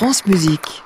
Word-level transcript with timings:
France 0.00 0.24
Musique. 0.24 0.82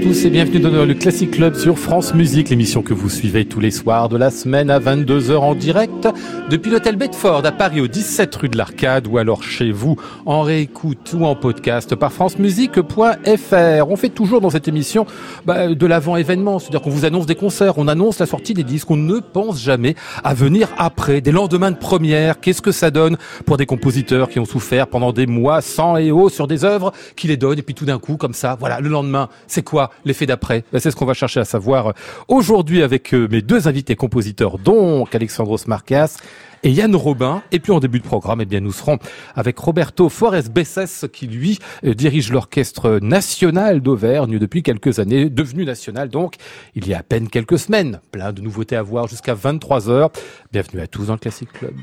Tous 0.00 0.24
et 0.24 0.30
bienvenue 0.30 0.60
dans 0.60 0.86
le 0.86 0.94
Classic 0.94 1.30
Club 1.30 1.54
sur 1.54 1.78
France 1.78 2.14
Musique, 2.14 2.48
l'émission 2.48 2.80
que 2.80 2.94
vous 2.94 3.10
suivez 3.10 3.44
tous 3.44 3.60
les 3.60 3.70
soirs 3.70 4.08
de 4.08 4.16
la 4.16 4.30
semaine 4.30 4.70
à 4.70 4.78
22h 4.78 5.36
en 5.36 5.54
direct 5.54 6.08
depuis 6.48 6.70
l'hôtel 6.70 6.96
Bedford 6.96 7.44
à 7.44 7.52
Paris 7.52 7.82
au 7.82 7.86
17 7.86 8.34
rue 8.36 8.48
de 8.48 8.56
l'Arcade 8.56 9.06
ou 9.06 9.18
alors 9.18 9.42
chez 9.42 9.72
vous 9.72 9.96
en 10.24 10.40
réécoute 10.40 11.14
ou 11.14 11.26
en 11.26 11.34
podcast 11.34 11.94
par 11.96 12.12
francemusique.fr. 12.12 13.90
On 13.90 13.96
fait 13.96 14.08
toujours 14.08 14.40
dans 14.40 14.48
cette 14.48 14.68
émission 14.68 15.04
bah, 15.44 15.68
de 15.74 15.86
l'avant-événement, 15.86 16.58
c'est-à-dire 16.58 16.80
qu'on 16.80 16.90
vous 16.90 17.04
annonce 17.04 17.26
des 17.26 17.34
concerts, 17.34 17.76
on 17.76 17.86
annonce 17.86 18.20
la 18.20 18.26
sortie 18.26 18.54
des 18.54 18.64
disques, 18.64 18.90
on 18.90 18.96
ne 18.96 19.20
pense 19.20 19.60
jamais 19.60 19.96
à 20.24 20.32
venir 20.32 20.68
après, 20.78 21.20
des 21.20 21.32
lendemains 21.32 21.72
de 21.72 21.76
première, 21.76 22.40
qu'est-ce 22.40 22.62
que 22.62 22.72
ça 22.72 22.90
donne 22.90 23.18
pour 23.44 23.58
des 23.58 23.66
compositeurs 23.66 24.30
qui 24.30 24.38
ont 24.38 24.46
souffert 24.46 24.86
pendant 24.86 25.12
des 25.12 25.26
mois 25.26 25.60
sans 25.60 25.98
et 25.98 26.10
haut 26.10 26.30
sur 26.30 26.46
des 26.46 26.64
œuvres 26.64 26.92
qui 27.16 27.28
les 27.28 27.36
donnent 27.36 27.58
et 27.58 27.62
puis 27.62 27.74
tout 27.74 27.84
d'un 27.84 27.98
coup 27.98 28.16
comme 28.16 28.34
ça, 28.34 28.56
voilà, 28.58 28.80
le 28.80 28.88
lendemain, 28.88 29.28
c'est 29.46 29.62
quoi 29.62 29.89
l'effet 30.04 30.26
d'après 30.26 30.64
Ben, 30.72 30.78
C'est 30.78 30.90
ce 30.90 30.96
qu'on 30.96 31.06
va 31.06 31.14
chercher 31.14 31.40
à 31.40 31.44
savoir 31.44 31.94
aujourd'hui 32.28 32.82
avec 32.82 33.14
euh, 33.14 33.28
mes 33.30 33.42
deux 33.42 33.68
invités 33.68 33.96
compositeurs, 33.96 34.58
donc 34.58 35.14
Alexandros 35.14 35.66
Marcas 35.66 36.18
et 36.62 36.70
Yann 36.70 36.94
Robin. 36.94 37.42
Et 37.52 37.58
puis 37.58 37.72
en 37.72 37.80
début 37.80 37.98
de 37.98 38.04
programme, 38.04 38.40
eh 38.40 38.44
bien, 38.44 38.60
nous 38.60 38.72
serons 38.72 38.98
avec 39.34 39.58
Roberto 39.58 40.08
Forest 40.08 40.50
Bessès 40.52 41.06
qui 41.12 41.26
lui 41.26 41.58
euh, 41.84 41.94
dirige 41.94 42.32
l'orchestre 42.32 42.98
national 43.00 43.80
d'Auvergne 43.80 44.38
depuis 44.38 44.62
quelques 44.62 44.98
années, 44.98 45.30
devenu 45.30 45.64
national 45.64 46.08
donc 46.08 46.36
il 46.74 46.86
y 46.86 46.94
a 46.94 46.98
à 46.98 47.02
peine 47.02 47.28
quelques 47.28 47.58
semaines. 47.58 48.00
Plein 48.12 48.32
de 48.32 48.40
nouveautés 48.40 48.76
à 48.76 48.82
voir 48.82 49.08
jusqu'à 49.08 49.34
23 49.34 49.88
heures. 49.88 50.10
Bienvenue 50.52 50.82
à 50.82 50.86
tous 50.86 51.06
dans 51.06 51.14
le 51.14 51.18
Classic 51.18 51.50
Club. 51.50 51.74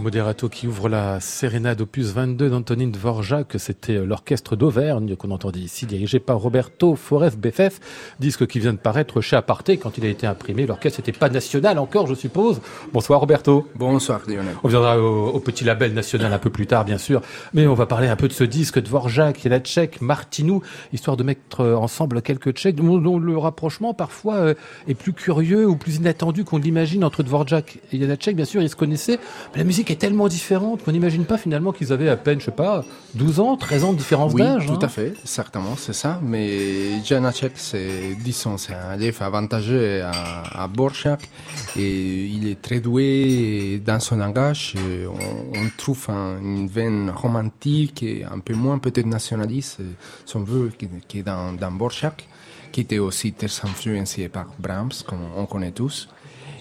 Le 0.00 0.04
moderato 0.04 0.48
qui 0.48 0.66
ouvre 0.66 0.88
la 0.88 1.20
sérénade 1.20 1.82
opus 1.82 2.06
22 2.06 2.48
d'Antonine 2.48 2.90
Dvorak, 2.90 3.56
c'était 3.58 3.98
l'orchestre 3.98 4.56
d'Auvergne 4.56 5.14
qu'on 5.14 5.30
entendait 5.30 5.60
ici, 5.60 5.84
dirigé 5.84 6.20
par 6.20 6.38
Roberto 6.38 6.96
Foref 6.96 7.36
Beffef, 7.36 7.80
disque 8.18 8.46
qui 8.46 8.60
vient 8.60 8.72
de 8.72 8.78
paraître 8.78 9.20
chez 9.20 9.36
Aparté 9.36 9.76
quand 9.76 9.98
il 9.98 10.06
a 10.06 10.08
été 10.08 10.26
imprimé. 10.26 10.64
L'orchestre 10.64 11.00
n'était 11.00 11.12
pas 11.12 11.28
national 11.28 11.78
encore, 11.78 12.06
je 12.06 12.14
suppose. 12.14 12.62
Bonsoir 12.94 13.20
Roberto. 13.20 13.68
Bonsoir 13.74 14.22
Lionel. 14.26 14.54
On 14.64 14.68
viendra 14.68 14.98
au, 14.98 15.38
petit 15.38 15.64
label 15.64 15.92
national 15.92 16.32
un 16.32 16.38
peu 16.38 16.48
plus 16.48 16.66
tard, 16.66 16.86
bien 16.86 16.96
sûr, 16.96 17.20
mais 17.52 17.66
on 17.66 17.74
va 17.74 17.84
parler 17.84 18.08
un 18.08 18.16
peu 18.16 18.26
de 18.26 18.32
ce 18.32 18.44
disque 18.44 18.80
Dvorak 18.80 19.44
et 19.44 19.50
la 19.50 19.60
tchèque 19.60 20.00
Martinou, 20.00 20.62
histoire 20.94 21.18
de 21.18 21.24
mettre 21.24 21.62
ensemble 21.62 22.22
quelques 22.22 22.52
tchèques 22.52 22.76
dont 22.76 23.18
le 23.18 23.36
rapprochement 23.36 23.92
parfois 23.92 24.36
euh, 24.36 24.54
est 24.88 24.94
plus 24.94 25.12
curieux 25.12 25.68
ou 25.68 25.76
plus 25.76 25.96
inattendu 25.96 26.44
qu'on 26.44 26.56
l'imagine 26.56 27.04
entre 27.04 27.22
Dvorak 27.22 27.80
et 27.92 28.00
Janacek. 28.00 28.34
Bien 28.34 28.46
sûr, 28.46 28.62
ils 28.62 28.70
se 28.70 28.76
connaissaient, 28.76 29.18
mais 29.52 29.58
la 29.58 29.64
musique 29.64 29.89
est 29.90 29.96
tellement 29.96 30.28
différente 30.28 30.82
qu'on 30.84 30.92
n'imagine 30.92 31.24
pas 31.24 31.38
finalement 31.38 31.72
qu'ils 31.72 31.92
avaient 31.92 32.08
à 32.08 32.16
peine, 32.16 32.40
je 32.40 32.46
sais 32.46 32.50
pas, 32.50 32.84
12 33.14 33.40
ans, 33.40 33.56
13 33.56 33.84
ans 33.84 33.92
de 33.92 33.98
différence 33.98 34.32
oui, 34.32 34.42
d'âge. 34.42 34.66
tout 34.66 34.72
hein. 34.72 34.78
à 34.82 34.88
fait, 34.88 35.14
certainement, 35.24 35.74
c'est 35.76 35.92
ça. 35.92 36.20
Mais 36.22 37.02
Janacek, 37.04 37.52
c'est, 37.56 38.16
disons, 38.22 38.56
c'est 38.58 38.74
un 38.74 38.94
élève 38.94 39.16
avantageux 39.20 40.02
à, 40.02 40.62
à 40.62 40.68
Borchak 40.68 41.28
et 41.76 42.26
il 42.26 42.48
est 42.48 42.60
très 42.60 42.80
doué 42.80 43.80
dans 43.84 44.00
son 44.00 44.16
langage. 44.16 44.74
On, 44.76 45.58
on, 45.58 45.70
trouve 45.76 46.06
un, 46.08 46.38
une 46.38 46.68
veine 46.68 47.10
romantique 47.10 48.02
et 48.02 48.24
un 48.24 48.38
peu 48.38 48.54
moins 48.54 48.78
peut-être 48.78 49.06
nationaliste, 49.06 49.78
si 50.26 50.36
on 50.36 50.42
veut, 50.42 50.70
qui, 50.78 50.88
qui 51.08 51.18
est 51.20 51.22
dans, 51.22 51.52
dans 51.52 51.70
Borchak, 51.70 52.26
qui 52.72 52.82
était 52.82 52.98
aussi 52.98 53.32
très 53.32 53.48
influencé 53.64 54.28
par 54.28 54.46
Brahms, 54.58 54.92
comme 55.06 55.20
on 55.36 55.46
connaît 55.46 55.72
tous. 55.72 56.08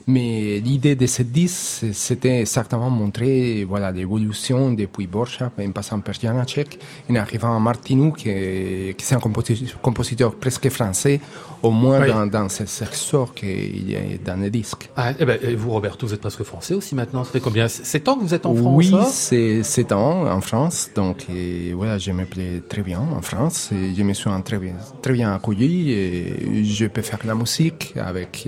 Mais 0.09 0.59
l'idée 0.59 0.95
de 0.95 1.05
ce 1.05 1.21
disque, 1.21 1.85
c'était 1.93 2.43
certainement 2.45 2.89
montrer 2.89 3.63
voilà, 3.63 3.91
l'évolution 3.91 4.71
depuis 4.73 5.05
Borchardt, 5.05 5.51
en 5.63 5.71
passant 5.71 5.99
par 5.99 6.15
Janacek, 6.15 6.79
en 7.11 7.15
arrivant 7.15 7.55
à 7.55 7.59
Martinou, 7.59 8.11
qui 8.11 8.29
est, 8.29 8.97
qui 8.97 9.05
est 9.05 9.15
un 9.15 9.19
compositeur, 9.19 9.79
compositeur, 9.81 10.33
presque 10.33 10.67
français, 10.69 11.21
au 11.61 11.69
moins 11.69 12.01
Oui. 12.01 12.07
dans, 12.07 12.25
dans 12.25 12.49
ce 12.49 12.65
sort 12.65 13.35
qu'il 13.35 13.91
y 13.91 13.95
a 13.95 13.99
dans 14.25 14.41
le 14.41 14.49
disque. 14.49 14.89
Ah, 14.97 15.11
eh 15.19 15.25
ben, 15.25 15.37
et 15.43 15.53
vous, 15.53 15.69
Roberto, 15.69 16.07
vous 16.07 16.13
êtes 16.15 16.21
presque 16.21 16.41
français 16.43 16.73
aussi 16.73 16.95
maintenant. 16.95 17.23
Ça 17.23 17.31
fait 17.33 17.39
combien? 17.39 17.67
7 17.67 18.07
ans 18.07 18.15
que 18.17 18.23
vous 18.23 18.33
êtes 18.33 18.47
en 18.47 18.55
France 18.55 18.73
Oui, 18.75 18.91
c'est 19.11 19.61
7 19.61 19.91
ans 19.91 20.25
en 20.25 20.41
France, 20.41 20.89
donc 20.95 21.17
et, 21.29 21.71
voilà, 21.73 21.99
je 21.99 22.11
me 22.11 22.25
plais 22.25 22.63
très 22.67 22.81
bien 22.81 22.99
en 22.99 23.21
France, 23.21 23.69
et 23.73 23.93
je 23.95 24.01
me 24.01 24.13
suis 24.13 24.31
très 24.43 24.57
bien, 24.57 24.73
très 25.03 25.13
bien 25.13 25.35
accueilli, 25.35 25.91
et 25.91 26.63
je 26.63 26.87
peux 26.87 27.03
faire 27.03 27.19
la 27.25 27.35
musique 27.35 27.93
avec, 27.95 28.47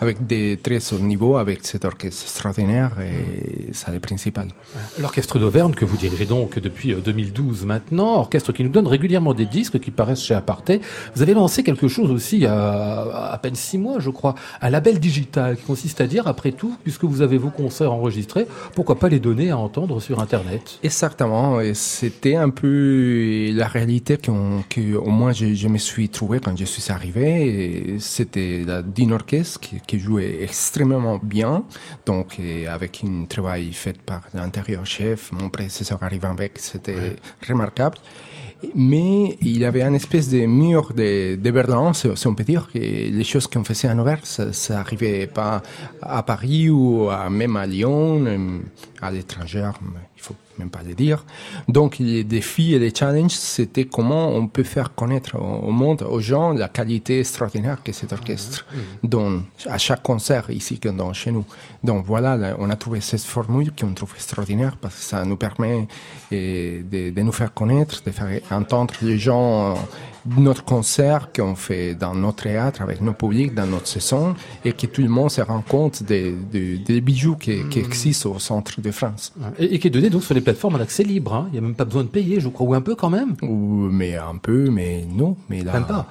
avec 0.00 0.26
des 0.26 0.37
très 0.62 0.78
haut 0.92 0.98
niveau, 0.98 1.36
avec 1.36 1.66
cet 1.66 1.84
orchestre 1.84 2.22
extraordinaire, 2.22 2.92
et 3.00 3.72
c'est 3.72 3.92
le 3.92 4.00
principal. 4.00 4.48
L'orchestre 4.98 5.38
d'Auvergne 5.38 5.72
que 5.72 5.84
vous 5.84 5.96
dirigez 5.96 6.26
donc 6.26 6.58
depuis 6.58 6.92
euh, 6.92 7.00
2012 7.00 7.64
maintenant, 7.66 8.16
orchestre 8.16 8.52
qui 8.52 8.64
nous 8.64 8.70
donne 8.70 8.86
régulièrement 8.86 9.34
des 9.34 9.46
disques 9.46 9.78
qui 9.80 9.90
paraissent 9.90 10.22
chez 10.22 10.34
Aparté. 10.34 10.80
Vous 11.14 11.22
avez 11.22 11.34
lancé 11.34 11.62
quelque 11.62 11.88
chose 11.88 12.10
aussi 12.10 12.46
à 12.46 13.38
peine 13.42 13.54
six 13.54 13.78
mois, 13.78 13.98
je 14.00 14.10
crois, 14.10 14.34
un 14.60 14.70
label 14.70 14.98
digital 14.98 15.56
qui 15.56 15.64
consiste 15.64 16.00
à 16.00 16.06
dire, 16.06 16.26
après 16.26 16.52
tout, 16.52 16.76
puisque 16.82 17.04
vous 17.04 17.22
avez 17.22 17.38
vos 17.38 17.50
concerts 17.50 17.92
enregistrés, 17.92 18.46
pourquoi 18.74 18.98
pas 18.98 19.08
les 19.08 19.20
donner 19.20 19.50
à 19.50 19.58
entendre 19.58 20.00
sur 20.00 20.20
Internet? 20.20 20.78
Exactement, 20.82 21.60
et 21.60 21.74
c'était 21.74 22.36
un 22.36 22.50
peu 22.50 23.50
la 23.52 23.66
réalité 23.66 24.16
qu'on, 24.16 24.62
que 24.68 24.96
au 24.96 25.10
moins 25.10 25.32
je, 25.32 25.54
je, 25.54 25.68
me 25.68 25.78
suis 25.78 26.08
trouvé 26.08 26.40
quand 26.40 26.56
je 26.56 26.64
suis 26.64 26.92
arrivé. 26.92 27.96
C'était 27.98 28.64
d'une 28.94 29.12
orchestre 29.12 29.60
qui, 29.60 29.76
qui, 29.86 29.98
jouait 29.98 30.17
extrêmement 30.18 31.20
bien, 31.22 31.64
donc 32.06 32.38
avec 32.68 33.02
un 33.04 33.24
travail 33.24 33.72
fait 33.72 34.00
par 34.00 34.22
l'intérieur 34.34 34.84
chef, 34.86 35.32
mon 35.32 35.48
prédécesseur 35.48 36.02
arrivant 36.02 36.30
avec, 36.30 36.58
c'était 36.58 36.94
ouais. 36.94 37.16
remarquable. 37.48 37.98
Mais 38.74 39.36
il 39.40 39.58
y 39.58 39.64
avait 39.64 39.82
une 39.82 39.94
espèce 39.94 40.28
de 40.28 40.44
mur 40.44 40.92
de, 40.92 41.36
de 41.36 41.50
Berlin, 41.50 41.92
si 41.92 42.26
on 42.26 42.34
peut 42.34 42.44
dire, 42.44 42.68
que 42.72 42.78
les 42.78 43.24
choses 43.24 43.46
qu'on 43.46 43.62
faisait 43.62 43.86
à 43.88 43.92
Anvers, 43.92 44.26
ça, 44.26 44.52
ça 44.52 44.80
arrivait 44.80 45.28
pas 45.28 45.62
à 46.02 46.22
Paris 46.24 46.68
ou 46.68 47.08
à, 47.08 47.30
même 47.30 47.56
à 47.56 47.66
Lyon, 47.66 48.24
à 49.00 49.10
l'étranger, 49.12 49.70
il 50.18 50.22
faut 50.22 50.34
même 50.58 50.68
pas 50.68 50.82
le 50.82 50.94
dire. 50.94 51.24
Donc 51.68 51.98
les 51.98 52.24
défis 52.24 52.74
et 52.74 52.80
les 52.80 52.92
challenges, 52.92 53.30
c'était 53.30 53.84
comment 53.84 54.28
on 54.30 54.48
peut 54.48 54.64
faire 54.64 54.92
connaître 54.94 55.36
au, 55.38 55.70
monde, 55.70 56.02
aux 56.02 56.20
gens, 56.20 56.52
la 56.52 56.68
qualité 56.68 57.20
extraordinaire 57.20 57.78
que 57.84 57.92
cet 57.92 58.12
orchestre 58.12 58.66
mmh. 58.66 59.08
donne 59.08 59.44
à 59.66 59.78
chaque 59.78 60.02
concert 60.02 60.50
ici 60.50 60.80
que 60.80 60.88
dans, 60.88 61.12
chez 61.12 61.30
nous. 61.30 61.44
Donc 61.84 62.04
voilà, 62.04 62.56
on 62.58 62.68
a 62.68 62.76
trouvé 62.76 63.00
cette 63.00 63.22
formule 63.22 63.70
qu'on 63.78 63.94
trouve 63.94 64.12
extraordinaire 64.16 64.76
parce 64.76 64.96
que 64.96 65.02
ça 65.02 65.24
nous 65.24 65.36
permet 65.36 65.86
eh, 66.32 66.82
de, 66.82 67.10
de, 67.10 67.22
nous 67.22 67.32
faire 67.32 67.54
connaître, 67.54 68.02
de 68.04 68.10
faire 68.10 68.40
entendre 68.50 68.94
les 69.02 69.18
gens 69.18 69.76
notre 70.36 70.64
concert 70.64 71.30
qu'on 71.32 71.54
fait 71.54 71.94
dans 71.94 72.14
notre 72.14 72.44
théâtre 72.44 72.82
avec 72.82 73.00
nos 73.00 73.12
publics, 73.12 73.54
dans 73.54 73.66
notre 73.66 73.86
saison, 73.86 74.34
et 74.64 74.72
que 74.72 74.86
tout 74.86 75.02
le 75.02 75.08
monde 75.08 75.30
se 75.30 75.40
rend 75.40 75.62
compte 75.62 76.02
des, 76.02 76.32
des, 76.32 76.78
des 76.78 77.00
bijoux 77.00 77.36
qui, 77.36 77.68
qui, 77.68 77.78
existent 77.78 78.30
au 78.30 78.38
centre 78.38 78.80
de 78.80 78.90
France. 78.90 79.32
Et, 79.58 79.74
et, 79.74 79.78
qui 79.78 79.88
est 79.88 79.90
donné 79.90 80.10
donc 80.10 80.22
sur 80.22 80.34
les 80.34 80.40
plateformes 80.40 80.76
en 80.76 80.80
accès 80.80 81.02
libre. 81.02 81.34
Hein. 81.34 81.46
Il 81.48 81.52
n'y 81.52 81.58
a 81.58 81.62
même 81.62 81.74
pas 81.74 81.84
besoin 81.84 82.02
de 82.02 82.08
payer, 82.08 82.40
je 82.40 82.48
crois, 82.48 82.66
ou 82.66 82.74
un 82.74 82.80
peu 82.80 82.94
quand 82.94 83.10
même. 83.10 83.34
Ou, 83.42 83.88
mais 83.90 84.16
un 84.16 84.36
peu, 84.36 84.70
mais 84.70 85.04
non. 85.08 85.36
Mais 85.48 85.62
là, 85.62 85.72
même 85.72 85.86
pas. 85.86 86.06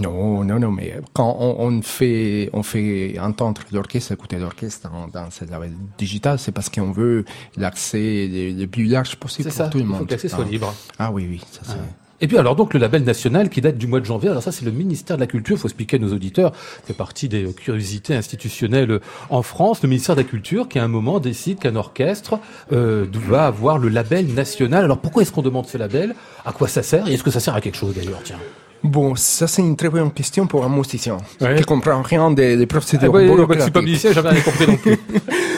Non, 0.00 0.42
non, 0.42 0.58
non, 0.58 0.72
mais 0.72 1.00
quand 1.12 1.36
on, 1.38 1.68
on 1.68 1.82
fait, 1.82 2.50
on 2.52 2.64
fait 2.64 3.16
entendre 3.20 3.60
l'orchestre, 3.70 4.12
écouter 4.12 4.38
l'orchestre 4.38 4.90
dans, 4.90 5.06
dans 5.06 5.30
cette 5.30 5.50
label 5.50 5.72
digital, 5.98 6.38
c'est 6.38 6.50
parce 6.50 6.68
qu'on 6.68 6.90
veut 6.90 7.24
l'accès 7.56 8.28
le, 8.28 8.58
le, 8.58 8.66
plus 8.66 8.86
large 8.86 9.14
possible 9.16 9.48
pour 9.48 9.56
ça, 9.56 9.68
tout 9.68 9.78
le 9.78 9.84
monde. 9.84 9.96
Il 9.96 9.98
faut 10.00 10.04
que 10.06 10.10
l'accès 10.10 10.28
soit 10.28 10.44
libre. 10.44 10.74
Ah 10.98 11.12
oui, 11.12 11.26
oui, 11.30 11.40
ça 11.52 11.60
c'est. 11.62 11.74
Ah. 11.74 12.03
Et 12.24 12.26
puis 12.26 12.38
alors 12.38 12.56
donc 12.56 12.72
le 12.72 12.80
label 12.80 13.04
national 13.04 13.50
qui 13.50 13.60
date 13.60 13.76
du 13.76 13.86
mois 13.86 14.00
de 14.00 14.06
janvier, 14.06 14.30
alors 14.30 14.42
ça 14.42 14.50
c'est 14.50 14.64
le 14.64 14.70
ministère 14.70 15.18
de 15.18 15.20
la 15.20 15.26
Culture, 15.26 15.56
il 15.56 15.58
faut 15.60 15.68
expliquer 15.68 15.96
à 15.96 15.98
nos 15.98 16.14
auditeurs, 16.14 16.52
fait 16.56 16.94
partie 16.94 17.28
des 17.28 17.44
curiosités 17.52 18.14
institutionnelles 18.14 18.98
en 19.28 19.42
France, 19.42 19.82
le 19.82 19.90
ministère 19.90 20.16
de 20.16 20.22
la 20.22 20.26
Culture 20.26 20.66
qui 20.66 20.78
à 20.78 20.84
un 20.84 20.88
moment 20.88 21.20
décide 21.20 21.58
qu'un 21.58 21.76
orchestre 21.76 22.38
euh, 22.72 23.04
va 23.12 23.44
avoir 23.44 23.76
le 23.76 23.90
label 23.90 24.24
national. 24.32 24.84
Alors 24.84 25.00
pourquoi 25.00 25.20
est-ce 25.20 25.32
qu'on 25.32 25.42
demande 25.42 25.66
ce 25.66 25.76
label? 25.76 26.14
À 26.46 26.52
quoi 26.52 26.66
ça 26.66 26.82
sert? 26.82 27.06
Et 27.08 27.12
est-ce 27.12 27.22
que 27.22 27.30
ça 27.30 27.40
sert 27.40 27.54
à 27.54 27.60
quelque 27.60 27.76
chose 27.76 27.94
d'ailleurs? 27.94 28.20
Tiens. 28.24 28.38
Bon, 28.82 29.14
ça 29.16 29.46
c'est 29.46 29.60
une 29.60 29.76
très 29.76 29.90
bonne 29.90 30.10
question 30.10 30.46
pour 30.46 30.64
un 30.64 30.70
musicien 30.70 31.18
ouais. 31.42 31.56
qui 31.56 31.64
comprend 31.64 32.00
rien 32.00 32.30
des, 32.30 32.56
des 32.56 32.66
procédures 32.66 33.14
ah, 33.14 33.18
ouais, 33.18 33.56
Je 33.56 33.60
suis 33.60 33.70
pas 33.70 33.82
musicien, 33.82 34.12
j'avais 34.12 34.30
rien 34.30 34.40
compris 34.40 34.66
non 34.66 34.76
plus. 34.78 34.98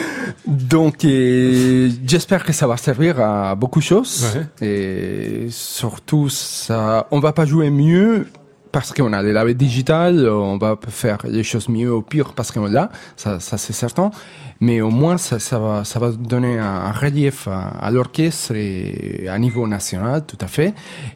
Donc, 0.47 1.03
euh, 1.03 1.89
j'espère 2.05 2.45
que 2.45 2.53
ça 2.53 2.67
va 2.67 2.77
servir 2.77 3.19
à 3.19 3.55
beaucoup 3.55 3.79
de 3.79 3.83
choses. 3.83 4.25
Ouais. 4.33 4.65
Et 4.65 5.47
surtout, 5.49 6.29
ça, 6.29 7.07
on 7.11 7.19
va 7.19 7.33
pas 7.33 7.45
jouer 7.45 7.69
mieux 7.69 8.27
parce 8.71 8.93
qu'on 8.93 9.13
a 9.13 9.23
des 9.23 9.33
labels 9.33 9.57
digital, 9.57 10.29
on 10.29 10.57
va 10.57 10.77
faire 10.87 11.19
les 11.27 11.43
choses 11.43 11.67
mieux 11.67 11.93
ou 11.93 12.01
pire 12.01 12.33
parce 12.33 12.51
qu'on 12.51 12.65
l'a, 12.67 12.89
ça, 13.15 13.39
ça 13.39 13.57
c'est 13.57 13.73
certain. 13.73 14.11
Mais 14.59 14.81
au 14.81 14.89
moins, 14.89 15.17
ça, 15.17 15.39
ça, 15.39 15.59
va, 15.59 15.83
ça 15.83 15.99
va 15.99 16.11
donner 16.11 16.57
un, 16.57 16.91
relief 16.91 17.47
à, 17.47 17.67
à 17.69 17.91
l'orchestre 17.91 18.55
et 18.55 19.27
à 19.29 19.37
niveau 19.37 19.67
national, 19.67 20.25
tout 20.25 20.37
à 20.41 20.47
fait. 20.47 20.73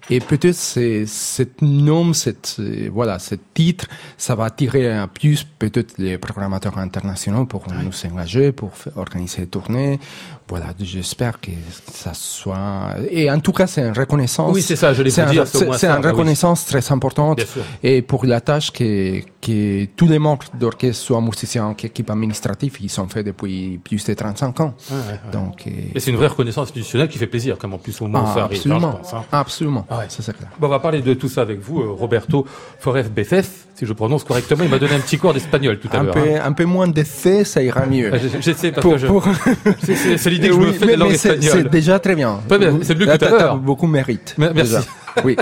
Et 0.09 0.19
peut-être 0.19 0.55
cette 0.55 1.61
nom, 1.61 2.13
cette, 2.13 2.61
voilà, 2.91 3.19
ce 3.19 3.35
titre, 3.53 3.85
ça 4.17 4.35
va 4.35 4.45
attirer 4.45 4.91
un 4.91 5.07
plus 5.07 5.43
peut-être 5.43 5.95
les 5.97 6.17
programmateurs 6.17 6.77
internationaux 6.77 7.45
pour 7.45 7.65
nous 7.71 7.91
engager, 8.11 8.51
pour 8.51 8.71
organiser 8.95 9.41
des 9.41 9.47
tournées. 9.47 9.99
Voilà, 10.47 10.73
j'espère 10.79 11.39
que 11.39 11.51
ça 11.93 12.13
soit. 12.13 12.95
Et 13.09 13.31
en 13.31 13.39
tout 13.39 13.53
cas, 13.53 13.67
c'est 13.67 13.81
une 13.81 13.97
reconnaissance. 13.97 14.53
Oui, 14.53 14.61
c'est 14.61 14.75
ça, 14.75 14.93
je 14.93 15.01
l'ai 15.01 15.09
C'est, 15.09 15.25
dire. 15.27 15.43
un, 15.43 15.77
c'est 15.77 15.87
une 15.87 16.05
reconnaissance 16.05 16.65
oui. 16.67 16.81
très 16.81 16.91
importante. 16.91 17.39
Et 17.83 18.01
pour 18.01 18.25
la 18.25 18.41
tâche 18.41 18.71
que, 18.71 19.21
que 19.41 19.85
tous 19.95 20.07
les 20.07 20.19
membres 20.19 20.45
d'orchestre, 20.59 21.01
soit 21.05 21.21
musiciens, 21.21 21.73
qu'équipe 21.73 22.09
administrative, 22.09 22.77
ils 22.81 22.89
sont 22.89 23.07
faits 23.07 23.25
depuis 23.31 23.79
plus 23.83 24.05
de 24.05 24.13
35 24.13 24.59
ans. 24.59 24.73
Ouais, 24.89 24.97
ouais, 24.97 25.31
Donc, 25.31 25.67
et, 25.67 25.91
et 25.95 25.99
c'est 25.99 26.11
une 26.11 26.17
vraie 26.17 26.27
reconnaissance 26.27 26.63
institutionnelle 26.63 27.09
qui 27.09 27.17
fait 27.17 27.27
plaisir, 27.27 27.57
comme 27.57 27.73
en 27.73 27.77
plus 27.77 27.99
au 28.01 28.07
moment 28.07 28.25
ah, 28.27 28.33
ça 28.33 28.43
arrive. 28.43 28.57
Absolument. 28.57 28.87
Hein, 28.87 28.99
je 29.03 29.09
pense, 29.09 29.13
hein. 29.13 29.23
Absolument. 29.31 29.85
Ah 29.89 29.99
ouais. 29.99 30.05
Ça, 30.09 30.23
c'est 30.23 30.35
clair. 30.35 30.49
Bon, 30.59 30.67
on 30.67 30.69
va 30.69 30.79
parler 30.79 31.01
de 31.01 31.13
tout 31.13 31.29
ça 31.29 31.41
avec 31.41 31.59
vous, 31.59 31.81
euh, 31.81 31.91
Roberto 31.91 32.45
Foref 32.79 33.09
Befef, 33.11 33.67
si 33.81 33.87
je 33.87 33.93
prononce 33.93 34.23
correctement. 34.23 34.63
Il 34.63 34.69
m'a 34.69 34.77
donné 34.77 34.93
un 34.93 34.99
petit 34.99 35.17
cours 35.17 35.33
d'espagnol 35.33 35.79
tout 35.79 35.89
à 35.91 36.03
l'heure. 36.03 36.15
Hein. 36.15 36.41
Un 36.45 36.53
peu 36.53 36.65
moins 36.65 36.87
d'essais, 36.87 37.43
ça 37.43 37.63
ira 37.63 37.87
mieux. 37.87 38.11
Ah, 38.13 38.17
J'essaie 38.39 38.71
parce 38.71 38.83
pour, 38.83 38.93
que 38.93 38.99
je... 38.99 39.07
pour... 39.07 39.23
c'est 39.83 40.29
l'idée 40.29 40.49
que 40.49 40.53
je 40.53 40.59
oui, 40.59 40.67
me 40.67 40.71
fais 40.73 40.85
mais, 40.85 40.93
de 40.93 40.99
langue 40.99 41.15
c'est, 41.15 41.29
espagnole. 41.29 41.63
C'est 41.63 41.69
déjà 41.71 41.97
très 41.97 42.15
bien. 42.15 42.41
C'est 42.83 42.95
mieux 42.95 43.07
que 43.07 43.17
tout 43.17 43.25
à 43.25 43.29
l'heure. 43.29 43.57
Beaucoup 43.57 43.87
mérite. 43.87 44.35
Merci. 44.37 44.61
Déjà. 44.61 44.81
Oui. 45.23 45.35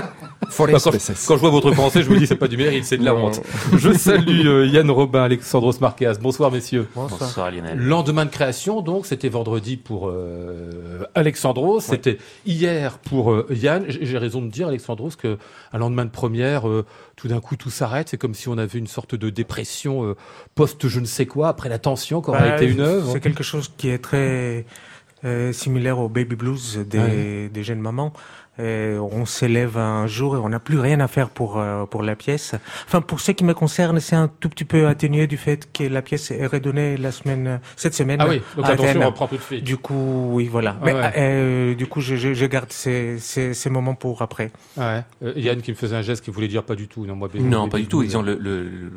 Forest 0.48 0.84
quand, 0.84 0.90
quand, 1.26 1.36
je 1.36 1.40
vois 1.40 1.50
votre 1.50 1.70
français, 1.72 2.02
je 2.02 2.10
me 2.10 2.18
dis 2.18 2.26
c'est 2.26 2.34
pas 2.34 2.48
du 2.48 2.56
mérite, 2.56 2.84
c'est 2.84 2.96
de 2.96 3.04
la 3.04 3.14
honte. 3.14 3.40
Je 3.76 3.92
salue 3.92 4.46
euh, 4.46 4.66
Yann 4.66 4.90
Robin, 4.90 5.22
Alexandros 5.22 5.80
Marquez. 5.80 6.12
Bonsoir 6.20 6.50
messieurs. 6.50 6.88
Bonsoir. 6.94 7.20
Bonsoir 7.20 7.50
Lionel. 7.50 7.78
Lendemain 7.78 8.24
de 8.24 8.30
création, 8.30 8.80
donc 8.80 9.06
c'était 9.06 9.28
vendredi 9.28 9.76
pour 9.76 10.08
euh, 10.08 11.04
Alexandros, 11.14 11.80
c'était 11.80 12.18
hier 12.46 12.98
pour 12.98 13.32
euh, 13.32 13.46
Yann. 13.50 13.84
J'ai 13.88 14.18
raison 14.18 14.40
de 14.40 14.48
dire 14.48 14.68
Alexandros 14.68 15.10
que 15.16 15.36
un 15.72 15.78
lendemain 15.78 16.06
de 16.06 16.10
première, 16.10 16.68
euh, 16.68 16.84
tout 17.20 17.28
d'un 17.28 17.40
coup 17.40 17.56
tout 17.56 17.70
s'arrête. 17.70 18.08
C'est 18.08 18.16
comme 18.16 18.34
si 18.34 18.48
on 18.48 18.56
avait 18.56 18.78
une 18.78 18.86
sorte 18.86 19.14
de 19.14 19.30
dépression 19.30 20.14
post 20.54 20.88
je 20.88 21.00
ne 21.00 21.04
sais 21.04 21.26
quoi 21.26 21.48
après 21.48 21.68
la 21.68 21.78
tension 21.78 22.20
qu'aura 22.20 22.40
bah, 22.40 22.56
été 22.56 22.66
une 22.66 22.80
œuvre. 22.80 23.12
C'est 23.12 23.20
quelque 23.20 23.42
chose 23.42 23.70
qui 23.76 23.88
est 23.88 23.98
très 23.98 24.64
similaire 25.52 25.98
au 25.98 26.08
baby 26.08 26.34
blues 26.36 26.78
des, 26.78 27.48
des 27.48 27.62
jeunes 27.62 27.80
mamans. 27.80 28.12
Euh, 28.60 28.98
on 28.98 29.24
s'élève 29.24 29.78
un 29.78 30.06
jour 30.06 30.36
et 30.36 30.38
on 30.38 30.50
n'a 30.50 30.60
plus 30.60 30.78
rien 30.78 31.00
à 31.00 31.08
faire 31.08 31.30
pour 31.30 31.58
euh, 31.58 31.86
pour 31.86 32.02
la 32.02 32.14
pièce. 32.14 32.54
Enfin, 32.86 33.00
pour 33.00 33.20
ce 33.20 33.32
qui 33.32 33.44
me 33.44 33.54
concerne, 33.54 34.00
c'est 34.00 34.16
un 34.16 34.28
tout 34.28 34.48
petit 34.48 34.64
peu 34.64 34.86
atténué 34.86 35.26
du 35.26 35.36
fait 35.36 35.70
que 35.72 35.84
la 35.84 36.02
pièce 36.02 36.30
est 36.30 36.46
redonnée 36.46 36.96
la 36.96 37.10
semaine, 37.10 37.60
cette 37.76 37.94
semaine. 37.94 38.20
Ah 38.20 38.28
oui, 38.28 38.42
donc 38.56 38.66
attention, 38.66 39.00
on 39.00 39.06
reprend 39.06 39.26
tout 39.28 39.36
de 39.36 39.42
suite. 39.42 39.64
Du 39.64 39.78
coup, 39.78 40.28
oui, 40.32 40.48
voilà. 40.50 40.76
Mais 40.82 40.92
euh, 41.16 41.74
du 41.74 41.86
coup, 41.86 42.00
je, 42.00 42.16
je, 42.16 42.46
garde 42.46 42.70
ces, 42.70 43.18
ces, 43.18 43.54
ces, 43.54 43.70
moments 43.70 43.94
pour 43.94 44.20
après. 44.20 44.50
Ouais. 44.76 45.02
Yann 45.36 45.62
qui 45.62 45.70
me 45.70 45.76
faisait 45.76 45.96
un 45.96 46.02
geste 46.02 46.24
qui 46.24 46.30
voulait 46.30 46.48
dire 46.48 46.64
pas 46.64 46.74
du 46.74 46.86
tout. 46.86 47.06
Non, 47.06 47.16
moi, 47.16 47.28
non 47.34 47.68
pas 47.68 47.78
du 47.78 47.86
tout. 47.86 48.02
Disons 48.02 48.22
le, 48.22 48.34
le, 48.34 48.64
le, 48.64 48.92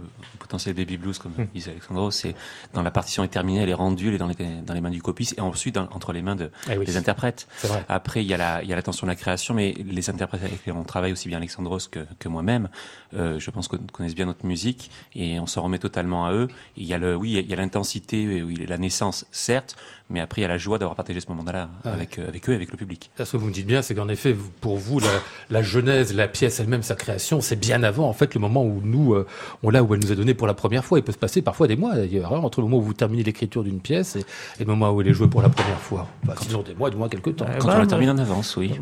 potentiel 0.53 0.75
baby 0.75 0.97
blues, 0.97 1.17
comme 1.17 1.31
hmm. 1.31 1.47
disait 1.53 1.71
Alexandro, 1.71 2.11
c'est 2.11 2.35
dans 2.73 2.83
la 2.83 2.91
partition 2.91 3.23
est 3.23 3.27
terminée, 3.27 3.61
elle 3.63 3.69
est 3.69 3.73
rendue, 3.73 4.09
elle 4.09 4.15
est 4.15 4.17
dans 4.19 4.27
les, 4.27 4.35
dans 4.35 4.73
les 4.75 4.81
mains 4.81 4.91
du 4.91 5.01
copiste 5.01 5.33
et 5.37 5.41
ensuite 5.41 5.77
entre 5.77 6.13
les 6.13 6.21
mains 6.21 6.35
de, 6.35 6.51
eh 6.69 6.77
des 6.77 6.97
interprètes. 6.97 7.47
Après, 7.89 8.23
il 8.23 8.29
y 8.29 8.33
a 8.35 8.37
la 8.37 8.61
il 8.61 8.69
y 8.69 8.73
a 8.73 8.75
l'attention 8.75 9.07
de 9.07 9.11
la 9.11 9.15
création, 9.15 9.55
mais 9.55 9.73
les 9.83 10.09
interprètes 10.11 10.41
avec 10.43 10.59
lesquels 10.59 10.75
on 10.75 10.83
travaille, 10.83 11.11
aussi 11.11 11.27
bien 11.27 11.37
Alexandros 11.37 11.87
que, 11.89 12.05
que 12.19 12.29
moi-même, 12.29 12.69
euh, 13.15 13.39
je 13.39 13.49
pense 13.49 13.67
qu'on 13.67 13.77
connaissent 13.77 14.15
bien 14.15 14.25
notre 14.25 14.45
musique 14.45 14.91
et 15.15 15.39
on 15.39 15.47
s'en 15.47 15.63
remet 15.63 15.79
totalement 15.79 16.25
à 16.27 16.33
eux. 16.33 16.47
il 16.77 16.85
y 16.85 16.93
a 16.93 16.99
le, 16.99 17.15
oui, 17.15 17.31
il 17.31 17.49
y 17.49 17.53
a 17.53 17.55
l'intensité, 17.55 18.43
oui, 18.43 18.65
la 18.67 18.77
naissance, 18.77 19.25
certes, 19.31 19.75
mais 20.09 20.19
après 20.19 20.41
il 20.41 20.43
y 20.43 20.45
a 20.45 20.49
la 20.49 20.57
joie 20.57 20.77
d'avoir 20.77 20.95
partagé 20.95 21.19
ce 21.19 21.27
moment-là 21.29 21.69
avec, 21.83 22.19
euh, 22.19 22.27
avec 22.27 22.49
eux, 22.49 22.53
avec 22.53 22.71
le 22.71 22.77
public. 22.77 23.09
Ce 23.17 23.31
que 23.31 23.37
vous 23.37 23.47
me 23.47 23.53
dites 23.53 23.65
bien, 23.65 23.81
c'est 23.81 23.95
qu'en 23.95 24.09
effet, 24.09 24.35
pour 24.61 24.77
vous, 24.77 24.99
la, 24.99 25.07
la, 25.49 25.63
genèse, 25.63 26.13
la 26.13 26.27
pièce 26.27 26.59
elle-même, 26.59 26.83
sa 26.83 26.95
création, 26.95 27.41
c'est 27.41 27.55
bien 27.55 27.81
avant, 27.83 28.07
en 28.07 28.13
fait, 28.13 28.35
le 28.35 28.41
moment 28.41 28.63
où 28.63 28.81
nous, 28.83 29.13
euh, 29.13 29.25
on 29.63 29.69
l'a, 29.69 29.81
où 29.81 29.93
elle 29.93 30.01
nous 30.01 30.11
est 30.11 30.15
donnée 30.15 30.33
pour 30.33 30.42
la 30.47 30.53
première 30.53 30.85
fois. 30.85 30.99
Il 30.99 31.03
peut 31.03 31.11
se 31.11 31.17
passer 31.17 31.41
parfois 31.41 31.67
des 31.67 31.75
mois, 31.75 31.95
d'ailleurs, 31.95 32.33
hein, 32.33 32.39
entre 32.39 32.61
le 32.61 32.67
moment 32.67 32.77
où 32.77 32.85
vous 32.85 32.93
terminez 32.93 33.23
l'écriture 33.23 33.63
d'une 33.63 33.79
pièce 33.79 34.15
et, 34.15 34.25
le 34.59 34.65
moment 34.65 34.91
où 34.91 35.01
elle 35.01 35.07
est 35.07 35.13
jouée 35.13 35.27
pour 35.27 35.41
la 35.41 35.49
première 35.49 35.79
fois. 35.79 36.07
Bah, 36.23 36.35
disons 36.41 36.61
des 36.61 36.75
mois, 36.75 36.89
du 36.89 36.97
moins 36.97 37.09
quelques 37.09 37.35
temps. 37.35 37.45
Quand 37.59 37.73
on 37.73 37.79
la 37.79 37.85
termine 37.85 38.11
en 38.11 38.17
avance, 38.17 38.55
oui. 38.57 38.73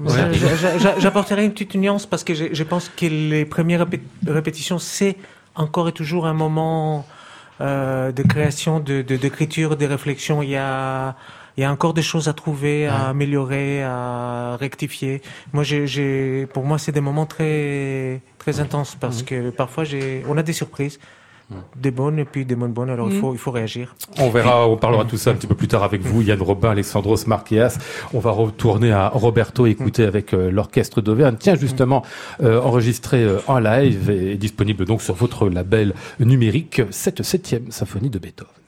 J'apporterai 1.00 1.46
une 1.46 1.52
petite 1.52 1.76
nuance 1.76 2.06
parce 2.06 2.24
que 2.24 2.34
je, 2.34 2.64
pense 2.64 2.90
que 2.90 3.06
les 3.06 3.46
premières 3.46 3.86
répétitions, 4.26 4.80
c'est 4.80 5.18
encore 5.56 5.90
et 5.90 5.92
toujours 5.92 6.26
un 6.28 6.34
moment 6.34 7.06
euh, 7.60 8.12
de 8.12 8.24
création, 8.24 8.80
de 8.80 9.02
d'écriture, 9.02 9.76
de, 9.78 9.86
réflexion. 9.86 10.42
Il 10.42 10.50
y 10.50 10.56
a 10.56 11.16
il 11.58 11.62
y 11.62 11.64
a 11.66 11.72
encore 11.72 11.94
des 11.94 12.02
choses 12.02 12.28
à 12.28 12.34
trouver, 12.34 12.88
à 12.88 13.10
améliorer, 13.10 13.84
à 13.84 14.58
rectifier. 14.60 15.22
Moi, 15.54 15.64
j'ai, 15.64 16.48
pour 16.54 16.64
moi, 16.64 16.78
c'est 16.78 16.92
des 16.92 17.02
moments 17.02 17.26
très, 17.26 18.22
très 18.38 18.60
intenses 18.60 18.96
parce 19.00 19.20
mhm. 19.20 19.26
que 19.26 19.50
parfois, 19.50 19.84
j'ai, 19.84 20.24
on 20.28 20.38
a 20.38 20.44
des 20.44 20.54
surprises 20.54 21.00
des 21.76 21.92
bonnes 21.92 22.20
et 22.20 22.26
puis 22.26 22.46
des 22.46 22.56
bonnes. 22.56 22.90
Alors 22.90 23.10
il, 23.10 23.20
faut, 23.20 23.34
il 23.34 23.38
faut 23.38 23.52
réagir. 23.52 23.96
On 24.20 24.30
verra, 24.30 24.68
on 24.68 24.78
parlera 24.78 25.06
tout 25.06 25.18
ça 25.18 25.32
un 25.32 25.34
petit 25.34 25.48
peu 25.48 25.56
plus 25.56 25.68
tard 25.68 25.84
avec 25.84 26.02
vous, 26.02 26.22
Yann 26.22 26.42
Robin, 26.42 26.72
Alexandros 26.72 27.28
Marqueas. 27.28 27.78
On 28.14 28.20
va 28.20 28.32
retourner 28.32 28.92
à 28.92 29.10
Roberto 29.10 29.66
écouter 29.66 30.04
avec 30.04 30.34
euh, 30.34 30.52
l'orchestre 30.52 31.02
d'Auvergne. 31.02 31.36
Tiens, 31.40 31.56
justement, 31.56 32.04
euh, 32.42 32.62
enregistré 32.62 33.24
euh, 33.24 33.40
en 33.48 33.60
live 33.60 34.10
et 34.10 34.36
disponible 34.36 34.86
donc 34.86 35.02
sur 35.02 35.16
votre 35.16 35.50
label 35.50 35.94
numérique, 36.20 36.82
cette 36.92 37.24
septième 37.24 37.72
symphonie 37.72 38.10
de 38.10 38.20
Beethoven. 38.20 38.61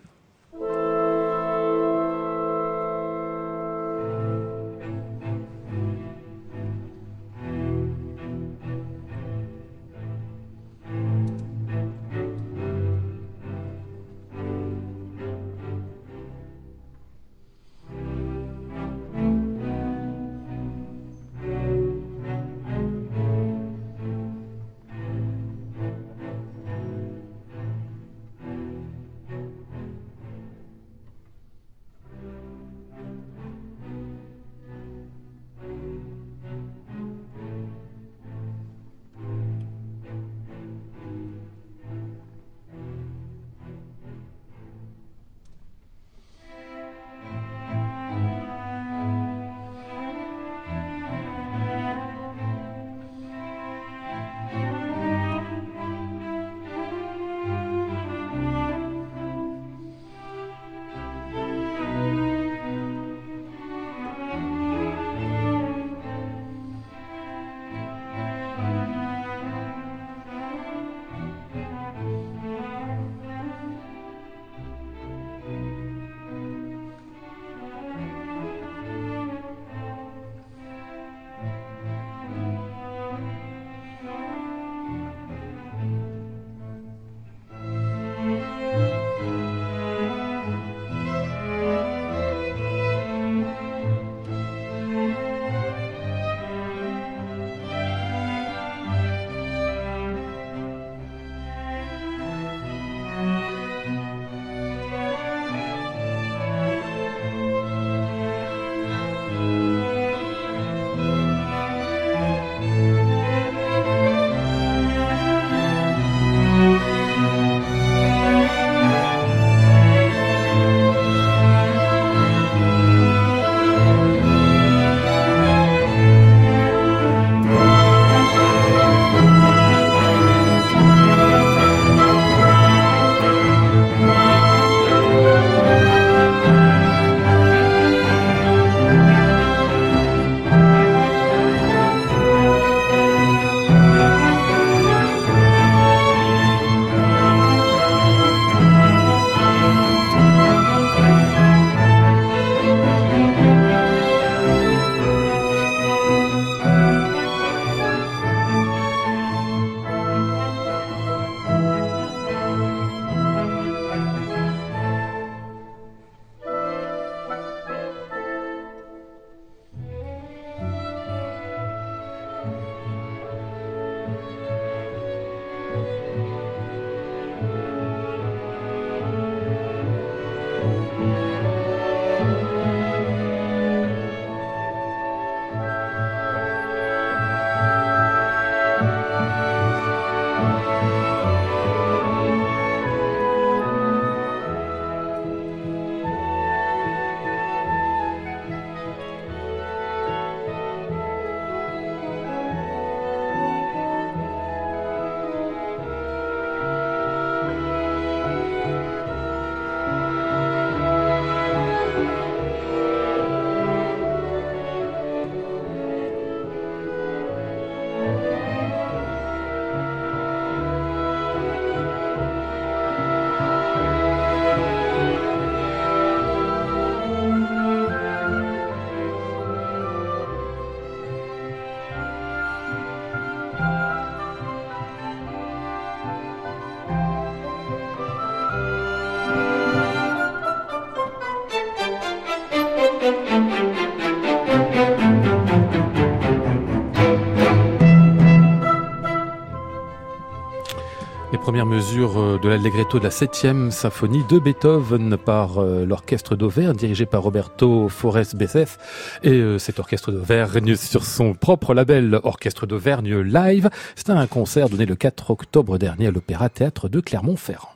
Première 251.54 251.66
mesure 251.68 252.20
euh, 252.20 252.40
de 252.42 252.50
l'allegretto 252.50 252.98
de 252.98 253.04
la 253.04 253.12
septième 253.12 253.70
symphonie 253.70 254.24
de 254.28 254.40
Beethoven 254.40 255.18
par 255.18 255.60
euh, 255.60 255.86
l'orchestre 255.86 256.36
d'Auvergne 256.36 256.76
dirigé 256.76 257.06
par 257.06 257.22
Roberto 257.22 257.90
Forest 257.90 258.36
Bessef 258.36 258.80
et 259.22 259.34
euh, 259.34 259.60
cet 259.60 259.78
orchestre 259.78 260.12
d'Auvergne 260.12 260.76
sur 260.76 261.06
son 261.06 261.36
propre 261.36 261.76
label 261.76 262.20
Orchestre 262.24 262.66
d'Auvergne 262.66 263.20
Live. 263.20 263.70
C'est 263.96 264.10
un 264.10 264.26
concert 264.26 264.68
donné 264.68 264.88
le 264.88 264.96
4 264.96 265.30
octobre 265.30 265.78
dernier 265.78 266.08
à 266.08 266.12
l'Opéra 266.12 266.50
Théâtre 266.50 266.90
de 266.90 267.00
Clermont-Ferrand. 267.00 267.70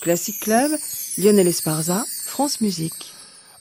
Classic 0.00 0.40
Club, 0.40 0.70
Lionel 1.18 1.48
Esparza, 1.48 2.04
France 2.24 2.62
Musique. 2.62 3.13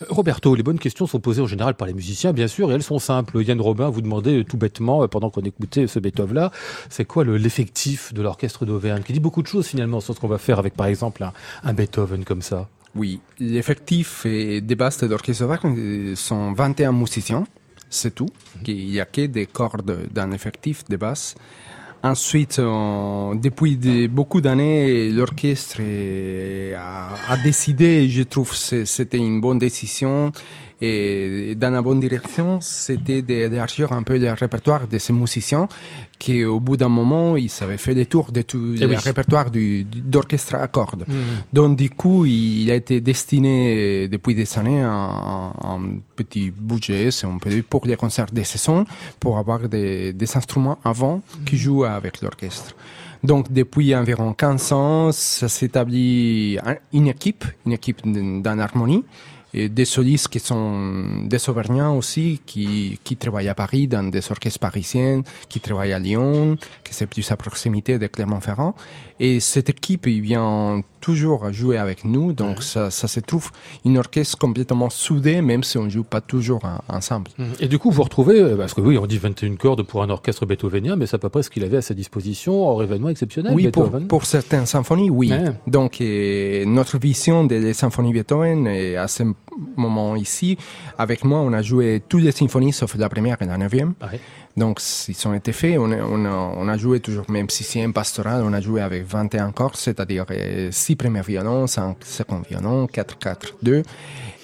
Roberto, 0.10 0.56
les 0.56 0.64
bonnes 0.64 0.80
questions 0.80 1.08
sont 1.08 1.20
posées 1.20 1.42
en 1.42 1.48
général 1.48 1.76
par 1.76 1.88
les 1.88 1.94
musiciens, 1.94 2.34
bien 2.34 2.48
sûr, 2.48 2.72
et 2.72 2.76
elles 2.76 2.84
sont 2.84 3.00
simples. 3.00 3.42
Yann 3.42 3.60
Robin 3.60 3.90
vous 3.90 4.02
demandait 4.02 4.40
euh, 4.40 4.44
tout 4.44 4.58
bêtement, 4.58 5.04
euh, 5.04 5.08
pendant 5.08 5.30
qu'on 5.30 5.42
écoutait 5.42 5.88
ce 5.88 6.00
Beethoven-là, 6.00 6.52
c'est 6.90 7.06
quoi 7.06 7.24
l'effectif 7.24 8.14
de 8.14 8.22
l'orchestre 8.22 8.66
d'Auvergne 8.66 9.04
Qui 9.04 9.14
dit 9.14 9.20
beaucoup 9.20 9.42
de 9.42 9.48
choses 9.48 9.68
finalement 9.68 10.00
sur 10.00 10.16
ce 10.16 10.20
qu'on 10.20 10.28
va 10.28 10.38
faire 10.38 10.60
avec, 10.60 10.76
par 10.76 10.88
exemple, 10.88 11.26
un, 11.64 11.74
Beethoven 11.74 12.24
comme 12.24 12.42
ça. 12.42 12.70
Oui, 12.96 13.20
l'effectif 13.40 14.26
des 14.26 14.76
bases 14.76 15.00
de 15.00 15.08
l'orchestre 15.08 15.44
d'Auvergne 15.44 15.76
euh, 15.78 16.16
sont 16.16 16.54
21 16.54 16.92
musiciens, 16.92 17.46
c'est 17.90 18.14
tout. 18.14 18.30
Mhm. 18.58 18.62
Il 18.68 18.88
n'y 18.88 19.00
a 19.00 19.06
que 19.06 19.26
des 19.26 19.46
cordes 19.46 20.10
d'un 20.12 20.32
effectif 20.32 20.86
de 20.86 20.98
basse. 20.98 21.36
Ensuite, 22.06 22.60
depuis 22.60 24.10
beaucoup 24.10 24.42
d'années, 24.42 25.10
l'orchestre 25.10 25.80
a, 26.78 27.38
décidé, 27.38 28.10
je 28.10 28.24
trouve 28.24 28.54
c'était 28.54 29.18
une 29.18 29.40
bonne 29.40 29.58
décision, 29.58 30.34
et 30.86 31.56
dans 31.56 31.70
la 31.70 31.82
bonne 31.82 32.02
direction, 32.02 32.60
c'était 32.60 33.22
d'élargir 33.22 33.94
un 33.94 34.04
peu 34.04 34.18
le 34.18 34.34
répertoire 34.34 34.86
de 34.86 34.98
ces 34.98 35.14
musiciens 35.14 35.70
qui, 36.20 36.44
au 36.44 36.60
bout 36.60 36.76
d'un 36.76 36.90
moment, 36.90 37.38
ils 37.38 37.52
avaient 37.62 37.78
fait 37.78 37.96
des 37.96 38.06
tours 38.06 38.34
de 38.34 38.42
tout 38.42 38.76
eh 38.76 38.86
le 38.86 38.98
répertoire 38.98 39.48
d'orchestre 39.50 40.56
à 40.56 40.68
cordes. 40.68 41.06
Mm. 41.08 41.14
Donc, 41.54 41.78
du 41.78 41.90
coup, 41.90 42.26
il 42.26 42.70
a 42.70 42.76
été 42.76 43.00
destiné 43.00 44.10
depuis 44.10 44.36
des 44.36 44.60
années 44.60 44.82
un, 44.82 45.54
un 45.64 45.82
petit 46.18 46.52
budget, 46.52 47.12
si 47.12 47.26
on 47.26 47.40
peut 47.40 47.50
dire, 47.50 47.64
pour 47.64 47.86
les 47.86 47.96
concerts 47.96 48.34
de 48.34 48.44
saison, 48.44 48.84
pour 49.22 49.38
avoir 49.38 49.70
des, 49.70 50.12
des 50.12 50.38
instruments 50.38 50.80
avant 50.84 51.22
qui 51.46 51.56
mm. 51.56 51.60
jouent 51.60 51.86
avec 51.86 52.22
l'orchestre. 52.22 52.76
Donc, 53.24 53.54
depuis 53.54 53.96
environ 53.96 54.34
15 54.34 54.72
ans, 54.74 55.12
ça 55.14 55.48
s'établit 55.48 56.58
une 56.92 57.08
équipe, 57.08 57.46
une 57.66 57.72
équipe 57.72 58.02
d'un 58.06 58.60
harmonie, 58.60 59.06
des 59.54 59.86
solistes 59.86 60.30
qui 60.30 60.40
sont 60.40 61.26
des 61.26 61.50
Auvergnats 61.50 61.92
aussi, 61.92 62.42
qui, 62.46 63.00
qui 63.04 63.16
travaillent 63.18 63.50
à 63.50 63.56
Paris 63.56 63.88
dans 63.88 64.04
des 64.04 64.32
orchestres 64.32 64.60
parisiens, 64.60 65.22
qui 65.48 65.60
travaillent 65.60 65.94
à 65.94 66.00
Lyon, 66.00 66.58
qui 66.84 66.94
c'est 66.94 67.08
plus 67.08 67.32
à 67.32 67.38
proximité 67.38 68.00
de 68.00 68.08
Clermont-Ferrand. 68.08 68.76
Et 69.24 69.40
cette 69.40 69.70
équipe, 69.70 70.06
il 70.06 70.20
vient 70.20 70.82
toujours 71.00 71.50
jouer 71.54 71.78
avec 71.78 72.04
nous, 72.04 72.34
donc 72.34 72.62
ça, 72.62 72.92
ça 72.92 73.08
se 73.08 73.22
trouve 73.22 73.52
une 73.86 73.98
orchestre 73.98 74.38
complètement 74.38 74.90
soudée, 74.90 75.42
même 75.42 75.64
si 75.64 75.78
on 75.78 75.88
joue 75.88 76.04
pas 76.04 76.20
toujours 76.20 76.62
ensemble. 76.90 77.32
Mmh. 77.38 77.44
Et 77.62 77.68
du 77.70 77.80
coup, 77.80 77.90
vous 77.90 78.04
retrouvez, 78.04 78.42
euh, 78.42 78.58
parce 78.58 78.74
que 78.74 78.82
oui, 78.82 78.98
on 78.98 79.06
dit 79.06 79.18
21 79.18 79.56
cordes 79.56 79.84
pour 79.84 80.04
un 80.04 80.10
orchestre 80.10 80.46
beethovenien, 80.46 80.98
mais 80.98 81.06
c'est 81.06 81.16
à 81.16 81.20
peu 81.20 81.30
près 81.30 81.42
ce 81.42 81.50
qu'il 81.50 81.64
avait 81.64 81.78
à 81.78 81.82
sa 81.82 81.94
disposition 81.94 82.68
hors 82.68 82.84
événement 82.84 83.08
exceptionnel. 83.08 83.54
Oui, 83.56 83.70
pour, 83.70 83.90
pour, 84.10 84.26
certaines 84.26 84.66
symphonies, 84.66 85.10
oui. 85.10 85.32
Donc, 85.68 86.02
notre 86.02 86.98
vision 86.98 87.46
des 87.46 87.74
symphonies 87.74 88.12
Beethoven 88.12 88.68
est 88.68 88.98
à 88.98 89.08
ce 89.08 89.24
moment 89.78 90.18
ici. 90.18 90.58
Avec 90.98 91.24
moi, 91.24 91.40
on 91.40 91.54
a 91.54 91.62
joué 91.62 92.02
toutes 92.10 92.24
les 92.24 92.34
symphonies 92.34 92.74
sauf 92.74 92.98
la 92.98 93.08
première 93.08 93.42
et 93.42 93.46
la 93.46 93.58
neuvième. 93.58 93.94
Donc, 94.56 94.80
ils 95.08 95.28
ont 95.28 95.34
été 95.34 95.52
faits. 95.52 95.78
On 95.78 95.92
on 95.92 96.26
on 96.26 96.68
a 96.68 96.78
joué 96.78 97.00
toujours, 97.00 97.30
même 97.30 97.50
si 97.50 97.64
c'est 97.64 97.84
un 97.84 97.92
pastoral, 97.92 98.44
on 98.44 98.54
a 98.54 98.62
joué 98.62 98.82
avec 98.82 99.04
21 99.06 99.52
cordes, 99.52 99.76
c'est-à-dire 99.76 100.26
6 100.72 100.94
euh, 100.94 100.96
premiers 100.96 101.22
violons, 101.22 101.68
5 101.68 101.98
seconds 102.04 102.42
violons, 102.48 102.88
4, 102.88 103.18
4, 103.18 103.56
2. 103.64 103.84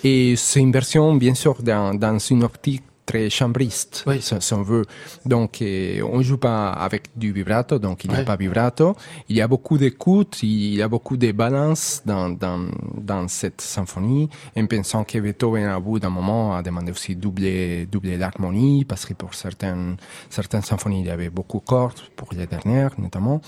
Et 0.04 0.36
c'est 0.36 0.62
une 0.62 0.72
version, 0.72 1.14
bien 1.16 1.36
sûr, 1.36 1.62
dans, 1.62 1.94
dans 1.94 2.18
une 2.18 2.44
optique 2.44 2.84
très 3.10 3.32
chambriste, 3.32 4.04
oui. 4.06 4.22
si, 4.22 4.54
on 4.54 4.62
veut. 4.62 4.86
Donc, 5.26 5.64
euh, 5.64 6.02
on 6.04 6.22
joue 6.22 6.38
pas 6.38 6.70
avec 6.70 7.10
du 7.16 7.32
vibrato, 7.34 7.80
donc 7.80 8.04
il 8.04 8.12
n'y 8.12 8.18
a 8.18 8.24
pas 8.24 8.36
vibrato. 8.36 8.96
Il 9.30 9.36
y 9.36 9.42
a 9.42 9.48
beaucoup 9.48 9.80
d'écoute, 9.80 10.44
il 10.44 10.76
y 10.76 10.82
a 10.84 10.88
beaucoup 10.88 11.18
de 11.18 11.32
balance 11.32 12.04
dans, 12.06 12.30
dans, 12.30 12.68
dans 12.96 13.28
cette 13.28 13.62
symphonie, 13.62 14.30
en 14.56 14.68
pensant 14.68 15.04
que 15.04 15.18
Beethoven, 15.18 15.66
à 15.66 15.80
bout 15.80 15.98
d'un 15.98 16.12
moment, 16.12 16.56
a 16.56 16.62
demandé 16.62 16.92
aussi 16.92 17.16
doubler, 17.16 17.88
doubler 17.88 18.16
l'harmonie, 18.16 18.86
parce 18.86 19.08
que 19.08 19.16
pour 19.16 19.34
certaines, 19.34 19.98
certaines 20.30 20.62
symphonies, 20.62 21.00
il 21.00 21.08
y 21.08 21.10
avait 21.10 21.32
beaucoup 21.32 21.62
de 21.62 21.66
cordes, 21.66 22.02
pour 22.16 22.30
les 22.38 22.46
dernières 22.46 22.92
notamment. 23.00 23.42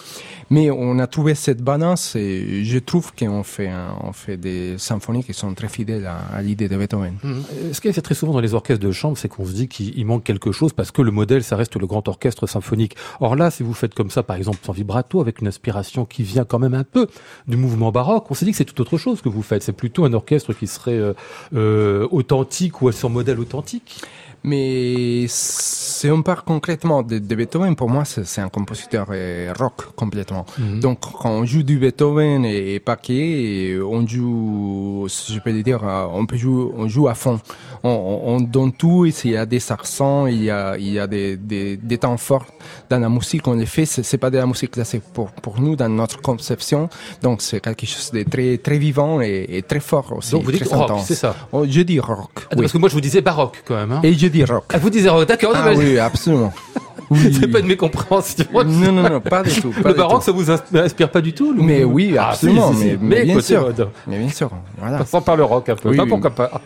Mais 0.50 0.72
on 0.72 0.98
a 0.98 1.06
trouvé 1.06 1.36
cette 1.36 1.62
balance 1.62 2.16
et 2.16 2.64
je 2.64 2.80
trouve 2.80 3.14
qu'on 3.14 3.44
fait, 3.44 3.70
on 4.02 4.12
fait 4.12 4.38
des 4.38 4.80
symphonies 4.80 5.24
qui 5.24 5.36
sont 5.36 5.54
très 5.54 5.70
fidèles 5.70 6.08
à, 6.08 6.42
l'idée 6.42 6.68
de 6.68 6.78
Beethoven. 6.78 7.18
Mmh. 7.22 7.42
Ce 7.74 7.80
qui 7.80 7.90
est 7.90 7.94
fait 7.94 8.02
très 8.02 8.16
souvent 8.16 8.34
dans 8.34 8.40
les 8.40 8.56
orchestres 8.56 8.84
de 8.84 8.92
chambre, 8.92 9.20
c'est 9.20 9.28
qu'on 9.28 9.51
dit 9.54 9.68
qu'il 9.68 10.06
manque 10.06 10.24
quelque 10.24 10.52
chose 10.52 10.74
parce 10.74 10.92
que 10.92 11.02
le 11.02 11.12
modèle, 11.12 11.44
ça 11.44 11.56
reste 11.56 11.76
le 11.76 11.88
grand 11.88 12.08
orchestre 12.08 12.48
symphonique. 12.48 12.96
Or 13.20 13.36
là, 13.36 13.52
si 13.52 13.64
vous 13.64 13.74
faites 13.74 13.94
comme 13.94 14.10
ça, 14.10 14.24
par 14.24 14.36
exemple, 14.36 14.60
sans 14.64 14.74
vibrato, 14.74 15.22
avec 15.22 15.42
une 15.42 15.48
inspiration 15.48 16.06
qui 16.06 16.24
vient 16.24 16.46
quand 16.46 16.60
même 16.60 16.74
un 16.74 16.84
peu 16.84 17.08
du 17.48 17.58
mouvement 17.58 17.92
baroque, 17.92 18.30
on 18.30 18.34
s'est 18.34 18.46
dit 18.46 18.52
que 18.52 18.58
c'est 18.58 18.66
tout 18.66 18.80
autre 18.82 18.98
chose 18.98 19.22
que 19.22 19.30
vous 19.30 19.42
faites. 19.42 19.64
C'est 19.64 19.74
plutôt 19.74 20.06
un 20.06 20.14
orchestre 20.14 20.54
qui 20.54 20.68
serait 20.68 20.98
euh, 20.98 21.14
euh, 21.54 22.08
authentique 22.12 22.82
ou 22.82 22.92
sur 22.92 23.10
modèle 23.10 23.40
authentique. 23.40 24.02
Mais 24.44 25.26
si 25.28 26.10
on 26.10 26.24
parle 26.24 26.42
concrètement 26.44 27.04
de, 27.04 27.20
Beethoven, 27.20 27.76
pour 27.76 27.90
moi, 27.90 28.06
c'est 28.06 28.42
un 28.42 28.50
compositeur 28.50 29.08
euh, 29.12 29.54
rock 29.58 29.94
complètement. 29.96 30.46
Mhm. 30.58 30.80
Donc, 30.80 31.00
quand 31.00 31.30
on 31.30 31.46
joue 31.46 31.62
du 31.62 31.78
Beethoven 31.78 32.44
et, 32.46 32.80
pas 32.80 32.96
que, 32.96 33.84
on 33.84 34.08
joue, 34.08 35.08
je 35.08 35.40
peux 35.40 35.52
le 35.52 35.62
dire, 35.62 35.82
euh, 35.84 36.08
on 36.12 36.26
peut 36.26 36.38
jouer, 36.38 36.72
on 36.76 36.88
joue 36.88 37.08
à 37.08 37.14
fond. 37.14 37.40
On, 37.84 38.22
on 38.26 38.42
donne 38.42 38.74
tout, 38.74 39.06
et 39.06 39.14
il 39.26 39.32
y 39.32 39.38
a 39.38 39.46
des 39.46 39.72
accents, 39.72 40.26
il 40.26 40.44
y 40.44 40.50
a, 40.50 40.76
il 40.78 40.92
y 40.92 41.00
a 41.00 41.08
des, 41.08 41.38
des, 41.38 41.78
des 41.78 41.98
temps 42.00 42.18
forts 42.18 42.46
dans 42.90 43.00
la 43.00 43.10
musique. 43.10 43.48
On 43.48 43.54
les 43.54 43.66
fait, 43.68 43.86
c'est 43.86 44.18
pas 44.18 44.32
de 44.32 44.38
la 44.38 44.46
musique 44.48 44.72
classique 44.72 45.04
pour, 45.14 45.32
pour 45.32 45.62
nous, 45.62 45.76
dans 45.76 45.90
notre 45.90 46.20
conception. 46.22 46.90
Donc, 47.22 47.44
c'est 47.44 47.60
quelque 47.60 47.86
chose 47.86 48.12
de 48.12 48.24
très, 48.24 48.58
très 48.58 48.80
vivant 48.80 49.22
et, 49.22 49.64
très 49.68 49.80
fort 49.80 50.12
aussi. 50.18 50.32
Donc, 50.32 50.44
vous 50.44 50.52
dites 50.52 50.68
rock, 50.68 50.92
c'est 51.06 51.16
ça? 51.16 51.36
Oh, 51.52 51.64
je 51.68 51.82
dis 51.82 52.00
rock. 52.00 52.48
Ah, 52.52 52.56
parce 52.56 52.72
que 52.72 52.78
moi, 52.80 52.90
je 52.90 52.96
vous 52.96 53.02
disais 53.02 53.22
baroque, 53.22 53.64
quand 53.66 53.76
même. 53.76 53.92
Hein. 53.92 54.02
Et 54.04 54.14
je 54.14 54.31
dis 54.32 54.44
rock. 54.44 54.66
Ah, 54.74 54.78
vous 54.78 54.90
disiez 54.90 55.10
rock, 55.10 55.28
d'accord. 55.28 55.54
Ah, 55.56 55.72
oui, 55.76 55.98
absolument. 56.00 56.54
Oui. 57.12 57.38
c'est 57.38 57.48
pas 57.50 57.60
une 57.60 57.68
mécompréhension. 57.68 58.46
Non, 58.54 58.64
non, 58.94 59.10
non, 59.10 59.20
pas 59.20 59.44
du 59.44 59.52
tout. 59.60 59.72
Pas 59.72 59.90
le 59.90 59.96
baroque, 59.96 60.24
ça 60.24 60.32
vous 60.32 60.50
inspire 60.50 61.12
pas 61.12 61.20
du 61.20 61.34
tout 61.34 61.54
Mais 61.54 61.84
oui, 61.84 62.16
ah, 62.18 62.30
absolument. 62.30 62.72
mais, 62.72 62.98
mais, 63.02 63.24
bien 63.26 63.42
sûr. 63.42 63.70
Mais 64.08 64.18
bien 64.18 64.30
sûr. 64.30 64.50
Voilà. 64.78 65.00
Passons 65.00 65.22
par 65.22 65.36
le 65.36 65.44
rock 65.44 65.68
un 65.68 65.76
peu. 65.76 65.90
Oui, 65.90 65.98
pourquoi 66.08 66.30
pas. 66.30 66.62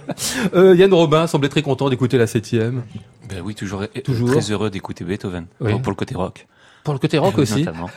Euh, 0.54 0.75
Yann 0.75 0.93
Robin 0.93 1.25
semblait 1.25 1.49
très 1.49 1.63
content 1.63 1.89
d'écouter 1.89 2.19
la 2.19 2.28
septième. 2.28 2.84
Ben 3.28 3.41
oui, 3.43 3.56
toujours, 3.56 3.86
toujours. 4.04 4.30
très 4.30 4.51
heureux 4.51 4.69
d'écouter 4.69 5.04
Beethoven. 5.04 5.47
Pour, 5.58 5.82
pour, 5.82 5.91
le 5.91 5.95
côté 5.95 6.13
rock. 6.13 6.45
Pour 6.84 6.93
le 6.93 6.99
côté 6.99 7.17
rock 7.17 7.36
aussi. 7.39 7.63
Notamment. 7.63 7.89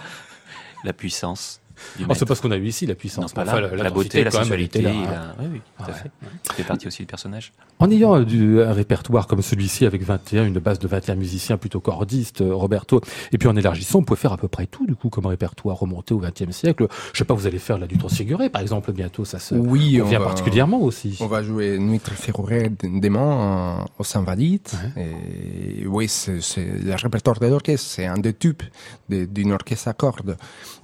La 0.85 0.94
puissance. 0.94 1.61
Oh, 2.08 2.14
c'est 2.14 2.26
parce 2.26 2.40
qu'on 2.40 2.50
a 2.50 2.56
eu 2.56 2.66
ici 2.66 2.86
la 2.86 2.94
puissance. 2.94 3.34
Non, 3.36 3.44
pas 3.44 3.60
la, 3.60 3.76
la, 3.76 3.90
beauté, 3.90 4.24
la 4.24 4.30
sensualité. 4.30 4.82
Là. 4.82 4.92
Oui, 5.38 5.46
oui, 5.52 5.60
tout 5.78 5.90
à 5.90 5.92
fait. 5.92 6.10
C'est 6.56 6.66
partie 6.66 6.86
aussi 6.86 7.02
du 7.02 7.06
personnage. 7.06 7.52
En 7.78 7.90
ayant 7.90 8.16
euh, 8.16 8.24
du, 8.24 8.62
un 8.62 8.72
répertoire 8.72 9.26
comme 9.26 9.42
celui-ci 9.42 9.86
avec 9.86 10.02
21, 10.02 10.46
une 10.46 10.58
base 10.58 10.78
de 10.78 10.88
21 10.88 11.14
musiciens 11.14 11.56
plutôt 11.56 11.80
cordistes, 11.80 12.40
euh, 12.40 12.54
Roberto, 12.54 13.00
et 13.32 13.38
puis 13.38 13.48
en 13.48 13.56
élargissant, 13.56 14.00
on 14.00 14.04
peut 14.04 14.16
faire 14.16 14.32
à 14.32 14.36
peu 14.36 14.48
près 14.48 14.66
tout 14.66 14.86
du 14.86 14.94
coup 14.94 15.08
comme 15.08 15.26
répertoire 15.26 15.78
remonté 15.78 16.14
au 16.14 16.18
XXe 16.18 16.50
siècle. 16.50 16.88
Je 17.12 17.18
sais 17.18 17.24
pas, 17.24 17.34
vous 17.34 17.46
allez 17.46 17.58
faire 17.58 17.78
la 17.78 17.86
du 17.86 17.96
transfiguré 17.98 18.50
par 18.50 18.62
exemple 18.62 18.92
bientôt, 18.92 19.24
ça 19.24 19.38
se 19.38 19.54
oui, 19.54 20.00
on 20.02 20.10
particulièrement 20.10 20.80
aussi. 20.80 21.16
On 21.20 21.26
va 21.26 21.42
jouer 21.42 21.78
Nuit 21.78 22.00
Ferrourée 22.04 22.70
demain 22.82 23.84
au 23.98 24.04
Saint-Valide. 24.04 24.68
Et 24.96 25.86
oui, 25.86 26.08
c'est 26.08 26.40
le 26.56 26.94
répertoire 26.94 27.38
de 27.38 27.46
l'orchestre, 27.46 27.86
c'est 27.88 28.06
un 28.06 28.18
des 28.18 28.34
tubes 28.34 28.62
d'une 29.08 29.52
orchestre 29.52 29.88
à 29.88 29.92
cordes. 29.92 30.36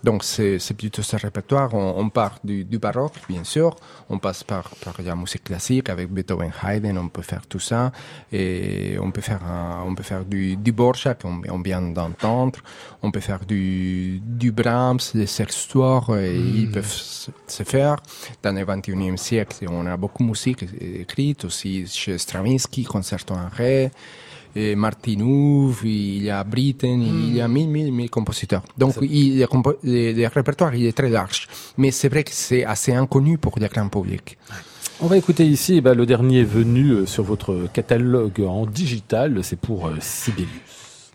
Donc 0.03 0.23
c'est 0.25 0.59
plutôt 0.85 1.03
ce 1.03 1.17
répertoire. 1.17 1.73
On, 1.73 1.95
on 1.99 2.11
part 2.11 2.39
du, 2.45 2.65
du, 2.65 2.79
baroque, 2.79 3.15
bien 3.27 3.43
sûr. 3.43 3.75
On 4.11 4.19
passe 4.19 4.45
par, 4.45 4.69
par 4.85 4.95
la 5.03 5.15
musique 5.17 5.45
classique 5.45 5.89
avec 5.89 6.11
Beethoven, 6.11 6.53
Haydn. 6.63 6.99
On 6.99 7.09
peut 7.09 7.23
faire 7.23 7.47
tout 7.47 7.59
ça. 7.59 7.91
Et 8.31 8.97
on 9.01 9.11
peut 9.11 9.23
faire, 9.23 9.43
un, 9.45 9.83
on 9.87 9.95
peut 9.95 10.03
faire 10.03 10.27
du, 10.27 10.57
du 10.57 10.73
Borchak, 10.73 11.21
on, 11.25 11.41
on 11.49 11.61
vient 11.63 11.81
d'entendre. 11.81 12.59
On 13.03 13.11
peut 13.11 13.21
faire 13.21 13.47
du, 13.47 14.21
du 14.23 14.53
Brahms, 14.53 15.01
des 15.15 15.27
sextoires. 15.27 16.11
Et 16.19 16.39
mm. 16.39 16.57
Ils 16.57 16.71
peuvent 16.71 17.01
se 17.47 17.63
faire. 17.63 17.97
Dans 18.43 18.55
le 18.55 18.65
21e 18.65 19.17
siècle, 19.17 19.67
on 19.71 19.87
a 19.87 19.97
beaucoup 19.97 20.23
de 20.23 20.29
musique 20.29 20.67
écrite 20.81 21.47
aussi 21.47 21.87
chez 21.87 22.19
Stravinsky, 22.19 22.85
concerto 22.85 23.33
en 23.33 23.49
ré 23.49 23.91
et 24.57 24.75
Martinov, 24.75 25.81
il 25.85 26.25
y 26.25 26.31
a 26.31 26.45
Britten, 26.45 27.03
il 27.03 27.37
y 27.37 27.41
a 27.41 27.49
mille, 27.49 27.69
mille, 27.69 27.93
mille 27.93 28.11
compositeurs. 28.11 28.63
Donc, 28.79 28.95
il, 29.03 29.39
le, 29.39 30.13
le, 30.13 30.29
répertoire, 30.29 30.75
il 30.75 30.87
est 30.87 30.97
très 30.97 31.11
large. 31.11 31.49
Mais 31.77 31.91
c'est 31.91 32.09
vrai 32.09 32.25
que 32.25 32.33
c'est 32.33 32.65
assez 32.65 32.93
inconnu 32.93 33.39
pour 33.39 33.59
le 33.59 33.69
grand 33.69 33.89
public. 33.89 34.39
On 35.01 35.07
va 35.07 35.17
écouter 35.17 35.45
ici 35.45 35.81
bah, 35.81 35.95
le 35.95 36.07
dernier 36.07 36.45
venu 36.45 36.91
euh, 36.91 37.07
sur 37.07 37.25
votre 37.25 37.69
catalogue 37.73 38.41
en 38.41 38.65
digital, 38.65 39.43
c'est 39.43 39.59
pour 39.59 39.89
euh, 39.89 39.97
Sibelius. 40.01 41.13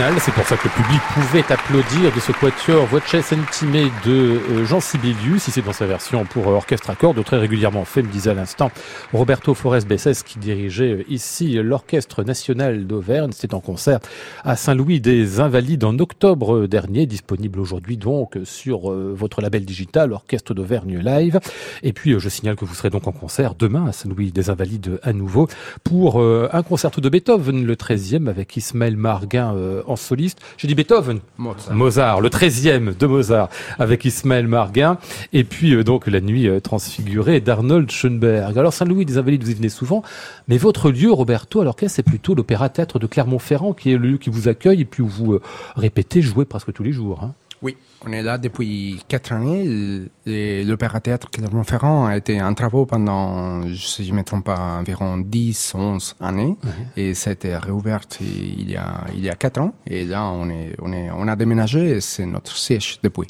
C'est 0.00 0.32
pour 0.32 0.46
ça 0.46 0.56
que 0.56 0.66
le 0.66 0.82
public 0.82 1.00
pouvait 1.12 1.44
applaudir 1.52 2.10
de 2.14 2.20
ce 2.20 2.32
quatuor 2.32 2.86
Voce 2.86 3.20
Sentime 3.20 3.90
de 4.06 4.38
euh, 4.50 4.64
Jean 4.64 4.80
Sibelius, 4.80 5.42
si 5.42 5.50
c'est 5.50 5.60
dans 5.60 5.74
sa 5.74 5.84
version 5.84 6.24
pour 6.24 6.48
euh, 6.48 6.52
orchestre 6.52 6.88
à 6.88 6.94
cordes, 6.94 7.22
très 7.22 7.36
régulièrement 7.36 7.84
fait, 7.84 8.02
me 8.02 8.08
disait 8.08 8.30
à 8.30 8.34
l'instant 8.34 8.70
Roberto 9.12 9.52
Flores 9.52 9.84
Besses 9.86 10.22
qui 10.22 10.38
dirigeait 10.38 10.92
euh, 10.92 11.04
ici 11.10 11.52
l'Orchestre 11.62 12.22
National 12.22 12.86
d'Auvergne. 12.86 13.32
C'était 13.32 13.54
en 13.54 13.60
concert 13.60 14.00
à 14.42 14.56
Saint-Louis 14.56 15.02
des 15.02 15.38
Invalides 15.38 15.84
en 15.84 15.98
octobre 15.98 16.66
dernier, 16.66 17.04
disponible 17.04 17.60
aujourd'hui 17.60 17.98
donc 17.98 18.38
sur 18.44 18.90
votre 18.90 19.42
label 19.42 19.66
digital 19.66 20.14
Orchestre 20.14 20.54
d'Auvergne 20.54 20.98
Live. 20.98 21.40
Et 21.82 21.92
puis 21.92 22.18
je 22.18 22.28
signale 22.30 22.56
que 22.56 22.64
vous 22.64 22.74
serez 22.74 22.88
donc 22.88 23.06
en 23.06 23.12
concert 23.12 23.54
demain 23.54 23.86
à 23.86 23.92
Saint-Louis 23.92 24.32
des 24.32 24.48
Invalides 24.48 24.98
à 25.02 25.12
nouveau 25.12 25.46
pour 25.84 26.22
un 26.22 26.62
concerto 26.62 27.00
de 27.00 27.08
Beethoven, 27.08 27.66
le 27.66 27.74
13e 27.74 28.28
avec 28.28 28.56
Ismaël 28.56 28.96
Marguin 28.96 29.54
en 29.90 29.96
soliste. 29.96 30.40
J'ai 30.56 30.68
dit 30.68 30.74
Beethoven. 30.74 31.20
Mozart. 31.70 32.20
le 32.20 32.28
13e 32.28 32.96
de 32.96 33.06
Mozart 33.06 33.48
avec 33.78 34.04
Ismaël 34.04 34.46
Marguin. 34.46 34.98
Et 35.32 35.44
puis 35.44 35.74
euh, 35.74 35.84
donc 35.84 36.06
la 36.06 36.20
nuit 36.20 36.48
euh, 36.48 36.60
transfigurée 36.60 37.40
d'Arnold 37.40 37.90
Schoenberg. 37.90 38.58
Alors 38.58 38.72
Saint-Louis 38.72 39.04
des 39.04 39.18
Invalides, 39.18 39.44
vous 39.44 39.50
y 39.50 39.54
venez 39.54 39.68
souvent, 39.68 40.02
mais 40.48 40.58
votre 40.58 40.90
lieu, 40.90 41.12
Roberto, 41.12 41.60
alors 41.60 41.76
qu'est-ce 41.76 41.90
c'est 41.90 42.02
plutôt 42.04 42.34
l'opéra-théâtre 42.36 43.00
de 43.00 43.06
Clermont-Ferrand 43.06 43.72
qui 43.72 43.90
est 43.90 43.98
le 43.98 44.10
lieu 44.10 44.18
qui 44.18 44.30
vous 44.30 44.46
accueille 44.46 44.82
et 44.82 44.84
puis 44.84 45.02
où 45.02 45.08
vous 45.08 45.40
répétez, 45.74 46.22
jouez 46.22 46.44
presque 46.44 46.72
tous 46.72 46.84
les 46.84 46.92
jours. 46.92 47.24
Hein. 47.24 47.34
Oui, 47.62 47.76
on 48.06 48.12
est 48.12 48.22
là 48.22 48.38
depuis 48.38 49.02
quatre 49.06 49.32
années. 49.32 50.08
L'opéra-théâtre 50.24 51.28
Clermont-Ferrand 51.30 52.06
a 52.06 52.16
été 52.16 52.40
en 52.40 52.54
travaux 52.54 52.86
pendant, 52.86 53.62
si 53.74 54.06
je 54.06 54.12
ne 54.12 54.18
me 54.18 54.22
trompe 54.22 54.46
pas, 54.46 54.78
environ 54.78 55.18
10, 55.18 55.74
11 55.74 56.16
années. 56.20 56.56
Mhm. 56.62 56.70
Et 56.96 57.14
ça 57.14 57.28
a 57.28 57.32
été 57.34 57.54
réouvert 57.54 58.00
il 58.22 58.70
y 58.70 58.76
a, 58.76 59.04
il 59.14 59.22
y 59.22 59.28
a 59.28 59.34
quatre 59.34 59.60
ans. 59.60 59.74
Et 59.86 60.06
là, 60.06 60.24
on 60.24 60.48
est, 60.48 60.74
on 60.80 60.90
est, 60.92 61.10
on 61.10 61.28
a 61.28 61.36
déménagé 61.36 61.90
et 61.90 62.00
c'est 62.00 62.24
notre 62.24 62.56
siège 62.56 62.98
depuis. 63.02 63.26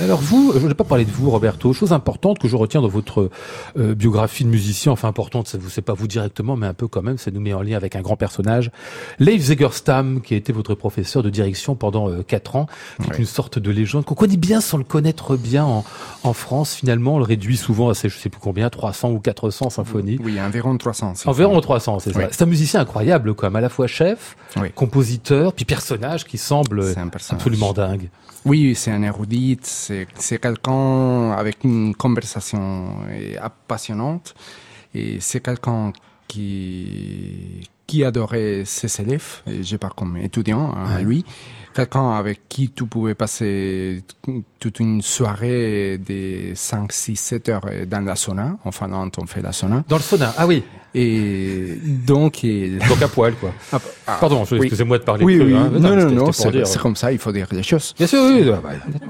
Alors 0.00 0.20
vous, 0.20 0.52
je 0.54 0.60
ne 0.60 0.68
vais 0.68 0.74
pas 0.74 0.84
parler 0.84 1.04
de 1.04 1.10
vous, 1.10 1.30
Roberto. 1.30 1.72
Chose 1.72 1.92
importante 1.92 2.38
que 2.38 2.46
je 2.46 2.54
retiens 2.54 2.80
dans 2.80 2.88
votre 2.88 3.30
euh, 3.76 3.96
biographie 3.96 4.44
de 4.44 4.50
musicien, 4.50 4.92
enfin 4.92 5.08
importante, 5.08 5.48
ça 5.48 5.58
vous, 5.58 5.68
c'est 5.68 5.82
pas 5.82 5.94
vous 5.94 6.06
directement, 6.06 6.56
mais 6.56 6.68
un 6.68 6.74
peu 6.74 6.86
quand 6.86 7.02
même, 7.02 7.18
ça 7.18 7.32
nous 7.32 7.40
met 7.40 7.52
en 7.52 7.62
lien 7.62 7.76
avec 7.76 7.96
un 7.96 8.02
grand 8.02 8.16
personnage. 8.16 8.70
Leif 9.18 9.42
Zegerstam, 9.42 10.20
qui 10.20 10.34
a 10.34 10.36
été 10.36 10.52
votre 10.52 10.76
professeur 10.76 11.24
de 11.24 11.30
direction 11.30 11.74
pendant 11.74 12.08
euh, 12.08 12.22
quatre 12.22 12.54
ans, 12.54 12.66
qui 13.02 13.10
est 13.10 13.18
une 13.18 13.24
sorte 13.24 13.47
de 13.56 13.70
légende 13.70 14.04
qu'on 14.04 14.14
connaît 14.14 14.36
bien 14.36 14.60
sans 14.60 14.76
le 14.76 14.84
connaître 14.84 15.36
bien 15.36 15.64
en, 15.64 15.84
en 16.22 16.32
France. 16.32 16.74
Finalement, 16.74 17.14
on 17.14 17.18
le 17.18 17.24
réduit 17.24 17.56
souvent 17.56 17.90
à, 17.90 17.94
je 17.94 18.08
sais 18.08 18.28
plus 18.28 18.40
combien, 18.40 18.68
300 18.68 19.10
ou 19.10 19.18
400 19.18 19.70
symphonies. 19.70 20.18
Oui, 20.22 20.40
environ 20.40 20.76
300. 20.76 21.14
Environ 21.24 21.60
300, 21.60 22.00
c'est 22.00 22.12
ça. 22.12 22.28
C'est 22.30 22.42
un 22.42 22.46
musicien 22.46 22.80
incroyable, 22.80 23.34
comme 23.34 23.56
à 23.56 23.60
la 23.60 23.70
fois 23.70 23.86
chef, 23.86 24.36
compositeur, 24.74 25.52
puis 25.54 25.64
personnage 25.64 26.24
qui 26.24 26.38
semble 26.38 26.84
absolument 26.96 27.72
dingue. 27.72 28.10
Oui, 28.44 28.74
c'est 28.74 28.90
un 28.90 29.02
érudit, 29.02 29.58
c'est 29.62 30.38
quelqu'un 30.40 31.32
avec 31.32 31.64
une 31.64 31.94
conversation 31.94 32.94
passionnante, 33.66 34.34
et 34.94 35.18
c'est 35.20 35.40
quelqu'un 35.40 35.92
qui 36.26 37.68
qui 37.88 38.04
adorait 38.04 38.64
ses 38.66 39.00
élèves, 39.00 39.40
je 39.46 39.76
parle 39.76 39.94
comme 39.94 40.18
étudiant 40.18 40.74
hein, 40.76 40.94
à 40.94 41.00
lui, 41.00 41.24
quelqu'un 41.74 42.10
avec 42.10 42.48
qui 42.48 42.70
tu 42.70 42.86
pouvais 42.86 43.14
passer 43.14 44.02
toute 44.58 44.80
une 44.80 45.02
soirée 45.02 45.98
de 45.98 46.52
5, 46.54 46.92
6, 46.92 47.16
7 47.16 47.48
heures 47.48 47.66
dans 47.86 48.00
la 48.04 48.16
sauna. 48.16 48.56
En 48.64 48.72
Finlande, 48.72 49.12
on 49.18 49.26
fait 49.26 49.42
la 49.42 49.52
sauna. 49.52 49.84
Dans 49.88 49.96
le 49.96 50.02
sauna, 50.02 50.34
ah 50.36 50.46
oui. 50.46 50.62
Et 50.94 51.78
donc, 51.84 52.44
donc 52.88 53.02
à 53.02 53.08
poil 53.08 53.34
quoi. 53.34 53.52
Ah, 53.72 53.78
ah, 54.06 54.16
Pardon, 54.20 54.44
excusez-moi 54.44 54.98
de 54.98 55.04
parler. 55.04 55.24
Oui, 55.24 55.38
oui. 55.38 55.54
Hein. 55.54 55.70
Non, 55.78 55.94
non, 55.94 56.10
non, 56.10 56.32
c'est 56.32 56.78
comme 56.78 56.96
ça. 56.96 57.12
Il 57.12 57.18
faut 57.18 57.30
dire 57.30 57.46
les 57.52 57.62
choses. 57.62 57.94
Bien 57.96 58.06
sûr, 58.06 58.22
oui. 58.22 58.50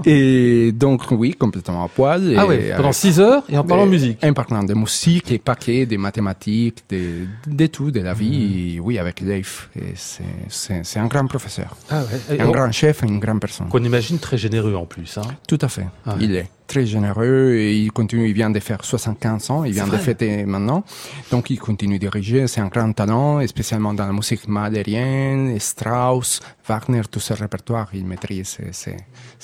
Et 0.05 0.73
donc 0.73 1.03
oui, 1.13 1.35
complètement 1.35 1.85
à 1.85 1.89
poil. 1.89 2.35
Ah 2.37 2.47
oui. 2.47 2.59
Pendant 2.77 2.93
6 2.93 3.21
heures 3.21 3.43
et 3.49 3.57
en 3.57 3.65
parlant 3.65 3.87
de 3.87 3.91
musique. 3.91 4.23
En 4.25 4.33
parlant 4.33 4.65
de 4.65 4.75
musique, 4.75 5.29
des 5.29 5.39
paquets, 5.39 5.87
des 5.87 5.99
mathématiques, 5.99 6.83
de, 6.91 7.27
de 7.47 7.67
tout, 7.67 7.91
de 7.91 8.01
la 8.01 8.13
vie. 8.13 8.81
oui, 8.83 8.99
avec 8.99 9.21
Leif. 9.21 9.71
C'est 9.97 10.99
un 10.99 11.07
grand 11.07 11.27
professeur. 11.27 11.77
Ah 11.91 12.03
ouais. 12.29 12.41
un 12.41 12.51
grand 12.51 12.73
chef, 12.73 13.03
une 13.03 13.21
grande 13.21 13.41
personne. 13.41 13.69
Qu'on 13.69 13.85
imagine 13.85 14.19
très 14.19 14.37
généreux 14.37 14.75
en 14.75 14.85
plus. 14.85 15.17
Hein. 15.17 15.23
Tout 15.47 15.59
à 15.61 15.69
fait. 15.69 15.87
Ah 16.07 16.17
il 16.21 16.35
est 16.35 16.51
très 16.69 16.87
généreux 16.87 17.55
et 17.55 17.77
il 17.77 17.91
continue, 17.91 18.29
il 18.29 18.35
vient 18.35 18.51
de 18.51 18.61
faire 18.61 18.85
75 18.85 19.51
ans, 19.51 19.65
il 19.65 19.73
vient 19.73 19.89
de 19.89 19.97
fêter 19.97 20.45
maintenant. 20.45 20.85
Donc 21.33 21.51
il 21.51 21.59
continue 21.59 21.99
de 21.99 22.07
diriger, 22.07 22.47
c'est 22.47 22.61
un 22.61 22.69
grand 22.69 22.93
talent, 22.93 23.45
spécialement 23.47 23.95
dans 23.95 24.07
la 24.07 24.13
musique 24.13 24.47
mahlérienne, 24.47 25.59
Strauss, 25.59 26.41
Wagner, 26.69 27.03
tout 27.11 27.21
ce 27.21 27.33
répertoire, 27.33 27.89
il 27.95 28.05
maîtrise, 28.05 28.59
c'est 28.71 28.97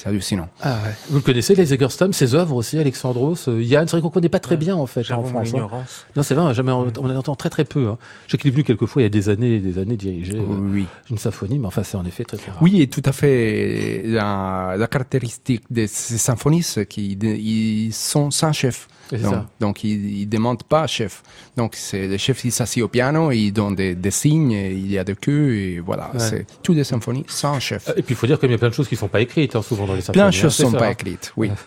hallucinant. 0.05 0.49
Ah 0.61 0.77
ouais. 0.85 0.95
Vous 1.09 1.17
le 1.17 1.23
connaissez, 1.23 1.55
les 1.55 1.73
Egerstam, 1.73 2.13
ses 2.13 2.35
œuvres 2.35 2.57
aussi, 2.57 2.79
Alexandros, 2.79 3.49
euh, 3.49 3.63
Yann, 3.63 3.89
c'est 3.89 3.93
vrai 3.97 4.03
qu'on 4.03 4.11
connaît 4.11 4.29
pas 4.29 4.41
très 4.41 4.59
bien 4.59 4.77
en 4.77 4.87
fait 4.87 5.11
en 5.11 5.25
France. 5.25 5.55
Hein. 5.55 5.69
Non, 6.15 6.23
c'est 6.23 6.35
vrai, 6.35 6.53
jamais, 6.55 6.73
on, 6.73 6.89
en 6.89 7.17
entend 7.17 7.35
très 7.35 7.51
très 7.51 7.65
peu. 7.65 7.89
Hein. 7.89 7.99
Je 8.27 8.33
sais 8.33 8.39
qu'il 8.39 8.49
est 8.49 8.53
venu 8.53 8.65
quelquefois 8.65 9.01
il 9.01 9.05
y 9.05 9.07
a 9.07 9.11
des 9.11 9.31
années, 9.31 9.61
des 9.61 9.79
années 9.79 9.97
diriger 9.97 10.37
euh, 10.39 10.83
une 11.11 11.19
symphonie, 11.19 11.59
mais 11.59 11.67
enfin 11.67 11.83
c'est 11.83 11.97
en 11.97 12.05
effet 12.05 12.25
très 12.25 12.37
très 12.37 12.51
rare. 12.53 12.61
Oui, 12.63 12.83
et 12.83 12.87
tout 12.89 13.03
à 13.07 13.13
fait 13.13 14.03
la, 14.05 14.75
la 14.77 14.87
caractéristique 14.87 15.63
de 15.71 15.87
ces 15.87 16.19
symphonistes 16.19 16.85
qui 16.85 17.14
ils, 17.23 17.93
sont 17.93 18.31
sans 18.31 18.53
chef. 18.53 18.89
Donc, 19.13 19.35
donc, 19.61 19.85
ils, 19.85 20.21
ne 20.21 20.25
demandent 20.25 20.63
pas 20.63 20.87
chef. 20.87 21.23
Donc, 21.57 21.75
c'est 21.77 22.09
le 22.09 22.17
chef 22.17 22.41
qui 22.41 22.51
s'assied 22.51 22.83
au 22.83 22.89
piano, 22.89 23.31
il 23.31 23.53
donne 23.53 23.75
des, 23.75 23.95
des, 23.95 24.11
signes, 24.11 24.53
il 24.53 24.91
y 24.91 24.99
a 24.99 25.05
des 25.05 25.15
queues, 25.15 25.55
et 25.55 25.81
voilà. 25.81 26.11
C'est 26.19 26.47
toutes 26.63 26.77
des 26.77 26.85
symphonies 26.85 27.25
sans 27.29 27.61
chef. 27.61 27.91
Et 27.97 28.03
puis, 28.03 28.15
il 28.15 28.17
faut 28.17 28.27
dire 28.27 28.41
qu'il 28.41 28.51
y 28.51 28.55
a 28.55 28.59
plein 28.59 28.71
de 28.71 28.75
choses 28.75 28.89
qui 28.89 28.95
ne 28.95 29.01
sont 29.01 29.09
pas 29.09 29.21
écrites, 29.21 29.55
hein, 29.55 29.63
souvent 29.63 29.87
dans 29.87 29.95
les 29.95 30.01
symphonies. 30.01 30.23
Plein 30.23 30.31
de 30.31 30.35
choses 30.35 30.59
ne 30.61 30.67
hein, 30.67 30.71
sont 30.71 30.77
pas 30.77 30.91
écrites, 30.91 31.33
oui. 31.37 31.51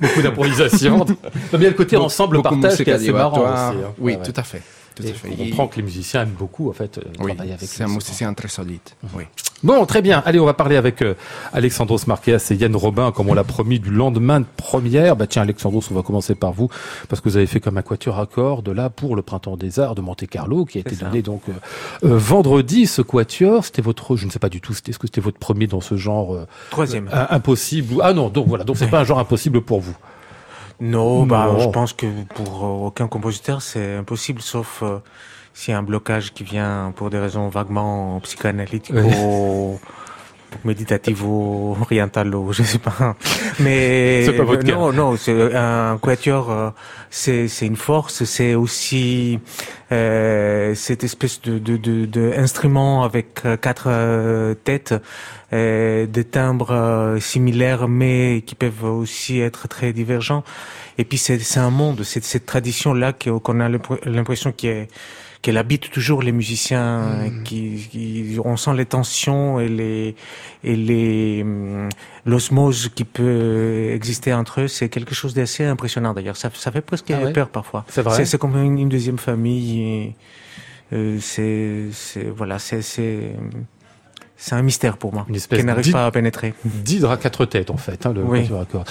Beaucoup 0.00 0.22
d'improvisation. 0.22 1.06
Il 1.52 1.62
y 1.62 1.66
a 1.66 1.68
le 1.68 1.74
côté 1.74 1.96
ensemble 1.96 2.42
partage 2.42 2.76
qui 2.76 2.90
est 2.90 2.92
assez 2.92 3.12
marrant 3.12 3.42
aussi. 3.42 3.84
Hein. 3.84 3.94
Oui, 3.98 4.16
tout 4.24 4.32
à 4.34 4.42
fait. 4.42 4.62
On 5.02 5.36
comprend 5.36 5.68
que 5.68 5.76
les 5.76 5.82
musiciens 5.82 6.22
aiment 6.22 6.36
beaucoup, 6.38 6.70
en 6.70 6.72
fait, 6.72 6.98
euh, 6.98 7.02
travailler 7.12 7.52
avec 7.52 7.68
C'est 7.68 7.82
un 7.82 7.88
musicien 7.88 8.32
très 8.34 8.48
solide. 8.48 8.80
Mhm. 9.02 9.10
Oui. 9.14 9.24
Bon, 9.62 9.84
très 9.86 10.02
bien. 10.02 10.22
Allez, 10.24 10.38
on 10.38 10.44
va 10.44 10.54
parler 10.54 10.76
avec 10.76 11.02
euh, 11.02 11.14
Alexandros 11.52 12.06
Marquez 12.06 12.36
et 12.50 12.54
Yann 12.54 12.74
Robin, 12.76 13.10
comme 13.12 13.28
on 13.28 13.34
l'a 13.34 13.44
promis, 13.44 13.80
du 13.80 13.90
lendemain 13.90 14.40
de 14.40 14.46
première. 14.56 15.16
Bah 15.16 15.26
tiens, 15.26 15.42
Alexandros, 15.42 15.82
on 15.90 15.94
va 15.94 16.02
commencer 16.02 16.34
par 16.34 16.52
vous, 16.52 16.68
parce 17.08 17.20
que 17.20 17.28
vous 17.28 17.36
avez 17.36 17.46
fait 17.46 17.60
comme 17.60 17.78
un 17.78 17.82
quatuor 17.82 18.18
à 18.18 18.26
cordes 18.26 18.68
là 18.68 18.90
pour 18.90 19.16
le 19.16 19.22
Printemps 19.22 19.56
des 19.56 19.80
Arts 19.80 19.94
de 19.94 20.02
Monte 20.02 20.26
Carlo, 20.26 20.64
qui 20.64 20.78
a 20.78 20.80
été 20.82 20.96
donné 20.96 21.22
donc 21.22 21.42
euh, 21.48 21.52
vendredi. 22.02 22.86
Ce 22.86 23.02
quatuor, 23.02 23.64
c'était 23.64 23.82
votre, 23.82 24.16
je 24.16 24.26
ne 24.26 24.30
sais 24.30 24.38
pas 24.38 24.50
du 24.50 24.60
tout, 24.60 24.74
c'était 24.74 24.92
ce 24.92 24.98
que 24.98 25.06
c'était 25.06 25.20
votre 25.20 25.38
premier 25.38 25.66
dans 25.66 25.80
ce 25.80 25.96
genre 25.96 26.38
troisième 26.70 27.08
impossible. 27.30 27.96
Ah 28.02 28.12
non, 28.12 28.28
donc 28.28 28.46
voilà, 28.48 28.64
donc 28.64 28.76
c'est 28.76 28.88
pas 28.88 29.00
un 29.00 29.04
genre 29.04 29.18
impossible 29.18 29.62
pour 29.62 29.80
vous. 29.80 29.96
Non, 30.80 31.24
bah, 31.24 31.56
je 31.58 31.68
pense 31.68 31.92
que 31.92 32.06
pour 32.34 32.64
euh, 32.64 32.86
aucun 32.86 33.08
compositeur, 33.08 33.62
c'est 33.62 33.96
impossible, 33.96 34.42
sauf 34.42 34.82
euh, 34.82 34.98
s'il 35.54 35.72
y 35.72 35.74
a 35.74 35.78
un 35.78 35.82
blocage 35.82 36.34
qui 36.34 36.44
vient 36.44 36.92
pour 36.96 37.08
des 37.08 37.18
raisons 37.18 37.48
vaguement 37.48 38.20
psychanalytiques 38.20 38.94
ou 38.94 39.78
méditatives 40.64 41.24
ou 41.24 41.76
orientales 41.80 42.34
ou 42.34 42.52
je 42.52 42.62
sais 42.62 42.78
pas. 42.78 43.16
Mais 43.60 44.26
pas 44.36 44.44
votre 44.44 44.66
non, 44.66 44.92
non, 44.92 45.16
c'est 45.16 45.54
un 45.54 45.98
quatuor, 45.98 46.50
euh, 46.50 46.70
c'est 47.10 47.48
c'est 47.48 47.66
une 47.66 47.76
force, 47.76 48.24
c'est 48.24 48.54
aussi 48.54 49.38
euh, 49.92 50.74
cette 50.74 51.04
espèce 51.04 51.40
de 51.42 51.58
de, 51.58 51.76
de, 51.76 52.06
de 52.06 52.32
instrument 52.36 53.04
avec 53.04 53.42
quatre 53.60 54.54
têtes 54.64 54.94
euh, 55.52 56.06
des 56.06 56.24
timbres 56.24 56.72
euh, 56.72 57.20
similaires, 57.20 57.86
mais 57.86 58.42
qui 58.44 58.56
peuvent 58.56 58.82
aussi 58.82 59.38
être 59.38 59.68
très 59.68 59.92
divergents. 59.92 60.42
Et 60.98 61.04
puis 61.04 61.18
c'est 61.18 61.38
un 61.56 61.70
monde, 61.70 62.02
c'est 62.02 62.24
cette 62.24 62.46
tradition-là 62.46 63.12
qu'on 63.12 63.60
a 63.60 63.68
l'impression 64.06 64.52
qu'elle 65.46 65.58
habite 65.58 65.92
toujours 65.92 66.22
les 66.22 66.32
musiciens, 66.32 67.02
mm. 67.02 67.44
qui, 67.44 68.36
on 68.44 68.56
sent 68.56 68.74
les 68.74 68.84
tensions 68.84 69.60
et 69.60 69.68
les 69.68 70.16
et 70.64 70.74
les 70.74 71.42
hum, 71.44 71.88
l'osmose 72.24 72.90
qui 72.92 73.04
peut 73.04 73.90
exister 73.92 74.34
entre 74.34 74.62
eux. 74.62 74.66
C'est 74.66 74.88
quelque 74.88 75.14
chose 75.14 75.34
d'assez 75.34 75.64
impressionnant 75.64 76.14
d'ailleurs. 76.14 76.36
Ça, 76.36 76.50
ça 76.52 76.72
fait 76.72 76.80
presque 76.80 77.12
ah 77.12 77.30
peur 77.30 77.48
parfois. 77.50 77.84
C'est 77.88 78.02
vrai. 78.02 78.24
C'est 78.24 78.38
comme 78.38 78.56
une, 78.60 78.88
deuxième 78.88 79.18
famille. 79.18 80.16
Euh, 80.92 81.18
c'est 81.20 81.90
voilà, 82.36 82.58
c'est 82.58 82.82
c'est 84.38 84.54
un 84.54 84.62
mystère 84.62 84.98
pour 84.98 85.14
moi, 85.14 85.24
Une 85.28 85.34
espèce 85.34 85.60
qui 85.60 85.64
n'arrive 85.64 85.90
pas 85.92 86.06
à 86.06 86.10
pénétrer. 86.10 86.54
D'hydre 86.64 87.10
à 87.10 87.16
quatre 87.16 87.46
têtes, 87.46 87.70
en 87.70 87.78
fait, 87.78 88.04
hein, 88.04 88.12
le 88.12 88.22
oui. 88.22 88.48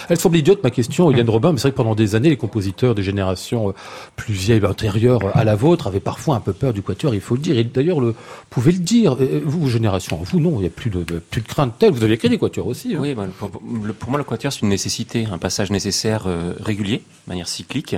Elle 0.10 0.20
semble 0.20 0.38
idiote, 0.38 0.64
ma 0.64 0.72
question, 0.72 1.12
Yann 1.12 1.30
Robin, 1.30 1.52
mais 1.52 1.58
c'est 1.58 1.64
vrai 1.64 1.72
que 1.72 1.78
pendant 1.78 1.94
des 1.94 2.16
années, 2.16 2.30
les 2.30 2.38
compositeurs 2.38 2.96
des 2.96 3.04
générations 3.04 3.70
euh, 3.70 3.74
plus 4.16 4.34
vieilles, 4.34 4.66
antérieures 4.66 5.22
à 5.38 5.44
la 5.44 5.56
vôtre, 5.56 5.88
avaient 5.88 6.00
parfois 6.00 6.36
un 6.36 6.40
peu 6.40 6.54
peur 6.54 6.74
du 6.74 6.82
quatuor, 6.82 7.14
il 7.14 7.22
faut 7.22 7.36
le 7.36 7.42
dire. 7.42 7.58
Et 7.58 7.64
d'ailleurs, 7.64 8.02
le, 8.02 8.16
pouvez 8.50 8.72
le 8.72 8.80
dire, 8.80 9.18
vous, 9.46 9.70
génération, 9.70 10.20
vous, 10.24 10.40
non, 10.40 10.54
il 10.56 10.62
n'y 10.62 10.68
a 10.68 10.72
plus 10.72 10.90
de, 10.90 11.04
plus 11.04 11.42
de 11.42 11.48
crainte 11.48 11.76
telle. 11.78 11.92
Vous 11.92 12.04
avez 12.04 12.14
écrit 12.14 12.30
des 12.30 12.40
quatuors 12.40 12.68
aussi. 12.68 12.96
Hein. 12.96 13.00
Oui, 13.02 13.14
bah, 13.14 13.28
pour, 13.38 14.10
moi, 14.10 14.18
le 14.18 14.24
quatuor, 14.24 14.52
c'est 14.52 14.62
une 14.62 14.70
nécessité, 14.70 15.28
un 15.32 15.38
passage 15.38 15.70
nécessaire 15.70 16.24
euh, 16.26 16.54
régulier, 16.60 16.98
de 16.98 17.32
manière 17.32 17.48
cyclique. 17.48 17.96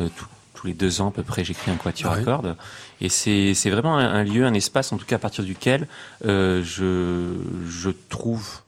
Euh, 0.00 0.08
tous 0.54 0.66
les 0.66 0.74
deux 0.74 1.00
ans 1.00 1.08
à 1.08 1.10
peu 1.10 1.22
près, 1.22 1.42
j'écris 1.42 1.70
un 1.70 1.76
quatuor 1.76 2.12
Ah 2.12 2.16
oui. 2.16 2.22
à 2.22 2.24
cordes. 2.24 2.56
Et 3.00 3.08
c'est 3.08 3.70
vraiment 3.70 3.96
un, 3.96 4.06
un 4.06 4.24
lieu, 4.24 4.44
un 4.44 4.54
espace, 4.54 4.92
en 4.92 4.98
tout 4.98 5.06
cas 5.06 5.16
à 5.16 5.18
partir 5.18 5.44
duquel 5.44 5.88
euh, 6.24 6.62
je, 6.62 7.34
je 7.68 7.90
trouve 8.08 8.60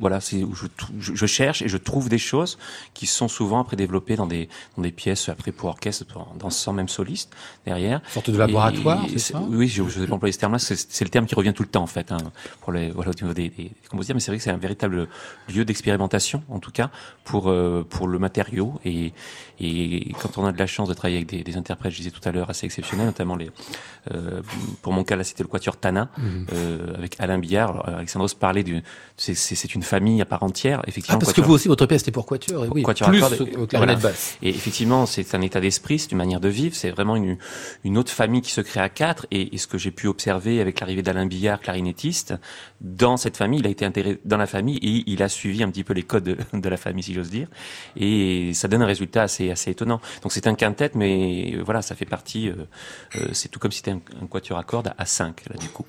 voilà, 0.00 0.20
c'est 0.20 0.42
où 0.42 0.54
je, 0.54 0.66
je, 0.98 1.26
cherche 1.26 1.62
et 1.62 1.68
je 1.68 1.76
trouve 1.76 2.08
des 2.08 2.18
choses 2.18 2.58
qui 2.94 3.06
sont 3.06 3.28
souvent 3.28 3.60
après 3.60 3.76
développées 3.76 4.16
dans 4.16 4.26
des, 4.26 4.48
dans 4.76 4.82
des 4.82 4.90
pièces 4.90 5.28
après 5.28 5.52
pour 5.52 5.68
orchestre, 5.68 6.04
pour 6.04 6.34
dansant 6.36 6.72
même 6.72 6.88
soliste 6.88 7.32
derrière. 7.64 8.00
Une 8.06 8.12
sorte 8.12 8.30
de 8.30 8.36
laboratoire, 8.36 9.06
c'est 9.08 9.18
ça? 9.18 9.40
Oui, 9.48 9.68
je, 9.68 9.84
je 9.88 10.00
vais 10.00 10.12
employer 10.12 10.32
ce 10.32 10.40
terme-là. 10.40 10.58
C'est 10.58 10.74
c'est 10.76 11.04
le 11.04 11.10
terme 11.10 11.26
qui 11.26 11.34
revient 11.36 11.52
tout 11.54 11.62
le 11.62 11.68
temps 11.68 11.82
en 11.82 11.86
fait 11.86 12.10
hein, 12.10 12.18
pour 12.60 12.72
les 12.72 12.90
voilà 12.90 13.12
au 13.12 13.22
niveau 13.22 13.34
des, 13.34 13.50
des 13.50 13.70
compositeurs. 13.88 14.16
Mais 14.16 14.20
c'est 14.20 14.32
vrai 14.32 14.38
que 14.38 14.44
c'est 14.44 14.50
un 14.50 14.56
véritable 14.56 15.08
lieu 15.48 15.64
d'expérimentation, 15.64 16.42
en 16.48 16.58
tout 16.58 16.72
cas 16.72 16.90
pour 17.22 17.48
euh, 17.48 17.86
pour 17.88 18.08
le 18.08 18.18
matériau. 18.18 18.80
Et, 18.84 19.12
et 19.60 20.12
quand 20.20 20.38
on 20.38 20.44
a 20.46 20.52
de 20.52 20.58
la 20.58 20.66
chance 20.66 20.88
de 20.88 20.94
travailler 20.94 21.16
avec 21.18 21.28
des, 21.28 21.42
des 21.42 21.56
interprètes, 21.56 21.92
je 21.92 21.98
disais 21.98 22.10
tout 22.10 22.26
à 22.28 22.32
l'heure, 22.32 22.50
assez 22.50 22.66
exceptionnels, 22.66 23.06
notamment 23.06 23.36
les. 23.36 23.50
euh, 24.12 24.42
pour 24.82 24.92
mon 24.92 25.04
cas 25.04 25.16
là, 25.16 25.24
c'était 25.24 25.42
le 25.42 25.48
Quatuor 25.48 25.76
Tana 25.76 26.08
Mhm. 26.18 26.46
euh, 26.52 26.94
avec 26.96 27.16
Alain 27.20 27.38
Billard. 27.38 27.70
Alors, 27.70 27.88
Alexandros 27.98 28.34
parlait 28.34 28.62
du. 28.64 28.82
C'est 29.16 29.34
c'est- 29.34 29.54
c'est 29.54 29.74
une 29.74 29.82
famille 29.82 30.20
à 30.20 30.24
part 30.24 30.42
entière. 30.42 30.82
Effectivement, 30.86 31.18
Ah, 31.18 31.24
parce 31.24 31.32
que 31.32 31.40
vous 31.40 31.52
aussi, 31.54 31.68
votre 31.68 31.86
pièce, 31.86 32.00
c'était 32.00 32.10
pour 32.12 32.26
quatuor, 32.26 32.64
et 32.64 32.68
oui. 32.68 32.82
Quatuor 32.82 33.08
plus 33.10 33.22
euh, 33.22 33.26
clarinette 33.66 33.68
voilà. 33.72 33.94
basse. 33.96 34.36
Et 34.42 34.48
effectivement, 34.50 35.06
c'est 35.06 35.34
un 35.34 35.40
état 35.40 35.60
d'esprit, 35.60 35.98
c'est 35.98 36.10
une 36.12 36.18
manière 36.18 36.40
de 36.40 36.48
vivre, 36.48 36.74
c'est 36.74 36.90
vraiment 36.90 37.16
une, 37.16 37.36
une 37.84 37.96
autre 37.98 38.10
famille 38.12 38.40
qui 38.42 38.50
se 38.50 38.60
crée 38.60 38.80
à 38.80 38.88
quatre. 38.88 39.26
Et, 39.30 39.54
et 39.54 39.58
ce 39.58 39.66
que 39.66 39.78
j'ai 39.78 39.90
pu 39.90 40.06
observer 40.08 40.60
avec 40.60 40.80
l'arrivée 40.80 41.02
d'Alain 41.02 41.26
Billard, 41.26 41.60
clarinettiste, 41.60 42.34
dans 42.80 43.16
cette 43.16 43.36
famille, 43.36 43.60
il 43.60 43.66
a 43.66 43.70
été 43.70 43.84
intégré 43.84 44.18
dans 44.24 44.36
la 44.36 44.46
famille 44.46 44.76
et 44.78 45.04
il 45.06 45.22
a 45.22 45.28
suivi 45.28 45.62
un 45.62 45.70
petit 45.70 45.84
peu 45.84 45.94
les 45.94 46.02
codes 46.02 46.24
de, 46.24 46.36
de 46.58 46.68
la 46.68 46.76
famille, 46.76 47.02
si 47.02 47.14
j'ose 47.14 47.30
dire. 47.30 47.48
Et 47.96 48.52
ça 48.54 48.68
donne 48.68 48.82
un 48.82 48.86
résultat 48.86 49.22
assez, 49.22 49.43
assez 49.50 49.70
étonnant. 49.70 50.00
Donc 50.22 50.32
c'est 50.32 50.46
un 50.46 50.54
quintet, 50.54 50.90
mais 50.94 51.54
euh, 51.54 51.62
voilà, 51.64 51.82
ça 51.82 51.94
fait 51.94 52.04
partie. 52.04 52.48
euh, 52.48 52.54
euh, 53.16 53.28
c'est 53.32 53.48
tout 53.48 53.58
comme 53.58 53.70
si 53.72 53.78
c'était 53.78 53.92
un, 53.92 54.00
quatuor 54.30 54.58
à 54.58 54.62
cordes 54.64 54.92
à 54.96 55.06
5 55.06 55.42
là 55.50 55.56
du 55.58 55.68
coup. 55.68 55.84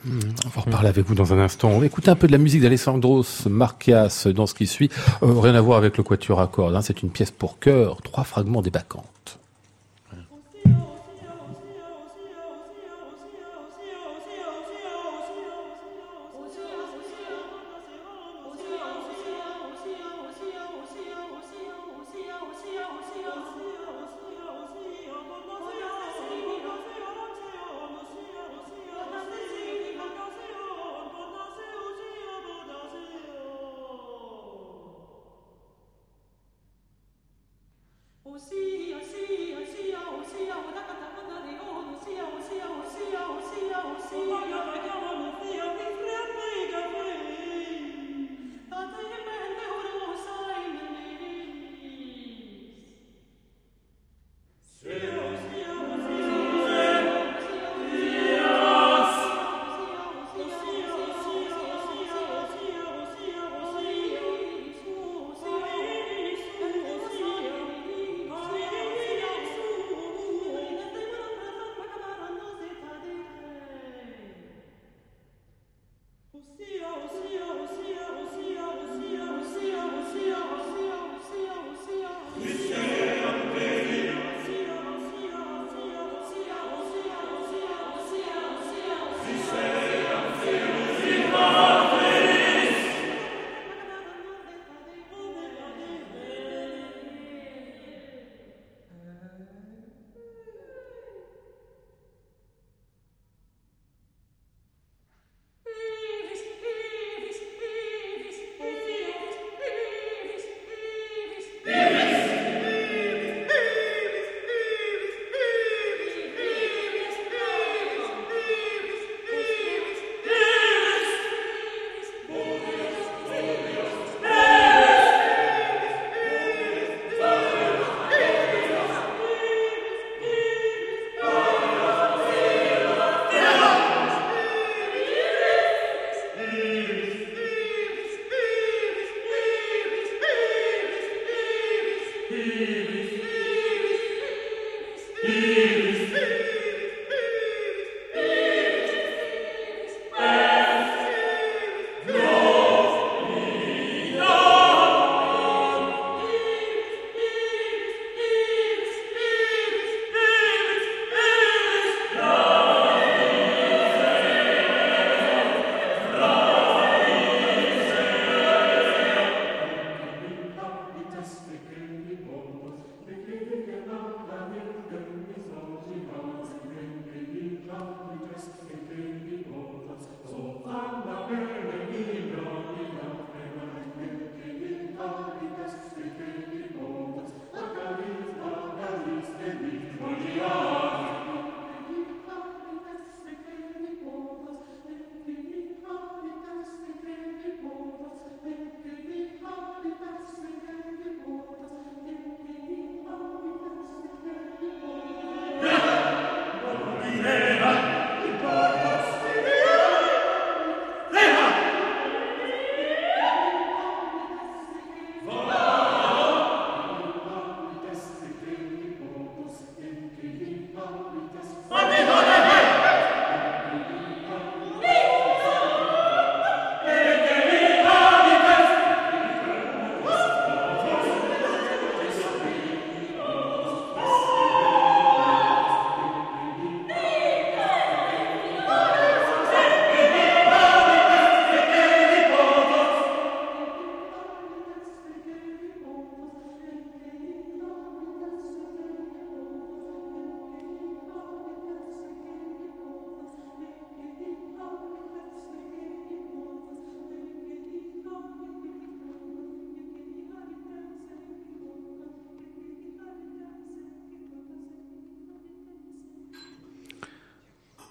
On 0.46 0.50
va 0.50 0.62
reparler 0.62 0.90
avec 0.90 1.06
vous 1.06 1.16
dans 1.16 1.34
un 1.34 1.40
instant. 1.40 1.70
On 1.70 1.80
va 1.80 1.86
écouter 1.86 2.10
un 2.10 2.16
peu 2.16 2.28
de 2.28 2.32
la 2.32 2.38
musique 2.38 2.62
d'Alessandros 2.62 3.46
Marquias 3.48 4.28
dans 4.34 4.48
ce 4.48 4.54
qui 4.54 4.68
suit. 4.68 4.90
Rien 5.22 5.56
à 5.56 5.62
voir 5.62 5.78
avec 5.78 5.98
le 5.98 6.04
quatuor 6.04 6.42
à 6.42 6.48
cordes. 6.48 6.76
hein. 6.76 6.82
C'est 6.82 7.02
une 7.02 7.10
pièce 7.10 7.32
pour 7.32 7.60
chœur, 7.60 8.02
trois 8.02 8.24
fragments 8.24 8.62
des 8.62 8.72
bacchantes. 8.72 9.40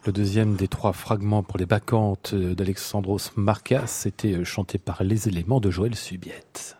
Le 0.07 0.13
deuxième 0.13 0.55
des 0.55 0.69
trois 0.69 0.93
fragments 0.93 1.43
pour 1.43 1.59
les 1.59 1.65
bacchantes 1.65 2.35
d'Alexandros 2.35 3.31
Marcas, 3.37 3.87
c'était 3.87 4.45
chanté 4.45 4.77
par 4.77 5.03
les 5.03 5.29
éléments 5.29 5.61
de 5.61 5.71
Joël 5.71 5.95
Subiette. 5.95 6.77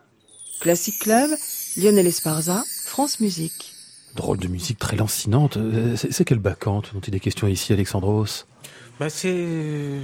Classic 0.61 0.99
Club, 0.99 1.31
Lionel 1.79 2.07
Esparza, 2.07 2.63
France 2.85 3.21
Musique. 3.21 3.73
Drôle 4.15 4.39
de 4.39 4.49
musique 4.49 4.79
très 4.79 4.97
lancinante. 4.97 5.57
Euh, 5.57 5.97
c'est 5.97 6.25
quelle 6.25 6.39
bacchante 6.39 6.93
dont 6.93 7.01
il 7.01 7.15
est 7.15 7.21
question 7.21 7.49
ici, 7.49 7.73
Alexandros? 7.73 8.47
Bah 9.01 9.09
c'est 9.09 10.01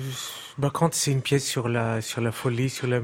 Bacchante, 0.59 0.95
c'est 0.95 1.13
une 1.13 1.23
pièce 1.23 1.47
sur 1.47 1.69
la 1.69 2.01
sur 2.01 2.21
la 2.21 2.33
folie, 2.33 2.71
sur 2.71 2.87
la 2.87 3.01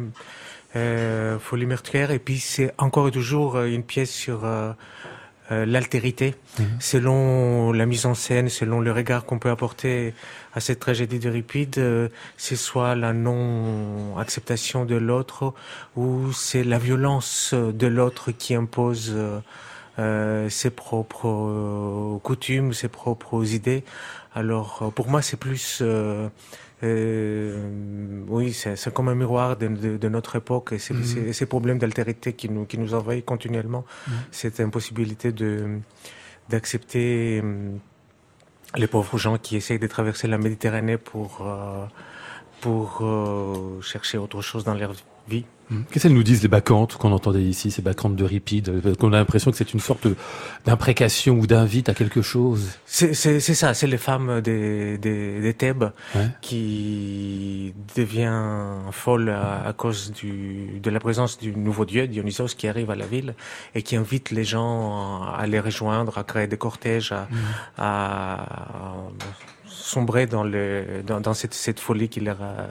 euh, 0.74 1.38
folie 1.38 1.66
meurtrière, 1.66 2.10
et 2.10 2.18
puis 2.18 2.38
c'est 2.38 2.72
encore 2.78 3.08
et 3.08 3.10
toujours 3.10 3.60
une 3.60 3.84
pièce 3.84 4.10
sur 4.10 4.44
euh, 4.44 4.72
euh, 5.52 5.64
l'altérité, 5.64 6.34
mhm. 6.58 6.66
selon 6.80 7.72
la 7.72 7.86
mise 7.86 8.06
en 8.06 8.14
scène, 8.14 8.48
selon 8.48 8.80
le 8.80 8.90
regard 8.90 9.24
qu'on 9.24 9.38
peut 9.38 9.50
apporter 9.50 10.12
à 10.54 10.60
cette 10.60 10.80
tragédie 10.80 11.18
de 11.18 11.30
Ripide, 11.30 11.78
euh, 11.78 12.08
c'est 12.36 12.56
soit 12.56 12.96
la 12.96 13.12
non-acceptation 13.12 14.84
de 14.84 14.96
l'autre 14.96 15.54
ou 15.94 16.32
c'est 16.32 16.64
la 16.64 16.78
violence 16.78 17.54
de 17.54 17.86
l'autre 17.86 18.32
qui 18.32 18.54
impose 18.54 19.14
euh, 19.98 20.48
ses 20.50 20.70
propres 20.70 22.18
coutumes, 22.22 22.72
ses 22.72 22.88
propres 22.88 23.54
idées. 23.54 23.84
Alors 24.34 24.92
pour 24.94 25.08
moi 25.08 25.22
c'est 25.22 25.38
plus 25.38 25.78
euh, 25.80 26.28
oui, 26.82 28.52
c'est 28.52 28.92
comme 28.92 29.08
un 29.08 29.14
miroir 29.14 29.56
de, 29.56 29.68
de, 29.68 29.96
de 29.96 30.08
notre 30.08 30.36
époque 30.36 30.72
et 30.72 30.92
mhm. 30.92 31.32
ces 31.32 31.46
problèmes 31.46 31.78
d'altérité 31.78 32.34
qui 32.34 32.48
nous, 32.50 32.66
qui 32.66 32.78
nous 32.78 32.94
envahissent 32.94 33.24
continuellement, 33.24 33.84
mmh. 34.06 34.12
cette 34.30 34.60
impossibilité 34.60 35.32
d'accepter 36.48 37.40
euh, 37.42 37.72
les 38.76 38.86
pauvres 38.86 39.16
gens 39.18 39.38
qui 39.38 39.56
essayent 39.56 39.78
de 39.78 39.86
traverser 39.86 40.28
la 40.28 40.38
Méditerranée 40.38 40.98
pour, 40.98 41.38
euh, 41.40 41.86
pour 42.60 42.98
euh, 43.00 43.80
chercher 43.80 44.18
autre 44.18 44.42
chose 44.42 44.64
dans 44.64 44.74
leur 44.74 44.92
vie. 44.92 45.04
Hmm. 45.68 45.82
Qu'est-ce 45.90 46.04
qu'elles 46.04 46.14
nous 46.14 46.22
disent 46.22 46.42
les 46.42 46.48
bacchantes 46.48 46.96
qu'on 46.96 47.10
entendait 47.10 47.42
ici, 47.42 47.72
ces 47.72 47.82
bacchantes 47.82 48.14
de 48.14 48.24
ripide 48.24 48.96
Qu'on 48.98 49.12
a 49.12 49.16
l'impression 49.16 49.50
que 49.50 49.56
c'est 49.56 49.74
une 49.74 49.80
sorte 49.80 50.06
d'imprécation 50.64 51.34
ou 51.34 51.46
d'invite 51.48 51.88
à 51.88 51.94
quelque 51.94 52.22
chose? 52.22 52.78
C'est 52.86 53.14
ça, 53.14 53.74
c'est 53.74 53.86
les 53.88 53.98
femmes 53.98 54.40
des, 54.42 54.96
des, 54.96 55.40
des 55.40 55.54
Thèbes 55.54 55.90
qui 56.40 57.74
devient 57.96 58.92
folle 58.92 59.30
à, 59.30 59.72
cause 59.76 60.12
du, 60.12 60.78
de 60.80 60.90
la 60.90 61.00
présence 61.00 61.38
du 61.38 61.50
nouveau 61.56 61.84
dieu 61.84 62.06
Dionysos 62.06 62.54
qui 62.56 62.68
arrive 62.68 62.90
à 62.90 62.96
la 62.96 63.06
ville 63.06 63.34
et 63.74 63.82
qui 63.82 63.96
invite 63.96 64.30
les 64.30 64.44
gens 64.44 65.22
à 65.22 65.46
les 65.48 65.58
rejoindre, 65.58 66.16
à 66.16 66.22
créer 66.22 66.46
des 66.46 66.58
cortèges, 66.58 67.10
à, 67.10 67.26
hmm. 67.28 67.36
à 67.78 68.46
sombrer 69.66 70.26
dans, 70.26 70.44
le, 70.44 71.02
dans, 71.04 71.20
dans 71.20 71.34
cette, 71.34 71.54
cette 71.54 71.80
folie 71.80 72.08
qui 72.08 72.20
leur 72.20 72.40
a 72.40 72.66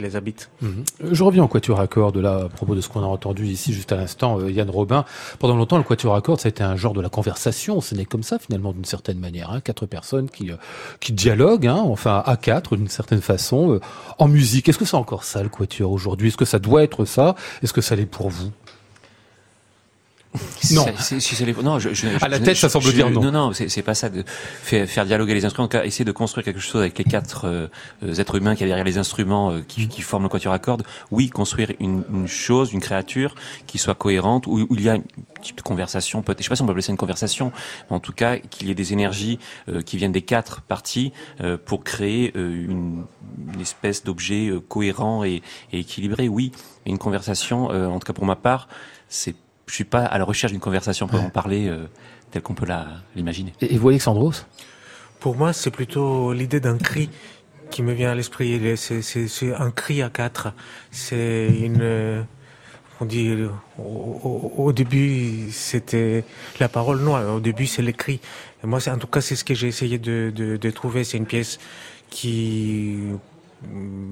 les 0.00 0.16
habitent. 0.16 0.50
Mhm. 0.62 0.84
Je 1.10 1.22
reviens 1.22 1.44
au 1.44 1.48
quatuor 1.48 1.80
à 1.80 1.86
cordes, 1.86 2.16
là, 2.16 2.44
à 2.44 2.48
propos 2.48 2.74
de 2.74 2.80
ce 2.80 2.88
qu'on 2.88 3.02
a 3.02 3.06
entendu 3.06 3.46
ici 3.46 3.72
juste 3.72 3.92
à 3.92 3.96
l'instant, 3.96 4.38
euh, 4.38 4.50
Yann 4.50 4.70
Robin. 4.70 5.04
Pendant 5.38 5.56
longtemps, 5.56 5.78
le 5.78 5.84
quatuor 5.84 6.14
à 6.14 6.20
cordes, 6.20 6.40
ça 6.40 6.48
a 6.48 6.50
été 6.50 6.62
un 6.62 6.76
genre 6.76 6.92
de 6.92 7.00
la 7.00 7.08
conversation. 7.08 7.80
Ce 7.80 7.94
n'est 7.94 8.04
comme 8.04 8.22
ça, 8.22 8.38
finalement, 8.38 8.72
d'une 8.72 8.84
certaine 8.84 9.18
manière. 9.18 9.50
Hein. 9.50 9.60
Quatre 9.60 9.86
personnes 9.86 10.30
qui, 10.30 10.50
euh, 10.50 10.56
qui 11.00 11.12
dialoguent, 11.12 11.66
hein, 11.66 11.82
enfin, 11.84 12.22
à 12.24 12.36
quatre, 12.36 12.76
d'une 12.76 12.88
certaine 12.88 13.20
façon, 13.20 13.72
euh, 13.72 13.80
en 14.18 14.28
musique. 14.28 14.68
Est-ce 14.68 14.78
que 14.78 14.84
c'est 14.84 14.96
encore 14.96 15.24
ça, 15.24 15.42
le 15.42 15.48
quatuor, 15.48 15.90
aujourd'hui? 15.90 16.28
Est-ce 16.28 16.36
que 16.36 16.44
ça 16.44 16.58
doit 16.58 16.82
être 16.82 17.04
ça? 17.04 17.34
Est-ce 17.62 17.72
que 17.72 17.80
ça 17.80 17.96
l'est 17.96 18.06
pour 18.06 18.30
vous? 18.30 18.50
Non. 20.72 20.86
Si 20.98 21.44
non, 21.62 21.78
je, 21.78 21.94
je, 21.94 22.06
à 22.20 22.28
la 22.28 22.38
tête, 22.38 22.56
ça 22.56 22.68
semble 22.68 22.92
dire 22.92 23.10
non. 23.10 23.22
Non, 23.22 23.32
non, 23.32 23.52
c'est 23.52 23.82
pas 23.82 23.94
ça. 23.94 24.08
De 24.08 24.24
faire, 24.26 24.88
faire, 24.88 25.04
dialoguer 25.04 25.34
les 25.34 25.44
instruments, 25.44 25.68
essayer 25.82 26.04
de 26.04 26.12
construire 26.12 26.44
quelque 26.44 26.60
chose 26.60 26.80
avec 26.80 26.98
les 26.98 27.04
quatre 27.04 27.46
euh, 27.46 27.68
êtres 28.18 28.36
humains 28.36 28.54
qui 28.54 28.64
y 28.64 28.66
derrière 28.66 28.84
les 28.84 28.98
instruments 28.98 29.50
euh, 29.50 29.60
qui, 29.66 29.88
qui, 29.88 30.02
forment 30.02 30.24
le 30.24 30.28
quatuor 30.28 30.52
à 30.52 30.58
cordes. 30.58 30.84
Oui, 31.10 31.28
construire 31.28 31.72
une, 31.80 32.04
une, 32.12 32.28
chose, 32.28 32.72
une 32.72 32.80
créature 32.80 33.34
qui 33.66 33.78
soit 33.78 33.94
cohérente, 33.94 34.46
où, 34.46 34.66
où 34.68 34.74
il 34.74 34.82
y 34.82 34.88
a 34.88 34.96
une 34.96 35.04
type 35.42 35.56
de 35.56 35.62
conversation. 35.62 36.22
Peut 36.22 36.34
je 36.38 36.44
sais 36.44 36.48
pas 36.48 36.56
si 36.56 36.62
on 36.62 36.66
peut 36.66 36.72
appeler 36.72 36.82
ça 36.82 36.92
une 36.92 36.98
conversation, 36.98 37.52
mais 37.90 37.96
en 37.96 38.00
tout 38.00 38.12
cas 38.12 38.38
qu'il 38.38 38.68
y 38.68 38.70
ait 38.70 38.74
des 38.74 38.92
énergies 38.92 39.38
euh, 39.68 39.82
qui 39.82 39.96
viennent 39.96 40.12
des 40.12 40.22
quatre 40.22 40.62
parties 40.62 41.12
pour 41.64 41.84
créer 41.84 42.32
une, 42.34 43.04
une, 43.54 43.60
espèce 43.60 44.04
d'objet 44.04 44.50
cohérent 44.68 45.24
et, 45.24 45.42
et, 45.72 45.80
équilibré. 45.80 46.28
Oui, 46.28 46.52
une 46.84 46.98
conversation, 46.98 47.66
en 47.66 47.98
tout 47.98 48.06
cas 48.06 48.12
pour 48.12 48.24
ma 48.24 48.36
part, 48.36 48.68
c'est 49.08 49.34
je 49.66 49.74
suis 49.74 49.84
pas 49.84 50.04
à 50.04 50.18
la 50.18 50.24
recherche 50.24 50.52
d'une 50.52 50.60
conversation 50.60 51.08
pour 51.08 51.20
en 51.20 51.30
parler 51.30 51.68
euh, 51.68 51.86
telle 52.30 52.42
qu'on 52.42 52.54
peut 52.54 52.66
l'imaginer. 53.14 53.52
Et, 53.60 53.74
et 53.74 53.78
vous, 53.78 53.88
Alexandros? 53.88 54.46
Pour 55.20 55.36
moi, 55.36 55.52
c'est 55.52 55.70
plutôt 55.70 56.32
l'idée 56.32 56.60
d'un 56.60 56.78
cri 56.78 57.10
qui 57.70 57.82
me 57.82 57.92
vient 57.92 58.12
à 58.12 58.14
l'esprit. 58.14 58.76
C'est 58.76 59.54
un 59.54 59.70
cri 59.70 60.02
à 60.02 60.10
quatre. 60.10 60.52
C'est 60.90 61.48
une 61.48 62.26
on 63.00 63.04
dit 63.04 63.36
au, 63.78 64.52
au, 64.56 64.72
début 64.72 65.50
c'était 65.50 66.24
la 66.60 66.68
parole 66.68 67.00
non 67.00 67.34
au 67.34 67.40
début 67.40 67.66
c'est 67.66 67.82
l'écrit 67.82 68.20
moi 68.64 68.80
en 68.88 68.96
tout 68.96 69.06
cas 69.06 69.20
c'est 69.20 69.36
ce 69.36 69.44
que 69.44 69.54
j'ai 69.54 69.68
essayé 69.68 69.98
de, 69.98 70.32
de, 70.34 70.56
de 70.56 70.70
trouver 70.70 71.04
c'est 71.04 71.18
une 71.18 71.26
pièce 71.26 71.58
qui 72.08 72.96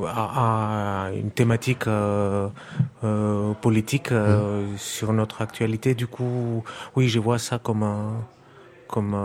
à, 0.07 1.11
une 1.15 1.31
thématique 1.31 1.87
euh, 1.87 2.49
euh, 3.03 3.53
politique 3.55 4.13
euh, 4.13 4.67
sur 4.77 5.13
notre 5.13 5.43
actualité. 5.43 5.95
Du 5.95 6.07
coup, 6.07 6.65
oui, 6.97 7.09
je 7.09 7.19
vois 7.19 7.39
ça 7.39 7.59
comme 7.59 7.83
un, 7.83 8.15
comme 8.89 9.17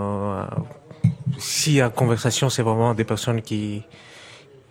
si 1.37 1.77
la 1.77 1.89
conversation, 1.89 2.49
c'est 2.49 2.63
vraiment 2.63 2.93
des 2.93 3.03
personnes 3.03 3.41
qui 3.41 3.83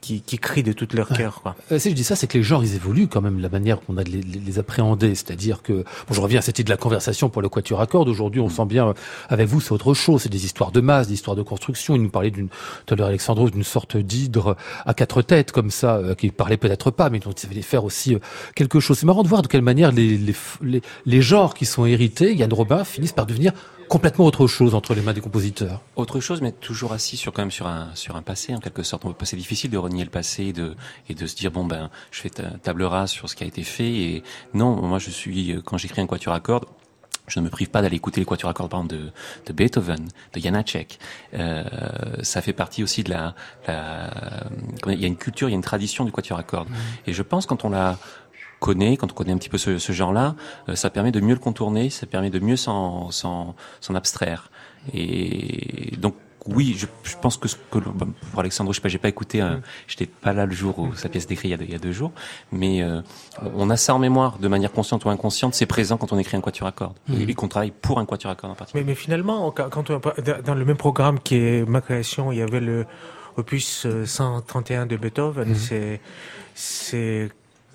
qui, 0.09 0.23
qui 0.23 0.39
crient 0.39 0.63
de 0.63 0.73
tout 0.73 0.89
leur 0.95 1.09
cœur. 1.09 1.43
Quoi. 1.43 1.55
Euh, 1.71 1.79
si 1.79 1.91
je 1.91 1.95
dis 1.95 2.05
ça, 2.05 2.17
c'est 2.17 2.27
que 2.27 2.39
les 2.39 2.43
genres, 2.43 2.65
ils 2.65 2.75
évoluent 2.75 3.09
quand 3.09 3.21
même, 3.21 3.41
la 3.41 3.51
manière 3.51 3.79
qu'on 3.81 3.99
a 3.99 4.05
de 4.05 4.11
les, 4.11 4.23
les 4.23 4.59
appréhender. 4.59 5.15
C'est-à-dire 5.15 5.61
que, 5.63 5.85
bon, 6.07 6.15
je 6.15 6.21
reviens 6.21 6.39
à 6.39 6.43
cette 6.43 6.59
idée 6.59 6.65
de 6.65 6.71
la 6.71 6.79
conversation 6.79 7.29
pour 7.29 7.43
le 7.43 7.51
quatuor 7.51 7.83
à 7.83 7.87
cordes. 7.87 8.09
Aujourd'hui, 8.09 8.41
on 8.41 8.47
mm. 8.47 8.51
sent 8.51 8.65
bien, 8.65 8.89
euh, 8.89 8.93
avec 9.29 9.47
vous, 9.49 9.61
c'est 9.61 9.73
autre 9.73 9.93
chose. 9.93 10.23
C'est 10.23 10.31
des 10.31 10.47
histoires 10.47 10.73
de 10.73 10.81
masse, 10.81 11.09
des 11.09 11.15
histoires 11.15 11.37
de 11.37 11.43
construction. 11.43 11.95
Il 11.95 12.03
nous 12.03 12.09
parlait 12.09 12.31
d'une, 12.31 12.49
tout 12.87 12.95
à 12.95 12.97
l'heure, 12.97 13.09
Alexandros, 13.09 13.51
d'une 13.51 13.65
sorte 13.65 13.99
d'hydre 13.99 14.57
à 14.87 14.95
quatre 14.95 15.21
têtes, 15.21 15.53
comme 15.53 15.71
ça, 15.71 15.97
euh, 15.97 16.15
qui 16.15 16.31
parlait 16.31 16.57
peut-être 16.57 16.91
pas, 16.91 17.11
mais 17.11 17.19
dont 17.19 17.33
il 17.33 17.39
savait 17.39 17.61
faire 17.61 17.85
aussi 17.85 18.17
quelque 18.55 18.81
chose. 18.81 18.99
C'est 18.99 19.07
marrant 19.07 19.23
de 19.23 19.29
voir 19.29 19.43
de 19.43 19.49
quelle 19.49 19.63
manière 19.63 19.93
les, 19.93 20.17
les, 20.17 20.35
les, 20.63 20.81
les 21.05 21.23
genres 21.23 21.53
qui 21.53 21.67
sont 21.67 21.85
hérités, 21.85 22.35
Yann 22.35 22.53
Robin, 22.53 22.83
finissent 22.85 23.13
par 23.13 23.27
devenir 23.27 23.53
complètement 23.89 24.25
autre 24.25 24.47
chose 24.47 24.75
entre 24.75 24.95
les 24.95 25.01
mains 25.01 25.13
des 25.13 25.21
compositeurs. 25.21 25.81
Autre 25.97 26.21
chose, 26.21 26.41
mais 26.41 26.53
toujours 26.53 26.93
assis 26.93 27.17
sur 27.17 27.33
quand 27.33 27.43
même 27.43 27.51
sur 27.51 27.67
un 27.67 27.91
sur 27.95 28.17
un 28.17 28.23
passé 28.23 28.55
en 28.55 28.61
quelque 28.61 28.83
sorte. 28.83 29.05
C'est 29.25 29.37
difficile 29.37 29.71
de 29.71 29.79
renier 29.79 30.05
le 30.05 30.11
passé 30.11 30.45
et 30.45 30.53
de 30.53 30.77
et 31.09 31.15
de 31.15 31.27
se 31.27 31.35
dire 31.35 31.51
bon 31.51 31.65
ben 31.65 31.91
je 32.11 32.21
fais 32.21 32.31
table 32.31 32.83
rase 32.85 33.11
sur 33.11 33.29
ce 33.29 33.37
qui 33.37 33.45
a 33.45 33.47
été 33.47 33.63
fait 33.63 33.91
et 33.91 34.23
non 34.55 34.81
moi 34.83 34.99
je 34.99 35.11
suis 35.11 35.61
quand 35.65 35.79
j'écris 35.79 36.01
un 36.01 36.07
quatuor 36.07 36.35
à 36.35 36.41
cordes 36.41 36.67
je 37.29 37.41
ne 37.41 37.45
me 37.45 37.51
prive 37.51 37.71
pas 37.71 37.83
d'aller 37.83 37.97
écouter 37.97 38.21
les 38.21 38.25
quatuors 38.25 38.51
à 38.51 38.55
cordes 38.55 38.89
de, 38.89 39.11
de 39.47 39.53
Beethoven, 39.53 40.09
de 40.33 40.41
Janacek. 40.41 40.99
Euh, 41.35 41.63
ça 42.23 42.43
fait 42.43 42.53
partie 42.53 42.83
aussi 42.83 43.05
de 43.05 43.11
la, 43.11 43.35
la, 43.67 44.11
il 44.87 45.01
y 45.01 45.05
a 45.05 45.07
une 45.07 45.17
culture, 45.17 45.49
il 45.49 45.53
y 45.53 45.55
a 45.55 45.57
une 45.57 45.63
tradition 45.63 46.05
du 46.05 46.13
quatuor 46.13 46.39
à 46.39 46.43
cordes. 46.43 46.71
Mmh. 46.71 46.75
Et 47.07 47.13
je 47.13 47.23
pense 47.23 47.47
quand 47.47 47.65
on 47.65 47.71
l'a 47.71 47.99
connaît, 48.61 48.97
quand 48.97 49.11
on 49.11 49.15
connaît 49.15 49.33
un 49.33 49.39
petit 49.39 49.49
peu 49.49 49.59
ce, 49.59 49.79
ce 49.79 49.93
genre-là, 49.93 50.35
euh, 50.69 50.75
ça 50.75 50.91
permet 50.91 51.13
de 51.13 51.21
mieux 51.21 51.35
le 51.35 51.41
contourner, 51.41 51.91
ça 51.91 52.07
permet 52.07 52.31
de 52.31 52.39
mieux 52.39 52.57
s'en, 52.57 53.11
s'en, 53.11 53.55
s'en 53.81 53.95
abstraire. 53.95 54.51
Et 54.93 55.95
donc 55.99 56.15
oui, 56.47 56.75
je, 56.79 56.87
je, 57.03 57.17
pense 57.17 57.37
que, 57.37 57.49
ce 57.49 57.57
que 57.71 57.79
pour 57.79 58.41
Alexandre, 58.41 58.73
je 58.73 58.77
sais 58.77 58.81
pas, 58.81 58.89
j'ai 58.89 58.99
pas 58.99 59.09
écouté, 59.09 59.43
euh, 59.43 59.57
j'étais 59.87 60.07
pas 60.07 60.33
là 60.33 60.47
le 60.47 60.53
jour 60.53 60.79
où 60.79 60.95
sa 60.95 61.09
pièce 61.09 61.27
décrit 61.27 61.49
il 61.49 61.51
y 61.51 61.55
a 61.55 61.57
deux, 61.57 61.65
il 61.65 61.73
y 61.73 61.75
a 61.75 61.79
deux 61.79 61.93
jours, 61.93 62.13
mais 62.53 62.83
euh, 62.83 63.03
on 63.55 63.69
a 63.71 63.77
ça 63.77 63.95
en 63.95 63.99
mémoire 63.99 64.39
de 64.39 64.49
manière 64.49 64.73
consciente 64.73 65.05
ou 65.05 65.11
inconsciente, 65.11 65.55
c'est 65.55 65.67
présent 65.67 65.97
quand 65.99 66.13
on 66.13 66.19
écrit 66.19 66.37
un 66.37 66.41
quatuor 66.41 66.69
à 66.69 66.73
cordes 66.73 66.97
mmh. 67.09 67.29
et 67.29 67.35
qu'on 67.35 67.49
travaille 67.49 67.73
pour 67.73 67.99
un 67.99 68.07
quatuor 68.07 68.33
à 68.33 68.35
cordes 68.35 68.53
en 68.53 68.57
particulier. 68.57 68.85
Mais, 68.85 68.93
mais 68.93 68.95
finalement, 68.95 69.51
quand 69.51 69.91
on, 69.91 70.01
dans 70.45 70.55
le 70.55 70.65
même 70.65 70.77
programme 70.77 71.19
qui 71.21 71.37
est 71.37 71.69
ma 71.69 71.81
création, 71.81 72.33
il 72.33 72.39
y 72.39 72.43
avait 72.43 72.61
le 72.61 72.87
opus 73.37 73.87
131 74.05 74.87
de 74.87 74.97
Beethoven, 74.97 75.51
mmh. 75.51 75.55
c'est 75.55 76.01
c'est 76.55 77.29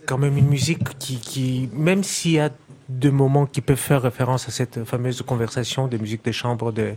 quand 0.06 0.18
même 0.18 0.38
une 0.38 0.47
musique 0.47 0.97
qui, 0.99 1.18
qui 1.18 1.70
même 1.74 2.04
s'il 2.04 2.32
y 2.32 2.39
a 2.39 2.49
de 2.90 3.10
moments 3.10 3.46
qui 3.46 3.62
peuvent 3.62 3.78
faire 3.78 4.02
référence 4.02 4.48
à 4.48 4.52
cette 4.52 4.84
fameuse 4.84 5.22
conversation 5.22 5.88
des 5.88 5.98
musiques 5.98 6.26
de 6.26 6.32
chambre, 6.32 6.72
de, 6.72 6.96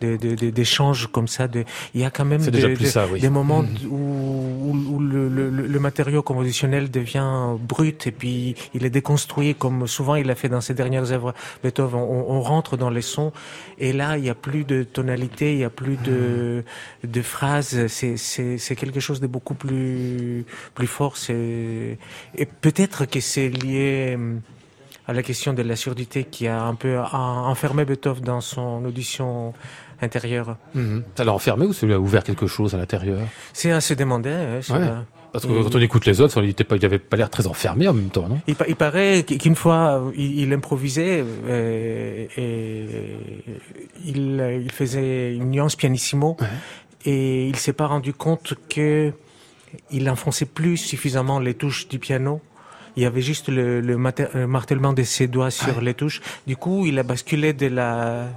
d'échanges 0.00 1.02
de, 1.02 1.06
de, 1.06 1.12
comme 1.12 1.28
ça. 1.28 1.46
De, 1.46 1.64
il 1.94 2.00
y 2.00 2.04
a 2.04 2.10
quand 2.10 2.24
même 2.24 2.40
ça, 2.40 3.06
oui. 3.12 3.20
des 3.20 3.28
moments 3.28 3.62
mmh. 3.62 3.86
où, 3.90 4.74
où 4.88 5.00
le, 5.00 5.28
le, 5.28 5.50
le, 5.50 5.80
matériau 5.80 6.22
compositionnel 6.22 6.90
devient 6.90 7.56
brut 7.60 8.06
et 8.06 8.12
puis 8.12 8.54
il 8.74 8.84
est 8.84 8.90
déconstruit 8.90 9.54
comme 9.54 9.86
souvent 9.86 10.14
il 10.14 10.30
a 10.30 10.34
fait 10.34 10.48
dans 10.48 10.60
ses 10.60 10.74
dernières 10.74 11.12
œuvres 11.12 11.34
Beethoven. 11.62 12.00
On, 12.00 12.24
on 12.28 12.40
rentre 12.40 12.76
dans 12.76 12.90
les 12.90 13.02
sons 13.02 13.32
et 13.78 13.92
là 13.92 14.16
il 14.16 14.22
n'y 14.22 14.30
a 14.30 14.34
plus 14.34 14.64
de 14.64 14.84
tonalité, 14.84 15.52
il 15.52 15.58
n'y 15.58 15.64
a 15.64 15.70
plus 15.70 15.96
de, 15.96 16.64
mmh. 17.04 17.08
de 17.08 17.22
phrases. 17.22 17.86
C'est, 17.88 18.16
c'est, 18.16 18.58
c'est 18.58 18.76
quelque 18.76 19.00
chose 19.00 19.20
de 19.20 19.26
beaucoup 19.26 19.54
plus, 19.54 20.44
plus 20.74 20.86
fort. 20.86 21.16
C'est, 21.16 21.98
et 22.34 22.46
peut-être 22.46 23.04
que 23.06 23.20
c'est 23.20 23.48
lié 23.48 24.16
à 25.06 25.12
la 25.12 25.22
question 25.22 25.52
de 25.52 25.62
la 25.62 25.76
surdité 25.76 26.24
qui 26.24 26.46
a 26.48 26.62
un 26.62 26.74
peu 26.74 26.98
enfermé 26.98 27.84
Beethoven 27.84 28.24
dans 28.24 28.40
son 28.40 28.84
audition 28.84 29.54
intérieure. 30.02 30.56
Mhm. 30.74 31.04
Ça 31.16 31.24
l'a 31.24 31.32
enfermé 31.32 31.64
ou 31.66 31.72
ça 31.72 31.86
lui 31.86 31.94
a 31.94 32.00
ouvert 32.00 32.24
quelque 32.24 32.46
chose 32.46 32.74
à 32.74 32.78
l'intérieur? 32.78 33.20
C'est 33.52 33.70
à 33.70 33.80
se 33.80 33.94
demander. 33.94 34.30
hein, 34.30 34.60
Ouais. 34.70 34.86
Parce 35.32 35.44
que 35.44 35.62
quand 35.62 35.74
on 35.74 35.80
écoute 35.80 36.06
les 36.06 36.20
autres, 36.22 36.42
il 36.42 36.48
était 36.50 36.64
pas, 36.64 36.76
l'air 37.16 37.28
très 37.28 37.46
enfermé 37.46 37.86
en 37.88 37.92
même 37.92 38.08
temps, 38.08 38.26
non? 38.28 38.40
Il, 38.46 38.54
pa- 38.54 38.64
il 38.68 38.76
paraît 38.76 39.22
qu'une 39.24 39.54
fois, 39.54 40.00
euh, 40.00 40.10
il, 40.16 40.40
il 40.40 40.52
improvisait 40.54 41.22
euh, 41.46 42.26
et 42.38 42.86
il, 44.04 44.60
il 44.64 44.72
faisait 44.72 45.34
une 45.34 45.50
nuance 45.50 45.76
pianissimo 45.76 46.36
Ouais. 46.40 46.46
et 47.04 47.48
il 47.48 47.56
s'est 47.56 47.72
pas 47.74 47.86
rendu 47.86 48.12
compte 48.14 48.54
que 48.70 49.12
il 49.90 50.08
enfonçait 50.08 50.46
plus 50.46 50.78
suffisamment 50.78 51.38
les 51.38 51.52
touches 51.54 51.86
du 51.88 51.98
piano. 51.98 52.40
Il 52.96 53.02
y 53.02 53.06
avait 53.06 53.22
juste 53.22 53.48
le, 53.48 53.80
le 53.80 53.96
le 53.96 54.46
martèlement 54.46 54.92
de 54.92 55.02
ses 55.02 55.26
doigts 55.26 55.50
sur 55.50 55.80
les 55.80 55.94
touches. 55.94 56.20
Du 56.46 56.56
coup, 56.56 56.86
il 56.86 56.98
a 56.98 57.02
basculé 57.02 57.52
de 57.52 57.66
la 57.66 58.28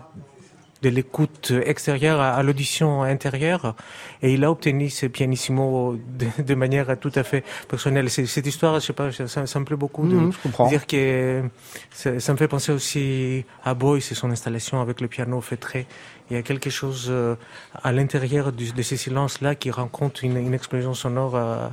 de 0.82 0.90
l'écoute 0.90 1.52
extérieure 1.66 2.22
à, 2.22 2.42
l'audition 2.42 3.04
intérieure 3.04 3.76
et 4.22 4.34
il 4.34 4.44
a 4.44 4.52
obtenu 4.52 4.90
ce 4.90 5.08
pianissimo 5.08 5.98
de, 6.18 6.44
de 6.44 6.56
manière 6.56 6.98
tout 7.00 7.12
à 7.16 7.24
fait 7.24 7.44
personnelle. 7.68 8.10
Cette 8.10 8.48
histoire, 8.48 8.80
je 8.80 8.86
sais 8.88 8.94
pas, 8.94 9.12
ça, 9.12 9.46
ça 9.46 9.60
me 9.60 9.66
plaît 9.66 9.76
beaucoup 9.76 10.08
de, 10.08 10.32
comprends. 10.42 10.68
dire 10.70 10.88
que 10.88 11.44
ça, 11.92 12.20
ça 12.20 12.32
me 12.32 12.38
fait 12.38 12.48
penser 12.48 12.72
aussi 12.72 13.46
à 13.64 13.74
Boy, 13.74 14.02
c'est 14.02 14.16
son 14.16 14.32
installation 14.32 14.82
avec 14.82 15.02
le 15.02 15.08
piano 15.08 15.42
feutré. 15.42 15.86
Il 16.32 16.36
y 16.36 16.40
a 16.40 16.44
quelque 16.44 16.70
chose 16.70 17.08
euh, 17.10 17.36
à 17.84 17.92
l'intérieur 17.92 18.52
du- 18.52 18.72
de 18.72 18.82
ces 18.82 18.98
silences-là 18.98 19.56
qui 19.56 19.72
rencontre 19.72 20.24
une, 20.24 20.38
une 20.38 20.54
explosion 20.54 20.94
sonore 20.94 21.36
euh, 21.36 21.68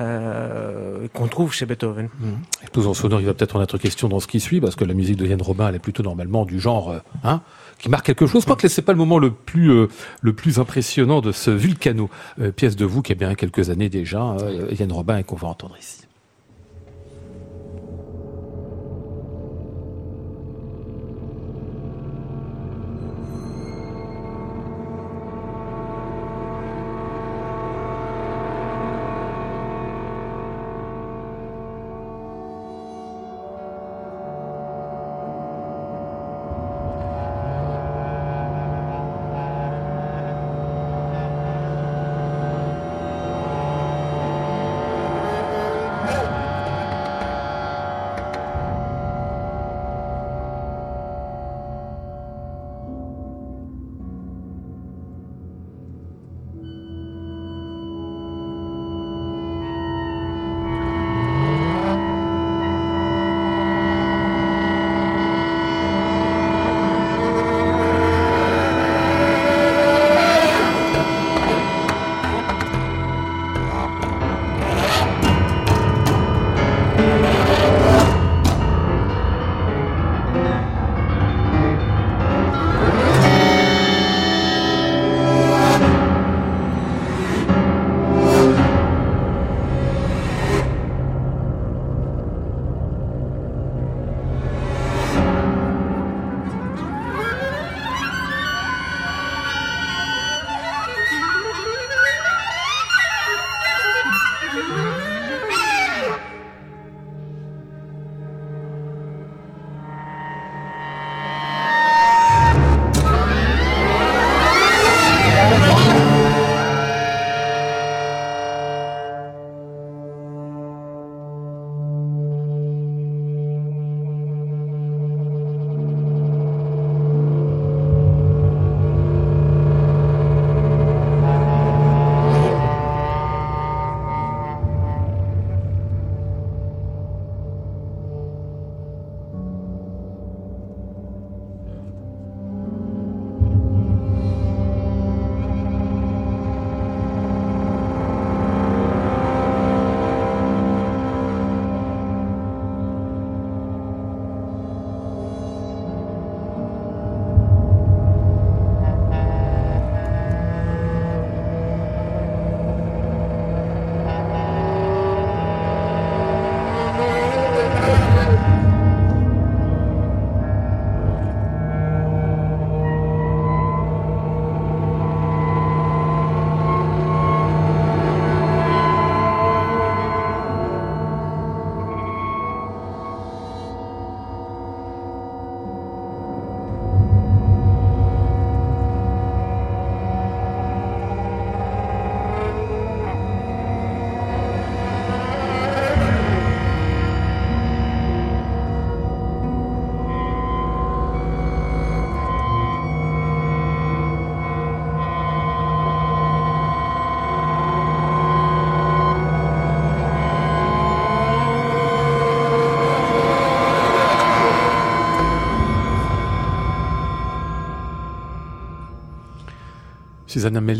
euh, 0.00 1.08
qu'on 1.12 1.26
trouve 1.28 1.52
chez 1.52 1.66
Beethoven. 1.66 2.08
Explosion 2.62 2.94
sonore, 2.94 3.20
il 3.20 3.26
va 3.26 3.34
peut-être 3.34 3.56
en 3.56 3.62
être 3.62 3.78
question 3.78 4.08
dans 4.08 4.20
ce 4.20 4.26
qui 4.26 4.40
suit, 4.40 4.60
parce 4.60 4.76
que 4.76 4.84
la 4.84 4.94
musique 4.94 5.16
de 5.16 5.26
Yann 5.26 5.40
Robin, 5.42 5.68
elle 5.68 5.74
est 5.76 5.78
plutôt 5.80 6.02
normalement 6.02 6.44
du 6.44 6.60
genre, 6.60 6.90
euh, 6.90 6.98
hein, 7.24 7.40
qui 7.78 7.88
marque 7.88 8.06
quelque 8.06 8.26
chose. 8.26 8.42
Je 8.42 8.46
crois 8.46 8.56
que 8.56 8.68
c'est 8.68 8.82
pas 8.82 8.92
le 8.92 8.98
moment 8.98 9.18
le 9.18 9.30
plus, 9.32 9.70
euh, 9.70 9.88
le 10.20 10.32
plus 10.32 10.58
impressionnant 10.58 11.20
de 11.20 11.32
ce 11.32 11.50
Vulcano, 11.50 12.08
euh, 12.40 12.52
pièce 12.52 12.76
de 12.76 12.84
vous 12.84 13.02
qui 13.02 13.12
a 13.12 13.14
bien 13.14 13.34
quelques 13.34 13.70
années 13.70 13.88
déjà, 13.88 14.22
euh, 14.40 14.68
Yann 14.78 14.92
Robin, 14.92 15.18
et 15.18 15.24
qu'on 15.24 15.36
va 15.36 15.48
entendre 15.48 15.76
ici. 15.78 16.02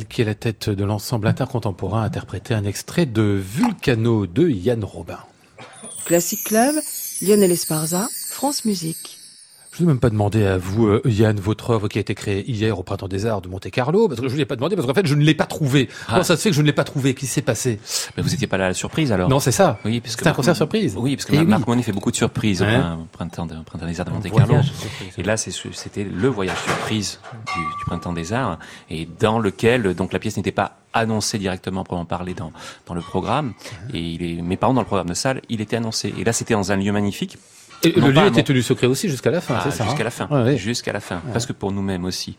Qui 0.09 0.22
est 0.22 0.24
la 0.24 0.36
tête 0.36 0.70
de 0.70 0.84
l'ensemble 0.84 1.26
intercontemporain, 1.26 2.02
a 2.02 2.06
interprété 2.06 2.54
un 2.54 2.62
extrait 2.62 3.06
de 3.06 3.22
Vulcano 3.22 4.28
de 4.28 4.48
Yann 4.48 4.84
Robin. 4.84 5.18
Classic 6.04 6.44
Club, 6.44 6.76
Lionel 7.22 7.50
Esparza, 7.50 8.09
France 8.30 8.64
Musique. 8.64 9.17
Je 9.79 9.85
vous 9.85 9.91
ai 9.91 9.93
même 9.93 10.01
pas 10.01 10.11
demandé 10.11 10.45
à 10.45 10.59
vous, 10.59 10.89
euh, 10.89 11.01
Yann, 11.05 11.39
votre 11.39 11.70
œuvre 11.70 11.87
qui 11.87 11.99
a 11.99 12.01
été 12.01 12.12
créée 12.16 12.43
hier 12.51 12.76
au 12.76 12.83
Printemps 12.83 13.07
des 13.07 13.26
Arts 13.26 13.43
de 13.43 13.49
Monte 13.49 13.70
Carlo, 13.70 14.09
parce 14.09 14.20
que 14.20 14.26
je 14.26 14.33
vous 14.33 14.39
l'ai 14.39 14.45
pas 14.45 14.57
demandé, 14.57 14.74
parce 14.74 14.89
qu'en 14.89 14.95
fait, 14.95 15.07
je 15.07 15.14
ne 15.14 15.22
l'ai 15.22 15.35
pas 15.35 15.47
trouvé. 15.47 15.89
Ah. 16.03 16.05
Comment 16.14 16.24
ça 16.24 16.37
se 16.37 16.43
fait 16.43 16.51
que 16.51 16.57
je 16.57 16.62
ne 16.62 16.66
l'ai 16.66 16.72
pas 16.72 16.83
trouvé 16.83 17.14
Qu'est-ce 17.14 17.20
qui 17.20 17.33
s'est 17.35 17.43
passé? 17.43 17.79
Mais 18.16 18.24
vous 18.24 18.35
étiez 18.35 18.49
pas 18.49 18.57
là 18.57 18.64
à 18.64 18.68
la 18.68 18.74
surprise 18.74 19.12
alors? 19.12 19.29
Non, 19.29 19.39
c'est 19.39 19.53
ça. 19.53 19.79
Oui, 19.85 20.01
parce 20.01 20.16
que 20.16 20.22
C'est 20.22 20.26
un 20.26 20.31
Marc- 20.31 20.37
concert 20.39 20.57
surprise. 20.57 20.97
Oui, 20.99 21.14
parce 21.14 21.26
que 21.26 21.33
Eh 21.35 21.37
Mar- 21.37 21.45
oui. 21.45 21.51
Marc 21.51 21.66
Monet 21.68 21.83
fait 21.85 21.93
beaucoup 21.93 22.11
de 22.11 22.16
surprises 22.16 22.61
Ouais. 22.61 22.76
au 22.76 23.05
printemps, 23.12 23.47
de- 23.47 23.55
printemps 23.64 23.87
des 23.87 24.01
Arts 24.01 24.07
de 24.07 24.11
Un 24.11 24.14
Monte 24.14 24.24
Carlo. 24.24 24.47
voyage 24.47 24.72
surprise. 24.72 25.14
Et 25.16 25.22
là, 25.22 25.37
c'était 25.37 26.03
le 26.05 26.26
voyage 26.29 26.59
surprise 26.59 27.20
du, 27.47 27.61
du 27.61 27.85
printemps 27.87 28.12
des 28.12 28.33
Arts, 28.33 28.59
et 28.91 29.07
dans 29.20 29.39
lequel 29.39 29.95
donc 29.95 30.12
la 30.12 30.18
pièce 30.18 30.37
n'était 30.37 30.51
pas 30.51 30.79
annoncée 30.93 31.39
directement 31.39 31.85
pour 31.85 31.99
en 31.99 32.05
parler 32.05 32.35
dans 32.35 32.51
dans 32.87 32.95
le 32.95 33.01
programme. 33.01 33.53
Et 33.95 34.01
il 34.01 34.22
est, 34.24 34.43
mais 34.43 34.57
par 34.57 34.70
contre 34.70 34.76
dans 34.76 34.81
le 34.83 34.87
programme 34.87 35.09
de 35.11 35.14
salle, 35.14 35.41
il 35.49 35.61
était 35.61 35.76
annoncé. 35.76 36.12
Et 36.18 36.24
là, 36.24 36.33
c'était 36.33 36.55
dans 36.55 36.72
un 36.72 36.76
lieu 36.76 36.91
magnifique. 36.91 37.39
Et 37.85 37.93
Non 38.01 38.09
le 38.09 38.12
lieu 38.12 38.26
était 38.26 38.43
tenu 38.43 38.61
secret 38.62 38.87
aussi 38.89 39.09
jusqu'à 39.09 39.31
la 39.31 39.41
fin, 39.41 39.55
Ah, 39.57 39.61
c'est 39.64 39.70
ça 39.70 39.85
jusqu'à 39.85 40.01
hein 40.01 40.05
la 40.05 40.11
fin, 40.11 40.26
Ouais, 40.29 40.43
ouais. 40.43 40.57
jusqu'à 40.57 40.93
la 40.93 41.01
fin, 41.01 41.22
parce 41.33 41.47
que 41.47 41.53
pour 41.53 41.70
nous-mêmes 41.70 42.05
aussi. 42.05 42.37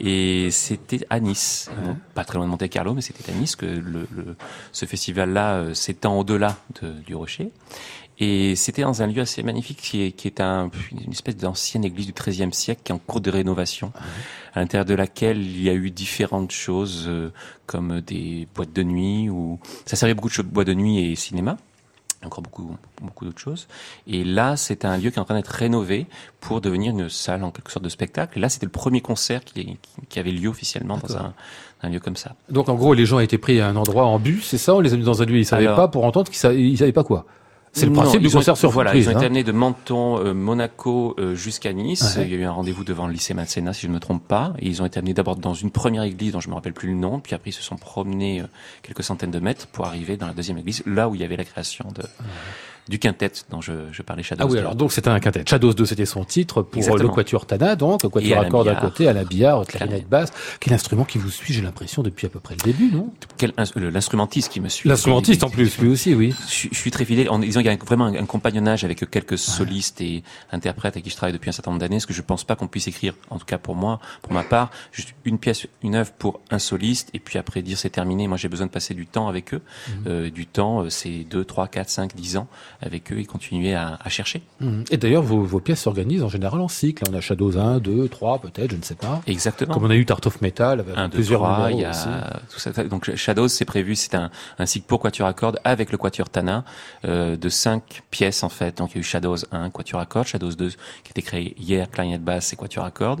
Et 0.00 0.50
c'était 0.50 1.00
à 1.10 1.20
Nice, 1.20 1.70
Bon, 1.84 1.96
pas 2.14 2.24
très 2.24 2.38
loin 2.38 2.46
de 2.46 2.50
Monte 2.50 2.68
Carlo, 2.68 2.92
mais 2.94 3.00
c'était 3.00 3.30
à 3.30 3.34
Nice 3.34 3.54
que 3.56 3.66
le, 3.66 4.08
le- 4.14 4.36
ce 4.72 4.86
festival-là 4.86 5.54
euh, 5.54 5.74
s'étend 5.74 6.18
au-delà 6.18 6.56
de- 6.82 6.92
du 7.06 7.14
Rocher. 7.14 7.50
Et 8.22 8.54
c'était 8.56 8.82
dans 8.82 9.00
un 9.00 9.06
lieu 9.06 9.22
assez 9.22 9.42
magnifique 9.42 9.78
qui 9.80 10.02
est, 10.02 10.12
qui 10.12 10.26
est 10.28 10.40
un, 10.42 10.70
une 10.92 11.10
espèce 11.12 11.36
d'ancienne 11.36 11.84
église 11.86 12.06
du 12.06 12.12
XIIIe 12.12 12.52
siècle 12.52 12.82
qui 12.84 12.92
est 12.92 12.94
en 12.94 12.98
cours 12.98 13.22
de 13.22 13.30
rénovation, 13.30 13.92
à 14.52 14.60
l'intérieur 14.60 14.84
de 14.84 14.92
laquelle 14.94 15.38
il 15.40 15.62
y 15.62 15.70
a 15.70 15.72
eu 15.72 15.90
différentes 15.90 16.50
choses 16.52 17.06
euh, 17.08 17.32
comme 17.64 18.00
des 18.02 18.46
boîtes 18.54 18.72
de 18.74 18.82
nuit 18.82 19.30
ou 19.30 19.58
ça 19.86 19.96
servait 19.96 20.12
beaucoup 20.14 20.28
de 20.28 20.42
boîtes 20.42 20.66
de 20.66 20.74
nuit 20.74 20.98
et 21.12 21.14
cinéma 21.16 21.56
encore 22.24 22.42
beaucoup 22.42 22.76
beaucoup 23.02 23.24
d'autres 23.24 23.40
choses. 23.40 23.66
Et 24.06 24.24
là, 24.24 24.56
c'est 24.56 24.84
un 24.84 24.96
lieu 24.98 25.10
qui 25.10 25.16
est 25.16 25.20
en 25.20 25.24
train 25.24 25.36
d'être 25.36 25.48
rénové 25.48 26.06
pour 26.40 26.60
devenir 26.60 26.92
une 26.92 27.08
salle 27.08 27.44
en 27.44 27.50
quelque 27.50 27.70
sorte 27.70 27.84
de 27.84 27.88
spectacle. 27.88 28.38
Et 28.38 28.40
là, 28.40 28.48
c'était 28.48 28.66
le 28.66 28.72
premier 28.72 29.00
concert 29.00 29.42
qui, 29.44 29.78
avait 30.16 30.30
lieu 30.30 30.48
officiellement 30.48 30.98
dans 30.98 31.16
un, 31.16 31.34
un 31.82 31.88
lieu 31.88 32.00
comme 32.00 32.16
ça. 32.16 32.34
Donc 32.50 32.68
en 32.68 32.74
gros, 32.74 32.94
les 32.94 33.06
gens 33.06 33.20
étaient 33.20 33.38
pris 33.38 33.60
à 33.60 33.68
un 33.68 33.76
endroit 33.76 34.04
en 34.06 34.18
bus, 34.18 34.46
c'est 34.46 34.58
ça? 34.58 34.74
On 34.74 34.80
les 34.80 34.92
a 34.92 34.96
mis 34.96 35.04
dans 35.04 35.22
un 35.22 35.24
lieu, 35.24 35.38
ils 35.38 35.46
savaient 35.46 35.64
Alors- 35.66 35.76
pas 35.76 35.88
pour 35.88 36.04
entendre 36.04 36.28
qu'ils 36.28 36.38
savaient, 36.38 36.60
ils 36.60 36.78
savaient 36.78 36.92
pas 36.92 37.04
quoi? 37.04 37.26
C'est 37.72 37.86
le 37.86 37.92
Non, 37.92 38.00
principe 38.02 38.20
du 38.20 38.26
ils 38.26 38.36
ont- 38.36 38.40
concert 38.40 38.56
surprise. 38.56 38.74
Voilà, 38.74 38.94
ils 38.96 39.08
ont 39.08 39.12
été 39.12 39.20
hein. 39.20 39.26
amenés 39.26 39.44
de 39.44 39.52
Menton, 39.52 40.18
euh, 40.18 40.34
Monaco 40.34 41.14
euh, 41.18 41.36
jusqu'à 41.36 41.72
Nice. 41.72 42.16
Ouais. 42.16 42.24
Il 42.26 42.32
y 42.32 42.34
a 42.34 42.38
eu 42.38 42.44
un 42.44 42.50
rendez-vous 42.50 42.82
devant 42.82 43.06
le 43.06 43.12
lycée 43.12 43.32
Masséna, 43.32 43.72
si 43.72 43.82
je 43.82 43.86
ne 43.88 43.92
me 43.92 44.00
trompe 44.00 44.26
pas. 44.26 44.54
Et 44.58 44.66
ils 44.66 44.82
ont 44.82 44.86
été 44.86 44.98
amenés 44.98 45.14
d'abord 45.14 45.36
dans 45.36 45.54
une 45.54 45.70
première 45.70 46.02
église 46.02 46.32
dont 46.32 46.40
je 46.40 46.48
me 46.48 46.54
rappelle 46.54 46.72
plus 46.72 46.88
le 46.88 46.96
nom. 46.96 47.20
Puis 47.20 47.34
après, 47.34 47.50
ils 47.50 47.54
se 47.54 47.62
sont 47.62 47.76
promenés 47.76 48.40
euh, 48.40 48.46
quelques 48.82 49.04
centaines 49.04 49.30
de 49.30 49.38
mètres 49.38 49.68
pour 49.68 49.86
arriver 49.86 50.16
dans 50.16 50.26
la 50.26 50.32
deuxième 50.34 50.58
église, 50.58 50.82
là 50.84 51.08
où 51.08 51.14
il 51.14 51.20
y 51.20 51.24
avait 51.24 51.36
la 51.36 51.44
création 51.44 51.86
de, 51.94 52.02
du 52.90 52.98
quintet 52.98 53.30
dont 53.50 53.60
je, 53.60 53.72
je 53.92 54.02
parlais 54.02 54.22
Shadows 54.22 54.42
Ah 54.44 54.46
oui, 54.46 54.54
2. 54.54 54.58
alors 54.58 54.74
donc 54.74 54.92
c'était 54.92 55.08
un 55.08 55.20
quintet. 55.20 55.44
Shadows 55.48 55.72
2, 55.72 55.86
c'était 55.86 56.04
son 56.04 56.24
titre 56.24 56.60
pour 56.62 56.78
Exactement. 56.82 57.08
le 57.08 57.14
Quatuor 57.14 57.46
Tana, 57.46 57.76
donc, 57.76 58.02
Quatuor 58.10 58.40
à 58.40 58.44
cordes 58.46 58.68
à 58.68 58.72
Billard. 58.72 58.82
côté, 58.90 59.08
à 59.08 59.12
la 59.12 59.24
billard, 59.24 59.64
clarinette 59.66 60.08
basse, 60.08 60.30
qui 60.60 60.68
est 60.68 60.72
l'instrument 60.72 61.04
qui 61.04 61.18
vous 61.18 61.30
suit, 61.30 61.54
j'ai 61.54 61.62
l'impression, 61.62 62.02
depuis 62.02 62.26
à 62.26 62.28
peu 62.28 62.40
près 62.40 62.56
le 62.56 62.64
début, 62.64 62.90
non? 62.92 63.10
Quel- 63.38 63.52
L'instrumentiste 63.76 64.50
qui 64.52 64.60
me 64.60 64.68
suit. 64.68 64.88
L'instrumentiste 64.88 65.44
en 65.44 65.50
plus, 65.50 65.78
lui 65.78 65.88
aussi, 65.88 66.14
oui. 66.14 66.34
Je, 66.46 66.52
suis- 66.52 66.68
je 66.72 66.76
suis 66.78 66.90
très 66.90 67.04
fidèle. 67.04 67.30
En 67.30 67.38
disant 67.38 67.60
qu'il 67.60 67.70
y 67.70 67.74
a 67.74 67.76
vraiment 67.84 68.06
un, 68.06 68.14
un 68.14 68.26
compagnonnage 68.26 68.84
avec 68.84 69.08
quelques 69.10 69.38
solistes 69.38 70.00
et 70.00 70.22
interprètes 70.52 70.94
avec 70.94 71.04
qui 71.04 71.10
je 71.10 71.16
travaille 71.16 71.32
depuis 71.32 71.48
un 71.48 71.52
certain 71.52 71.70
nombre 71.70 71.80
d'années, 71.80 71.96
parce 71.96 72.06
que 72.06 72.12
je 72.12 72.22
pense 72.22 72.44
pas 72.44 72.56
qu'on 72.56 72.66
puisse 72.68 72.88
écrire, 72.88 73.14
en 73.30 73.38
tout 73.38 73.44
cas 73.46 73.58
pour 73.58 73.76
moi, 73.76 74.00
pour 74.22 74.32
ma 74.32 74.42
part, 74.42 74.70
juste 74.92 75.14
une 75.24 75.38
pièce, 75.38 75.66
une 75.82 75.94
œuvre 75.94 76.10
pour 76.18 76.40
un 76.50 76.58
soliste, 76.58 77.10
et 77.14 77.20
puis 77.20 77.38
après 77.38 77.62
dire 77.62 77.78
c'est 77.78 77.90
terminé. 77.90 78.26
Moi, 78.26 78.36
j'ai 78.36 78.48
besoin 78.48 78.66
de 78.66 78.72
passer 78.72 78.94
du 78.94 79.06
temps 79.06 79.28
avec 79.28 79.54
eux. 79.54 79.62
Euh, 80.06 80.30
du 80.30 80.46
temps, 80.46 80.82
euh, 80.82 80.90
c'est 80.90 81.24
2, 81.30 81.44
3, 81.44 81.68
4, 81.68 81.88
5, 81.88 82.14
10 82.16 82.36
ans 82.36 82.48
avec 82.82 83.12
eux 83.12 83.18
et 83.18 83.24
continuer 83.24 83.74
à, 83.74 83.98
à 84.02 84.08
chercher. 84.08 84.42
Mhm. 84.60 84.84
Et 84.90 84.96
d'ailleurs, 84.96 85.22
vos, 85.22 85.42
vos 85.42 85.60
pièces 85.60 85.82
s'organisent 85.82 86.22
en 86.22 86.28
général 86.28 86.60
en 86.60 86.68
cycle. 86.68 87.02
On 87.10 87.14
a 87.14 87.20
Shadows 87.20 87.56
1, 87.58 87.78
2, 87.78 88.08
3, 88.08 88.38
peut-être, 88.40 88.70
je 88.72 88.76
ne 88.76 88.82
sais 88.82 88.94
pas. 88.94 89.20
Exactement. 89.26 89.74
Comme 89.74 89.84
on 89.84 89.90
a 89.90 89.94
eu 89.96 90.06
Tart 90.06 90.20
of 90.26 90.40
Metal, 90.40 90.80
avec 90.80 90.96
un, 90.96 91.08
deux, 91.08 91.14
plusieurs 91.16 91.40
trois, 91.42 91.68
numéros 91.68 91.78
il 91.78 91.82
y 91.82 91.84
a 91.84 91.90
aussi. 91.90 92.08
tout 92.52 92.58
ça. 92.60 92.84
Donc 92.84 93.14
Shadows, 93.14 93.48
c'est 93.48 93.64
prévu, 93.64 93.94
c'est 93.96 94.14
un, 94.14 94.30
un 94.58 94.66
cycle 94.66 94.86
pour 94.86 95.00
Quatuor 95.00 95.28
à 95.28 95.32
cordes 95.34 95.58
avec 95.64 95.92
le 95.92 95.98
Quatuor 95.98 96.28
Tana 96.30 96.64
euh, 97.04 97.36
de 97.36 97.48
cinq 97.48 98.02
pièces 98.10 98.42
en 98.42 98.48
fait. 98.48 98.78
Donc 98.78 98.90
il 98.92 98.94
y 98.94 98.98
a 98.98 99.00
eu 99.00 99.04
Shadows 99.04 99.36
1, 99.52 99.70
Quatuor 99.70 100.00
à 100.00 100.06
cordes, 100.06 100.26
Shadows 100.26 100.52
2 100.54 100.68
qui 100.68 100.74
a 100.76 101.10
été 101.10 101.22
créé 101.22 101.54
hier, 101.58 101.90
clarinette 101.90 102.24
basse 102.24 102.52
et 102.52 102.56
Quatuor 102.56 102.84
à 102.84 102.90
cordes. 102.90 103.20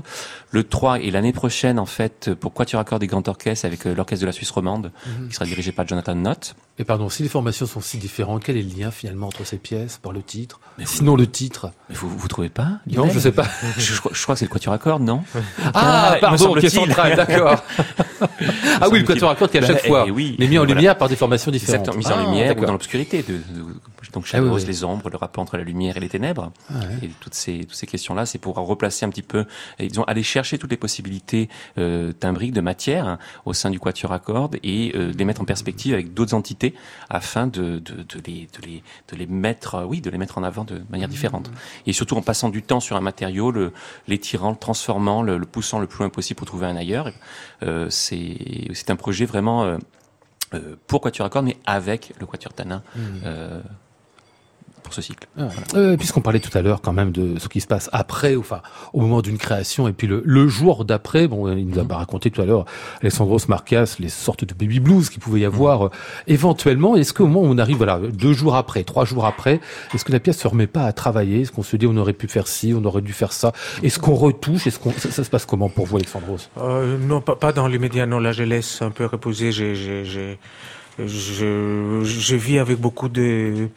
Le 0.50 0.64
3 0.64 1.00
et 1.00 1.10
l'année 1.10 1.32
prochaine 1.32 1.78
en 1.78 1.86
fait 1.86 2.32
pour 2.34 2.52
Quatuor 2.54 2.80
à 2.80 2.84
cordes 2.84 3.02
et 3.02 3.06
grand 3.06 3.26
orchestre 3.28 3.64
avec 3.66 3.86
euh, 3.86 3.94
l'orchestre 3.94 4.22
de 4.22 4.26
la 4.26 4.32
Suisse 4.32 4.50
romande 4.50 4.90
Mhm. 5.06 5.28
qui 5.28 5.34
sera 5.34 5.44
dirigé 5.46 5.72
par 5.72 5.86
Jonathan 5.86 6.14
Knott. 6.14 6.54
Et 6.78 6.84
pardon, 6.84 7.08
si 7.08 7.22
les 7.22 7.28
formations 7.28 7.66
sont 7.66 7.80
si 7.80 7.98
différentes, 7.98 8.42
quel 8.44 8.56
est 8.56 8.62
le 8.62 8.74
lien 8.80 8.90
finalement 8.90 9.26
entre 9.26 9.44
ces 9.50 9.58
pièces 9.58 9.98
par 9.98 10.12
le 10.12 10.22
titre 10.22 10.60
Mais 10.78 10.84
vous- 10.84 10.90
Sinon 10.90 11.16
le 11.16 11.26
titre. 11.26 11.70
Mais 11.88 11.94
vous 11.96 12.08
vous 12.08 12.28
trouvez 12.28 12.48
pas 12.48 12.78
Non, 12.86 13.08
je 13.10 13.18
sais 13.18 13.32
pas. 13.32 13.46
je, 13.78 13.94
je 13.94 13.98
crois- 14.00 14.12
je 14.14 14.22
crois 14.22 14.34
que 14.34 14.38
c'est 14.40 14.44
le 14.46 14.50
Quatuor 14.50 14.72
à 14.74 14.78
cordes, 14.78 15.02
non 15.02 15.22
Ah, 15.74 16.12
me 16.16 16.20
pardon, 16.20 16.54
qui 16.54 16.66
est 16.66 16.70
central, 16.70 17.16
d'accord. 17.16 17.62
ah 18.80 18.88
oui, 18.90 19.00
le 19.00 19.04
Quatuor 19.04 19.30
à 19.30 19.34
cordes 19.34 19.50
qui 19.50 19.58
à 19.58 19.60
Bah, 19.60 19.66
chaque 19.68 19.86
fois 19.86 20.04
eh 20.06 20.10
oui, 20.10 20.36
n'est 20.38 20.46
mis 20.48 20.58
en 20.58 20.62
voilà. 20.62 20.74
lumière 20.74 20.98
par 20.98 21.08
des 21.08 21.16
formations 21.16 21.50
différentes. 21.50 21.80
Exactement, 21.88 21.98
mise 21.98 22.06
en 22.12 22.18
Ah, 22.26 22.30
lumière 22.30 22.56
ou 22.58 22.64
dans 22.64 22.72
l'obscurité. 22.72 23.22
De, 23.22 23.34
de- 23.34 23.40
donc 24.12 24.24
Ah 24.32 24.38
oui, 24.38 24.46
Shadows, 24.48 24.54
oui. 24.56 24.64
les 24.66 24.82
ombres, 24.84 25.08
le 25.08 25.16
rapport 25.16 25.40
entre 25.42 25.56
la 25.56 25.62
lumière 25.62 25.96
et 25.96 26.00
les 26.00 26.08
ténèbres. 26.08 26.50
Ah 26.68 26.78
ouais. 26.80 27.06
Et 27.06 27.10
toutes 27.20 27.34
ces, 27.34 27.60
toutes 27.60 27.74
ces 27.76 27.86
questions-là, 27.86 28.26
c'est 28.26 28.38
pour 28.38 28.56
replacer 28.56 29.04
un 29.06 29.08
petit 29.10 29.22
peu, 29.22 29.44
et 29.78 29.86
disons, 29.86 30.02
aller 30.04 30.24
chercher 30.24 30.58
toutes 30.58 30.70
les 30.72 30.76
possibilités 30.76 31.48
euh, 31.78 32.12
timbriques 32.12 32.52
de 32.52 32.60
matière 32.60 33.06
hein, 33.06 33.18
au 33.44 33.52
sein 33.52 33.70
du 33.70 33.78
quatuor 33.78 34.12
à 34.12 34.18
cordes 34.18 34.56
et 34.64 34.92
euh, 34.96 35.12
les 35.16 35.24
mettre 35.24 35.40
en 35.42 35.44
perspective 35.44 35.94
avec 35.94 36.12
d'autres 36.12 36.34
entités 36.34 36.74
afin 37.08 37.46
de, 37.46 37.78
de, 37.78 38.02
de, 38.02 38.20
les, 38.26 38.48
de, 38.60 38.66
les, 38.66 38.82
de 39.12 39.16
les 39.16 39.26
mettre, 39.40 39.74
euh, 39.74 39.84
oui, 39.84 40.00
de 40.00 40.10
les 40.10 40.18
mettre 40.18 40.38
en 40.38 40.44
avant 40.44 40.64
de 40.64 40.82
manière 40.90 41.08
différente. 41.08 41.50
Et 41.86 41.92
surtout 41.92 42.16
en 42.16 42.22
passant 42.22 42.48
du 42.50 42.62
temps 42.62 42.80
sur 42.80 42.96
un 42.96 43.00
matériau, 43.00 43.50
le, 43.50 43.72
l'étirant, 44.06 44.50
le 44.50 44.56
transformant, 44.56 45.22
le, 45.22 45.38
le 45.38 45.46
poussant 45.46 45.80
le 45.80 45.86
plus 45.86 46.00
loin 46.00 46.10
possible 46.10 46.38
pour 46.38 46.46
trouver 46.46 46.66
un 46.66 46.76
ailleurs. 46.76 47.10
Euh, 47.62 47.88
c'est, 47.90 48.36
c'est 48.74 48.90
un 48.90 48.96
projet 48.96 49.24
vraiment 49.24 49.78
euh, 50.54 50.76
pour 50.86 51.00
quatuor 51.00 51.30
cordes, 51.30 51.46
mais 51.46 51.56
avec 51.64 52.12
le 52.18 52.26
quatuor 52.26 52.52
tanin. 52.52 52.82
Euh, 53.24 53.60
pour 54.90 54.94
ce 54.96 55.02
cycle. 55.02 55.28
Ah, 55.38 55.48
euh, 55.74 55.96
Puisqu'on 55.96 56.20
parlait 56.20 56.40
tout 56.40 56.56
à 56.58 56.62
l'heure 56.62 56.80
quand 56.80 56.92
même 56.92 57.12
de 57.12 57.38
ce 57.38 57.48
qui 57.48 57.60
se 57.60 57.68
passe 57.68 57.88
après, 57.92 58.34
enfin 58.34 58.60
au 58.92 59.00
moment 59.00 59.22
d'une 59.22 59.38
création, 59.38 59.86
et 59.86 59.92
puis 59.92 60.08
le, 60.08 60.20
le 60.24 60.48
jour 60.48 60.84
d'après, 60.84 61.28
bon, 61.28 61.48
il 61.56 61.66
nous 61.68 61.78
a 61.78 61.84
pas 61.84 61.96
raconté 61.96 62.32
tout 62.32 62.42
à 62.42 62.44
l'heure, 62.44 62.64
Alexandros 63.00 63.46
Marcas, 63.48 63.94
les 64.00 64.08
sortes 64.08 64.44
de 64.44 64.52
baby 64.52 64.80
blues 64.80 65.08
qu'il 65.08 65.20
pouvait 65.20 65.40
y 65.40 65.44
avoir 65.44 65.86
euh, 65.86 65.90
éventuellement. 66.26 66.96
Est-ce 66.96 67.12
qu'au 67.14 67.28
moment 67.28 67.42
où 67.42 67.52
on 67.52 67.58
arrive, 67.58 67.76
voilà, 67.76 68.00
deux 68.12 68.32
jours 68.32 68.56
après, 68.56 68.82
trois 68.82 69.04
jours 69.04 69.26
après, 69.26 69.60
est-ce 69.94 70.04
que 70.04 70.10
la 70.10 70.18
pièce 70.18 70.38
se 70.38 70.48
remet 70.48 70.66
pas 70.66 70.86
à 70.86 70.92
travailler? 70.92 71.42
Est-ce 71.42 71.52
qu'on 71.52 71.62
se 71.62 71.76
dit 71.76 71.86
on 71.86 71.96
aurait 71.96 72.12
pu 72.12 72.26
faire 72.26 72.48
ci, 72.48 72.74
on 72.76 72.84
aurait 72.84 73.02
dû 73.02 73.12
faire 73.12 73.32
ça? 73.32 73.52
Est-ce 73.84 74.00
qu'on 74.00 74.14
retouche? 74.14 74.66
Est-ce 74.66 74.80
qu'on 74.80 74.90
ça, 74.90 75.10
ça 75.12 75.22
se 75.22 75.30
passe 75.30 75.46
comment 75.46 75.68
pour 75.68 75.86
vous, 75.86 75.96
Alexandros? 75.98 76.50
Euh, 76.58 76.98
non, 76.98 77.20
pas, 77.20 77.36
pas 77.36 77.52
dans 77.52 77.68
l'immédiat. 77.68 78.06
Non, 78.06 78.18
là, 78.18 78.32
je 78.32 78.42
laisse 78.42 78.82
un 78.82 78.90
peu 78.90 79.06
reposer. 79.06 79.52
J'ai, 79.52 79.76
j'ai, 79.76 80.04
j'ai, 80.04 80.38
je, 80.98 82.00
je 82.02 82.36
vis 82.36 82.58
avec 82.58 82.78
beaucoup 82.78 83.08
de 83.08 83.68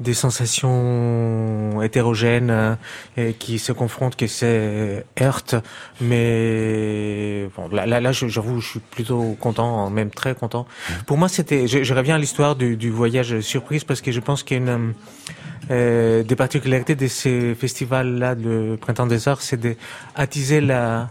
des 0.00 0.14
sensations 0.14 1.82
hétérogènes 1.82 2.50
euh, 2.50 2.74
et 3.16 3.32
qui 3.34 3.58
se 3.58 3.72
confrontent, 3.72 4.16
qui 4.16 4.28
se 4.28 5.02
heurtent. 5.20 5.56
Mais 6.00 7.48
bon, 7.56 7.68
là, 7.68 7.86
là, 7.86 8.00
là, 8.00 8.12
j'avoue, 8.12 8.60
je 8.60 8.68
suis 8.70 8.80
plutôt 8.80 9.36
content, 9.40 9.90
même 9.90 10.10
très 10.10 10.34
content. 10.34 10.66
Pour 11.06 11.18
moi, 11.18 11.28
c'était. 11.28 11.66
Je, 11.66 11.82
je 11.82 11.94
reviens 11.94 12.14
à 12.16 12.18
l'histoire 12.18 12.56
du, 12.56 12.76
du 12.76 12.90
voyage 12.90 13.40
surprise 13.40 13.84
parce 13.84 14.00
que 14.00 14.12
je 14.12 14.20
pense 14.20 14.42
qu'il 14.42 14.56
y 14.58 14.60
a 14.60 14.62
une 14.62 14.94
euh, 15.70 16.22
des 16.22 16.36
particularités 16.36 16.94
de 16.94 17.06
ces 17.08 17.54
festivals-là, 17.54 18.34
le 18.34 18.76
Printemps 18.76 19.06
des 19.06 19.28
Arts, 19.28 19.42
c'est 19.42 19.60
de 19.60 19.74
attiser 20.14 20.60
la 20.60 21.10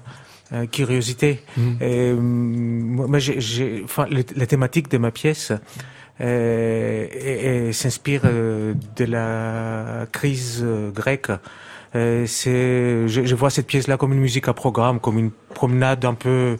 euh, 0.54 0.66
curiosité. 0.66 1.42
Et, 1.82 2.14
moi, 2.14 3.20
j'ai, 3.20 3.40
j'ai- 3.42 3.82
enfin, 3.84 4.08
la 4.10 4.46
thématique 4.46 4.90
de 4.90 4.98
ma 4.98 5.12
pièce 5.12 5.52
euh, 5.52 5.58
et- 6.20 7.68
et 7.68 7.74
s'inspire 7.74 8.22
euh, 8.26 8.74
de 8.96 9.06
la 9.06 10.06
crise 10.12 10.62
euh, 10.64 10.92
grecque. 10.92 11.32
Euh, 11.96 12.26
je 12.28 13.36
vois 13.36 13.50
cette 13.50 13.68
pièce-là 13.68 13.98
comme 13.98 14.14
une 14.14 14.20
musique 14.20 14.48
à 14.48 14.54
programme, 14.54 15.00
comme 15.00 15.18
une 15.20 15.32
promenade 15.54 16.04
un 16.06 16.14
peu 16.14 16.58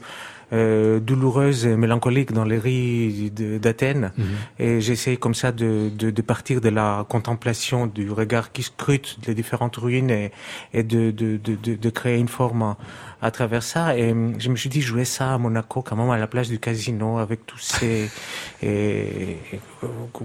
euh, 0.52 0.98
douloureuse 1.00 1.66
et 1.66 1.76
mélancolique 1.76 2.32
dans 2.32 2.44
les 2.44 2.58
rues 2.58 3.30
d'Athènes. 3.30 4.12
Et 4.58 4.80
j'essaie 4.80 5.16
comme 5.16 5.34
ça 5.34 5.52
de, 5.52 5.90
de, 5.94 6.10
de 6.10 6.22
partir 6.22 6.60
de 6.60 6.68
la 6.68 7.04
contemplation, 7.08 7.86
du 7.86 8.10
regard 8.10 8.52
qui 8.52 8.62
scrute 8.62 9.18
les 9.26 9.34
différentes 9.34 9.76
ruines 9.76 10.10
et, 10.10 10.32
et 10.72 10.82
de, 10.82 11.10
de, 11.10 11.36
de, 11.36 11.54
de, 11.54 11.74
de 11.74 11.90
créer 11.90 12.18
une 12.18 12.28
forme 12.28 12.76
à, 13.20 13.30
travers 13.30 13.62
ça. 13.62 13.96
Et 13.96 14.12
hum, 14.12 14.34
je 14.38 14.48
me 14.48 14.56
suis 14.56 14.70
dit, 14.70 14.80
jouer 14.80 15.04
ça 15.04 15.34
à 15.34 15.38
Monaco, 15.38 15.82
quand 15.82 15.96
même 15.96 16.10
à 16.10 16.18
la 16.18 16.26
place 16.26 16.48
du 16.48 16.58
casino, 16.58 17.18
avec 17.18 17.46
tous 17.46 17.58
ces 17.58 18.10
et, 18.62 19.36
et, 19.52 19.60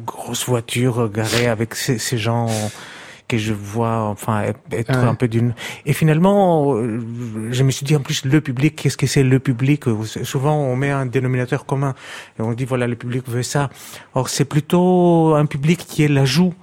grosses 0.05 0.47
voitures 0.47 1.09
garées, 1.11 1.47
avec 1.47 1.76
ces, 1.76 1.97
ces 1.97 2.17
gens 2.17 2.47
que 3.34 3.40
je 3.48 3.54
vois 3.54 3.98
enfin 4.14 4.44
être 4.72 4.94
Ouais. 4.94 5.10
un 5.14 5.16
peu 5.16 5.28
d'une 5.28 5.54
et 5.86 5.94
finalement 5.94 6.76
euh, 6.76 7.00
je 7.52 7.64
me 7.64 7.72
suis 7.72 7.86
dit 7.86 7.96
en 7.96 8.04
plus 8.08 8.26
le 8.26 8.40
public 8.42 8.76
qu'est-ce 8.76 8.98
que 8.98 9.08
c'est 9.08 9.24
le 9.24 9.40
public? 9.40 9.84
Souvent 10.24 10.56
on 10.72 10.76
met 10.76 10.92
un 10.92 11.06
dénominateur 11.06 11.66
commun 11.66 11.94
et 12.38 12.42
on 12.42 12.52
dit 12.54 12.66
voilà 12.66 12.86
le 12.88 12.96
public 12.96 13.24
veut 13.28 13.44
ça. 13.44 13.70
Or 14.14 14.30
c'est 14.30 14.46
plutôt 14.46 15.34
un 15.36 15.46
public 15.46 15.80
qui 15.90 16.04
est 16.04 16.08
l'ajout 16.18 16.54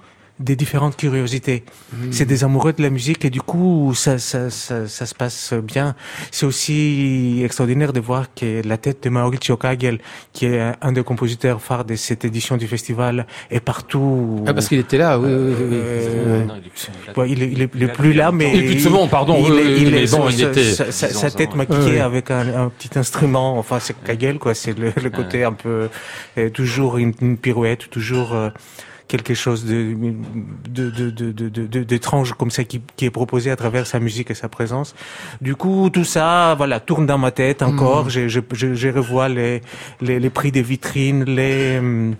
des 0.41 0.55
différentes 0.55 0.97
curiosités. 0.97 1.63
C'est 2.11 2.25
des 2.25 2.43
amoureux 2.43 2.73
de 2.73 2.81
la 2.81 2.89
musique 2.89 3.23
et 3.25 3.29
du 3.29 3.41
coup, 3.41 3.93
ça, 3.95 4.17
ça, 4.17 4.49
ça, 4.49 4.87
ça 4.87 5.05
se 5.05 5.13
passe 5.15 5.53
bien. 5.53 5.95
C'est 6.31 6.45
aussi 6.45 7.41
extraordinaire 7.43 7.93
de 7.93 7.99
voir 7.99 8.33
que 8.33 8.61
la 8.67 8.77
tête 8.77 9.03
de 9.03 9.09
Mauricio 9.09 9.57
Kagel, 9.57 9.99
qui 10.33 10.45
est 10.47 10.59
un 10.81 10.91
des 10.91 11.03
compositeurs 11.03 11.61
phares 11.61 11.85
de 11.85 11.95
cette 11.95 12.25
édition 12.25 12.57
du 12.57 12.67
festival, 12.67 13.27
est 13.49 13.59
partout. 13.59 14.43
Ah, 14.47 14.53
parce 14.53 14.67
qu'il 14.67 14.79
était 14.79 14.97
là, 14.97 15.19
oui, 15.19 15.29
oui, 15.31 15.53
oui. 15.59 15.67
Euh, 15.71 16.45
Non, 16.45 16.53
il 16.57 16.67
est 16.67 16.69
plus- 17.13 17.29
il 17.31 17.43
est, 17.43 17.69
il 17.75 17.83
est, 18.11 18.13
là, 18.13 18.31
mais 18.31 18.51
Il 18.53 18.63
est 18.63 18.65
plus 18.65 18.75
de 18.75 18.79
ce 18.81 18.89
monde, 18.89 19.09
pardon, 19.09 19.35
il 19.47 19.53
est- 19.59 19.77
il 19.81 19.91
mais 19.91 20.03
est- 20.03 20.11
bon, 20.15 20.29
sa- 20.29 20.31
il 20.35 20.41
était- 20.43 20.63
sa, 20.63 20.91
sa- 20.91 21.07
10 21.07 21.13
sa 21.13 21.27
ans, 21.27 21.29
tête 21.31 21.55
maquillée 21.55 21.99
avec 21.99 22.31
un, 22.31 22.65
un 22.65 22.69
petit 22.69 22.97
instrument. 22.97 23.57
Enfin, 23.57 23.79
c'est 23.79 23.95
Kagel, 24.03 24.39
quoi. 24.39 24.53
C'est 24.53 24.77
le, 24.77 24.91
le 25.01 25.09
côté 25.09 25.43
un 25.43 25.53
peu 25.53 25.89
euh, 26.37 26.49
toujours 26.49 26.97
une, 26.97 27.13
une 27.21 27.37
pirouette, 27.37 27.89
toujours 27.89 28.33
euh, 28.33 28.49
quelque 29.13 29.33
chose 29.33 29.61
de 29.65 29.93
de 30.77 30.89
de 30.89 31.09
de 31.09 31.49
de- 31.49 31.83
d'étrange 31.91 32.29
comme 32.39 32.51
ça 32.57 32.63
qui, 32.69 32.77
qui 32.97 33.03
est 33.05 33.15
proposé 33.21 33.47
à 33.51 33.57
travers 33.63 33.85
sa 33.93 33.99
musique 33.99 34.29
et 34.33 34.37
sa 34.43 34.49
présence. 34.57 34.89
Du 35.41 35.53
coup, 35.61 35.89
tout 35.95 36.07
ça, 36.15 36.55
voilà, 36.61 36.79
tourne 36.79 37.05
dans 37.11 37.17
ma 37.25 37.31
tête 37.41 37.61
encore. 37.71 38.09
Je, 38.09 38.21
je, 38.33 38.39
je, 38.59 38.67
je 38.81 38.89
revois 38.99 39.27
les, 39.37 39.61
les 40.07 40.17
les 40.23 40.29
prix 40.37 40.51
des 40.57 40.65
vitrines, 40.73 41.23
les 41.25 41.77
hum, 41.79 42.15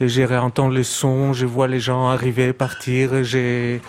je 0.00 0.22
réentends 0.22 0.68
le 0.78 0.82
son, 0.98 1.32
je 1.40 1.46
vois 1.54 1.68
les 1.74 1.80
gens 1.88 2.02
arriver, 2.16 2.52
partir. 2.52 3.04
J'ai 3.30 3.80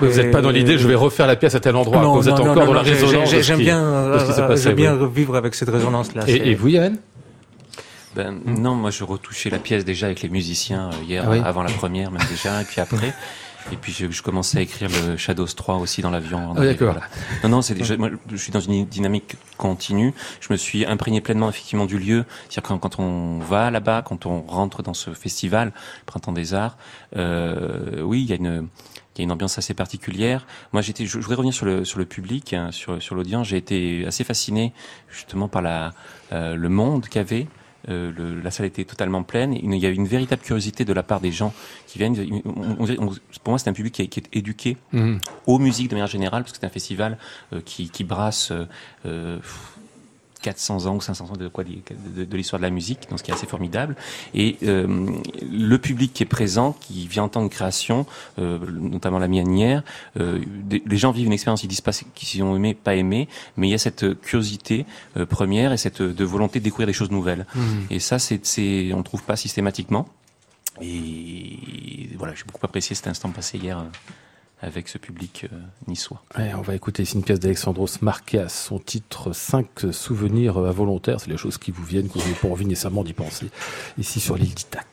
Vous 0.00 0.06
n'êtes 0.16 0.30
pas 0.36 0.42
dans 0.46 0.50
l'idée, 0.58 0.76
je 0.82 0.86
vais 0.88 0.94
refaire 1.06 1.26
la 1.26 1.36
pièce 1.36 1.54
à 1.54 1.60
tel 1.60 1.74
endroit. 1.76 2.00
non, 2.02 2.14
vous 2.16 2.28
êtes 2.28 2.36
non, 2.38 2.42
encore 2.50 2.56
non, 2.56 2.66
dans 2.66 2.78
la 2.80 2.82
résonance. 2.82 3.30
ce 3.30 3.42
J'aime 3.42 3.58
bien, 3.70 3.82
euh, 3.82 4.56
j'aime 4.56 4.74
bien 4.84 4.94
vivre 5.20 5.34
avec 5.36 5.52
cette 5.58 5.70
résonance-là. 5.76 6.22
Et, 6.28 6.50
et 6.50 6.54
vous, 6.54 6.68
Yann 6.68 6.96
Ben, 8.14 8.40
non, 8.46 8.74
moi 8.74 8.90
je 8.90 9.02
retouchais 9.04 9.50
la 9.50 9.58
pièce 9.58 9.84
déjà 9.84 10.06
avec 10.06 10.22
les 10.22 10.28
musiciens 10.28 10.90
euh, 10.90 11.02
hier, 11.04 11.24
Ah 11.26 11.30
oui. 11.30 11.40
avant 11.44 11.62
la 11.62 11.70
première 11.72 12.10
même 12.10 12.22
déjà, 12.30 12.62
et 12.62 12.64
puis 12.64 12.80
après. 12.80 13.12
Et 13.72 13.76
puis 13.76 13.92
je, 13.92 14.10
je 14.10 14.20
commençais 14.22 14.58
à 14.58 14.60
écrire 14.60 14.90
le 15.06 15.16
Shadows 15.16 15.46
3 15.46 15.76
aussi 15.76 16.02
dans 16.02 16.10
l'avion. 16.10 16.52
Ah, 16.54 16.60
d'accord. 16.66 16.92
voilà. 16.92 17.08
Non, 17.44 17.48
non, 17.48 17.62
c'est 17.62 17.72
déjà, 17.72 17.96
moi, 17.96 18.10
je 18.30 18.36
suis 18.36 18.52
dans 18.52 18.60
une 18.60 18.84
dynamique 18.84 19.36
continue. 19.56 20.12
Je 20.42 20.48
me 20.52 20.58
suis 20.58 20.84
imprégné 20.84 21.22
pleinement 21.22 21.48
effectivement 21.48 21.86
du 21.86 21.98
lieu. 21.98 22.26
C'est-à-dire 22.50 22.62
quand, 22.64 22.78
quand 22.78 22.98
on 22.98 23.38
va 23.38 23.70
là-bas, 23.70 24.02
quand 24.02 24.26
on 24.26 24.42
rentre 24.42 24.82
dans 24.82 24.92
ce 24.92 25.14
festival, 25.14 25.72
Printemps 26.04 26.32
des 26.32 26.52
Arts, 26.52 26.76
euh, 27.16 28.02
oui, 28.02 28.20
il 28.20 28.28
y 28.28 28.34
a 28.34 28.36
une 28.36 28.68
il 29.16 29.20
y 29.20 29.22
a 29.22 29.24
une 29.24 29.32
ambiance 29.32 29.56
assez 29.56 29.72
particulière. 29.72 30.44
Moi, 30.74 30.82
j'étais, 30.82 31.06
je, 31.06 31.12
je 31.12 31.18
voudrais 31.20 31.36
revenir 31.36 31.54
sur 31.54 31.64
le 31.64 31.86
sur 31.86 31.98
le 31.98 32.04
public, 32.04 32.52
hein, 32.52 32.68
sur 32.70 33.00
sur 33.00 33.14
l'audience. 33.14 33.46
J'ai 33.48 33.56
été 33.56 34.04
assez 34.06 34.24
fasciné 34.24 34.74
justement 35.08 35.48
par 35.48 35.62
la 35.62 35.92
euh, 36.32 36.54
le 36.54 36.68
monde 36.68 37.06
qu'avait. 37.08 37.46
Euh, 37.88 38.12
le- 38.16 38.40
la 38.40 38.50
salle 38.50 38.66
était 38.66 38.84
totalement 38.84 39.22
pleine. 39.22 39.52
Il 39.52 39.74
y 39.76 39.86
a 39.86 39.90
eu 39.90 39.94
une 39.94 40.06
véritable 40.06 40.40
curiosité 40.42 40.84
de 40.84 40.92
la 40.92 41.02
part 41.02 41.20
des 41.20 41.32
gens 41.32 41.52
qui 41.86 41.98
viennent. 41.98 42.16
On- 42.46 42.76
on- 42.78 43.08
on- 43.08 43.14
pour 43.42 43.50
moi, 43.50 43.58
c'est 43.58 43.68
un 43.68 43.74
public 43.74 43.94
qui 43.94 44.02
est, 44.02 44.06
qui 44.08 44.20
est 44.20 44.28
éduqué 44.36 44.76
Mhm. 44.92 45.18
aux 45.46 45.58
musiques 45.58 45.88
de 45.88 45.94
manière 45.94 46.06
générale, 46.06 46.42
parce 46.42 46.52
que 46.52 46.58
c'est 46.60 46.66
un 46.66 46.70
festival 46.70 47.18
euh, 47.52 47.60
qui, 47.64 47.90
qui 47.90 48.04
brasse 48.04 48.50
euh, 48.52 48.64
euh, 49.06 49.38
400 50.44 50.86
ans 50.86 50.96
ou 50.96 51.00
500 51.00 51.30
ans 51.30 51.36
de, 51.36 51.48
quoi, 51.48 51.64
de, 51.64 51.70
de- 52.16 52.24
de 52.24 52.36
l'histoire 52.36 52.60
de 52.60 52.64
la 52.64 52.70
musique, 52.70 53.08
donc 53.08 53.18
ce 53.18 53.24
qui 53.24 53.30
est 53.30 53.34
assez 53.34 53.46
formidable. 53.46 53.96
Et 54.34 54.56
euh, 54.62 55.08
le 55.50 55.76
public 55.78 56.12
qui 56.12 56.22
est 56.22 56.26
présent, 56.26 56.76
qui 56.80 57.08
vient 57.08 57.24
entendre 57.24 57.44
une 57.44 57.50
création, 57.50 58.04
euh, 58.38 58.58
notamment 58.70 59.18
la 59.18 59.28
mienne 59.28 59.56
hier, 59.56 59.82
euh, 60.20 60.40
des- 60.70 60.82
les 60.84 60.96
gens 60.96 61.10
vivent 61.12 61.26
une 61.26 61.32
expérience, 61.32 61.62
ils 61.64 61.68
disent 61.68 61.80
pas 61.80 61.92
qu'ils 62.14 62.42
ont 62.42 62.54
aimé, 62.54 62.74
pas 62.74 62.94
aimé, 62.94 63.28
mais 63.56 63.68
il 63.68 63.70
y 63.70 63.74
a 63.74 63.78
cette 63.78 64.20
curiosité 64.20 64.84
euh, 65.16 65.24
première 65.26 65.72
et 65.72 65.76
cette 65.78 66.02
de 66.02 66.24
volonté 66.24 66.58
de 66.60 66.64
découvrir 66.64 66.86
des 66.86 66.92
choses 66.92 67.10
nouvelles. 67.10 67.46
Et 67.90 67.98
ça, 68.00 68.18
c'est, 68.18 68.44
c'est, 68.44 68.92
on 68.92 68.98
ne 68.98 69.02
trouve 69.02 69.22
pas 69.22 69.36
systématiquement. 69.36 70.06
Et 70.80 72.10
voilà, 72.18 72.34
j'ai 72.34 72.44
beaucoup 72.44 72.64
apprécié 72.64 72.94
cet 72.94 73.06
instant 73.06 73.30
passé 73.30 73.58
hier 73.58 73.78
euh, 73.78 73.82
avec 74.64 74.88
ce 74.88 74.98
public 74.98 75.46
euh, 75.52 75.56
niçois. 75.86 76.22
On 76.36 76.62
va 76.62 76.74
écouter 76.74 77.02
ici 77.02 77.16
une 77.16 77.22
pièce 77.22 77.40
d'Alexandros 77.40 78.02
Marquez, 78.02 78.46
son 78.48 78.78
titre 78.78 79.32
5 79.32 79.92
souvenirs 79.92 80.58
involontaires. 80.58 81.20
C'est 81.20 81.30
les 81.30 81.36
choses 81.36 81.58
qui 81.58 81.70
vous 81.70 81.84
viennent, 81.84 82.08
que 82.08 82.14
vous 82.14 82.20
n'avez 82.20 82.34
pas 82.34 82.48
envie 82.48 82.66
nécessairement 82.66 83.04
d'y 83.04 83.12
penser. 83.12 83.46
Ici 83.98 84.20
sur 84.20 84.36
l'île 84.36 84.54
d'Ithac. 84.54 84.86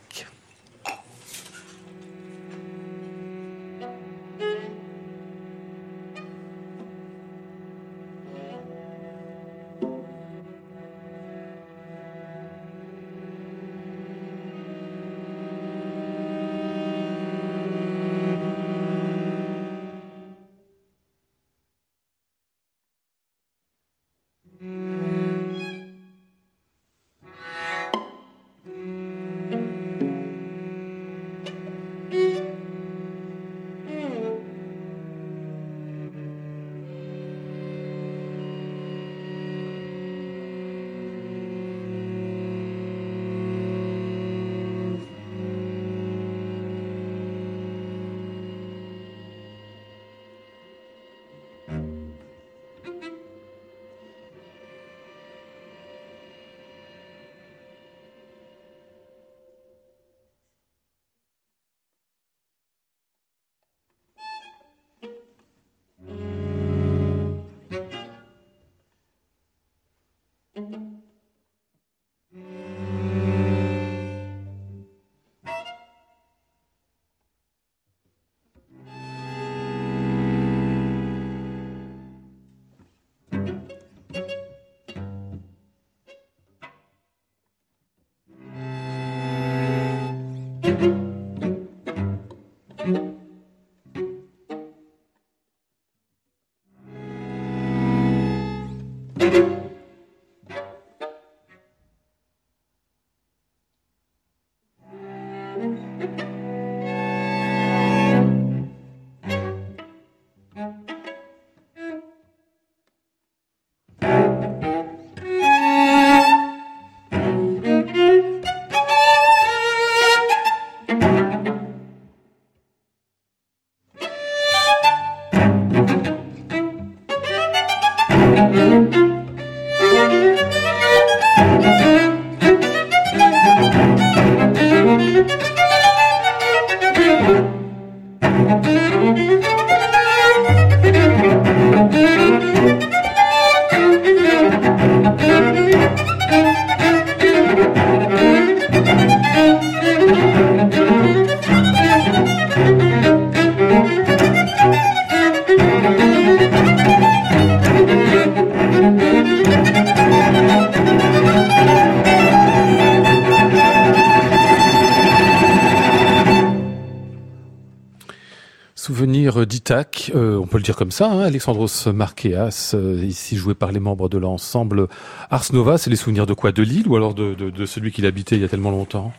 Comme 170.81 170.89
ça, 170.89 171.11
hein, 171.11 171.19
Alexandros 171.19 171.85
Marqueas, 171.93 172.71
euh, 172.73 173.05
ici 173.05 173.37
joué 173.37 173.53
par 173.53 173.71
les 173.71 173.79
membres 173.79 174.09
de 174.09 174.17
l'ensemble 174.17 174.87
Ars 175.29 175.45
Nova, 175.53 175.77
c'est 175.77 175.91
les 175.91 175.95
souvenirs 175.95 176.25
de 176.25 176.33
quoi? 176.33 176.51
De 176.51 176.63
Lille 176.63 176.87
ou 176.87 176.95
alors 176.95 177.13
de, 177.13 177.35
de, 177.35 177.51
de 177.51 177.65
celui 177.67 177.91
qu'il 177.91 178.07
habitait 178.07 178.35
il 178.35 178.41
y 178.41 178.45
a 178.45 178.47
tellement 178.47 178.71
longtemps? 178.71 179.13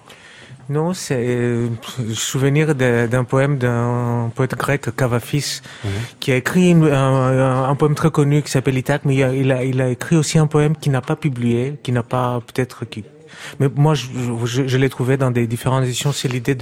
Non, 0.69 0.93
c'est 0.93 1.25
euh, 1.25 1.69
souvenir 2.15 2.75
d'un 2.75 3.23
poème 3.23 3.59
d'un 3.59 4.33
poète 4.35 4.57
grec, 4.57 4.89
Cavafis, 4.97 5.61
qui 6.19 6.33
a 6.33 6.37
écrit 6.37 6.71
une- 6.71 6.89
un, 6.89 7.69
un 7.69 7.75
poème 7.77 7.95
très 7.95 8.11
connu 8.11 8.43
qui 8.43 8.51
s'appelle 8.51 8.77
Ithac, 8.77 9.03
mais 9.05 9.15
il 9.15 9.23
a, 9.23 9.33
il, 9.33 9.53
a, 9.53 9.63
il 9.65 9.81
a 9.81 9.89
écrit 9.89 10.17
aussi 10.17 10.39
un 10.39 10.49
poème 10.49 10.75
qui 10.75 10.91
n'a 10.91 11.01
pas 11.01 11.15
publié, 11.15 11.79
qui 11.85 11.93
n'a 11.93 12.03
pas 12.03 12.41
peut-être... 12.45 12.85
qui 12.87 13.05
Mais 13.61 13.69
moi, 13.77 13.95
je, 13.95 14.07
je, 14.47 14.67
je 14.67 14.77
l'ai 14.79 14.89
trouvé 14.89 15.17
dans 15.17 15.31
des 15.31 15.47
différentes 15.47 15.85
éditions, 15.85 16.11
c'est 16.11 16.27
l'idée 16.27 16.57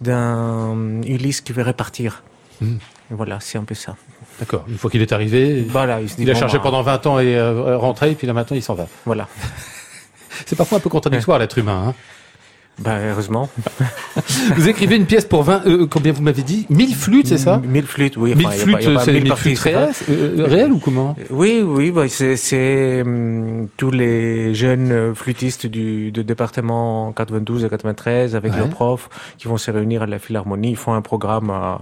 d'un 0.00 1.02
Ulysse 1.02 1.42
qui 1.42 1.52
verrait 1.52 1.74
partir. 1.74 2.22
Mhm. 2.62 2.78
Voilà, 3.10 3.38
c'est 3.38 3.58
un 3.58 3.64
peu 3.64 3.74
ça. 3.74 3.96
D'accord, 4.40 4.64
une 4.68 4.78
fois 4.78 4.90
qu'il 4.90 5.00
est 5.02 5.12
arrivé, 5.12 5.64
Voilà, 5.68 6.00
il 6.00 6.08
se 6.08 6.16
dit, 6.16 6.22
il 6.24 6.30
a 6.30 6.34
bon, 6.34 6.38
cherché 6.40 6.56
bah, 6.56 6.64
pendant 6.64 6.82
20 6.82 7.06
ans 7.06 7.18
et 7.20 7.36
euh, 7.36 7.76
rentré, 7.76 8.10
et 8.10 8.14
puis 8.14 8.26
là 8.26 8.32
maintenant 8.32 8.56
il 8.56 8.62
s'en 8.62 8.74
va. 8.74 8.86
Voilà. 9.06 9.28
C'est 10.46 10.56
parfois 10.56 10.78
un 10.78 10.80
peu 10.80 10.90
contradictoire 10.90 11.38
l'être 11.38 11.56
humain. 11.58 11.84
Hein. 11.88 11.94
Bah, 12.80 12.98
heureusement. 13.08 13.48
Vous 14.56 14.68
écrivez 14.68 14.96
une 14.96 15.06
pièce 15.06 15.24
pour 15.26 15.44
20, 15.44 15.66
euh, 15.66 15.86
combien 15.86 16.10
vous 16.12 16.22
m'avez 16.22 16.42
dit? 16.42 16.66
1000 16.70 16.94
flûtes, 16.96 17.28
c'est 17.28 17.38
ça? 17.38 17.60
1000 17.64 17.84
flûtes, 17.86 18.16
oui. 18.16 18.34
1000 18.34 18.46
enfin, 18.46 18.54
il 18.56 18.58
y 18.58 18.60
a 18.60 18.64
flûtes, 18.64 18.98
c'est 19.04 19.12
1000 19.12 19.22
1000 19.22 19.28
parties, 19.28 19.42
flûtes 19.54 19.58
réelles, 19.60 19.90
euh, 20.10 20.44
réelles 20.44 20.72
ou 20.72 20.78
comment? 20.78 21.14
Oui, 21.30 21.62
oui, 21.64 21.92
bah, 21.92 22.08
c'est, 22.08 23.02
hum, 23.02 23.68
tous 23.76 23.92
les 23.92 24.54
jeunes 24.54 24.90
euh, 24.90 25.14
flûtistes 25.14 25.66
du 25.66 26.10
département 26.10 27.12
92 27.12 27.64
et 27.64 27.68
93 27.68 28.34
avec 28.34 28.52
Ouais. 28.52 28.58
leurs 28.58 28.68
profs 28.70 29.08
qui 29.38 29.46
vont 29.46 29.56
se 29.56 29.70
réunir 29.70 30.02
à 30.02 30.06
la 30.06 30.18
Philharmonie. 30.18 30.70
Ils 30.70 30.76
font 30.76 30.94
un 30.94 31.02
programme 31.02 31.50
euh, 31.50 31.76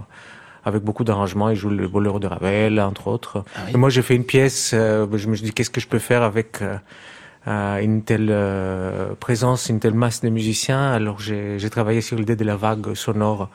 avec 0.65 0.83
beaucoup 0.83 1.03
d'arrangements. 1.03 1.49
Ils 1.49 1.55
jouent 1.55 1.69
le 1.69 1.87
Bolero 1.87 2.19
de 2.19 2.27
Ravel, 2.27 2.79
entre 2.79 3.07
autres. 3.07 3.43
Ah 3.55 3.61
oui. 3.65 3.71
Et 3.73 3.77
moi, 3.77 3.89
j'ai 3.89 4.01
fait 4.01 4.15
une 4.15 4.25
pièce. 4.25 4.71
euh, 4.73 5.05
je 5.13 5.27
me 5.27 5.35
suis 5.35 5.45
dit, 5.45 5.53
qu'est-ce 5.53 5.69
que 5.69 5.81
je 5.81 5.87
peux 5.87 5.99
faire 5.99 6.23
avec 6.23 6.61
euh, 6.61 6.75
euh, 7.47 7.77
une 7.79 8.03
telle 8.03 8.29
euh, 8.31 9.13
présence, 9.19 9.69
une 9.69 9.79
telle 9.79 9.93
masse 9.93 10.21
de 10.21 10.29
musiciens? 10.29 10.91
Alors, 10.91 11.19
j'ai, 11.19 11.57
travaillé 11.69 12.01
sur 12.01 12.17
l'idée 12.17 12.35
de 12.35 12.45
la 12.45 12.55
vague 12.55 12.93
sonore. 12.93 13.49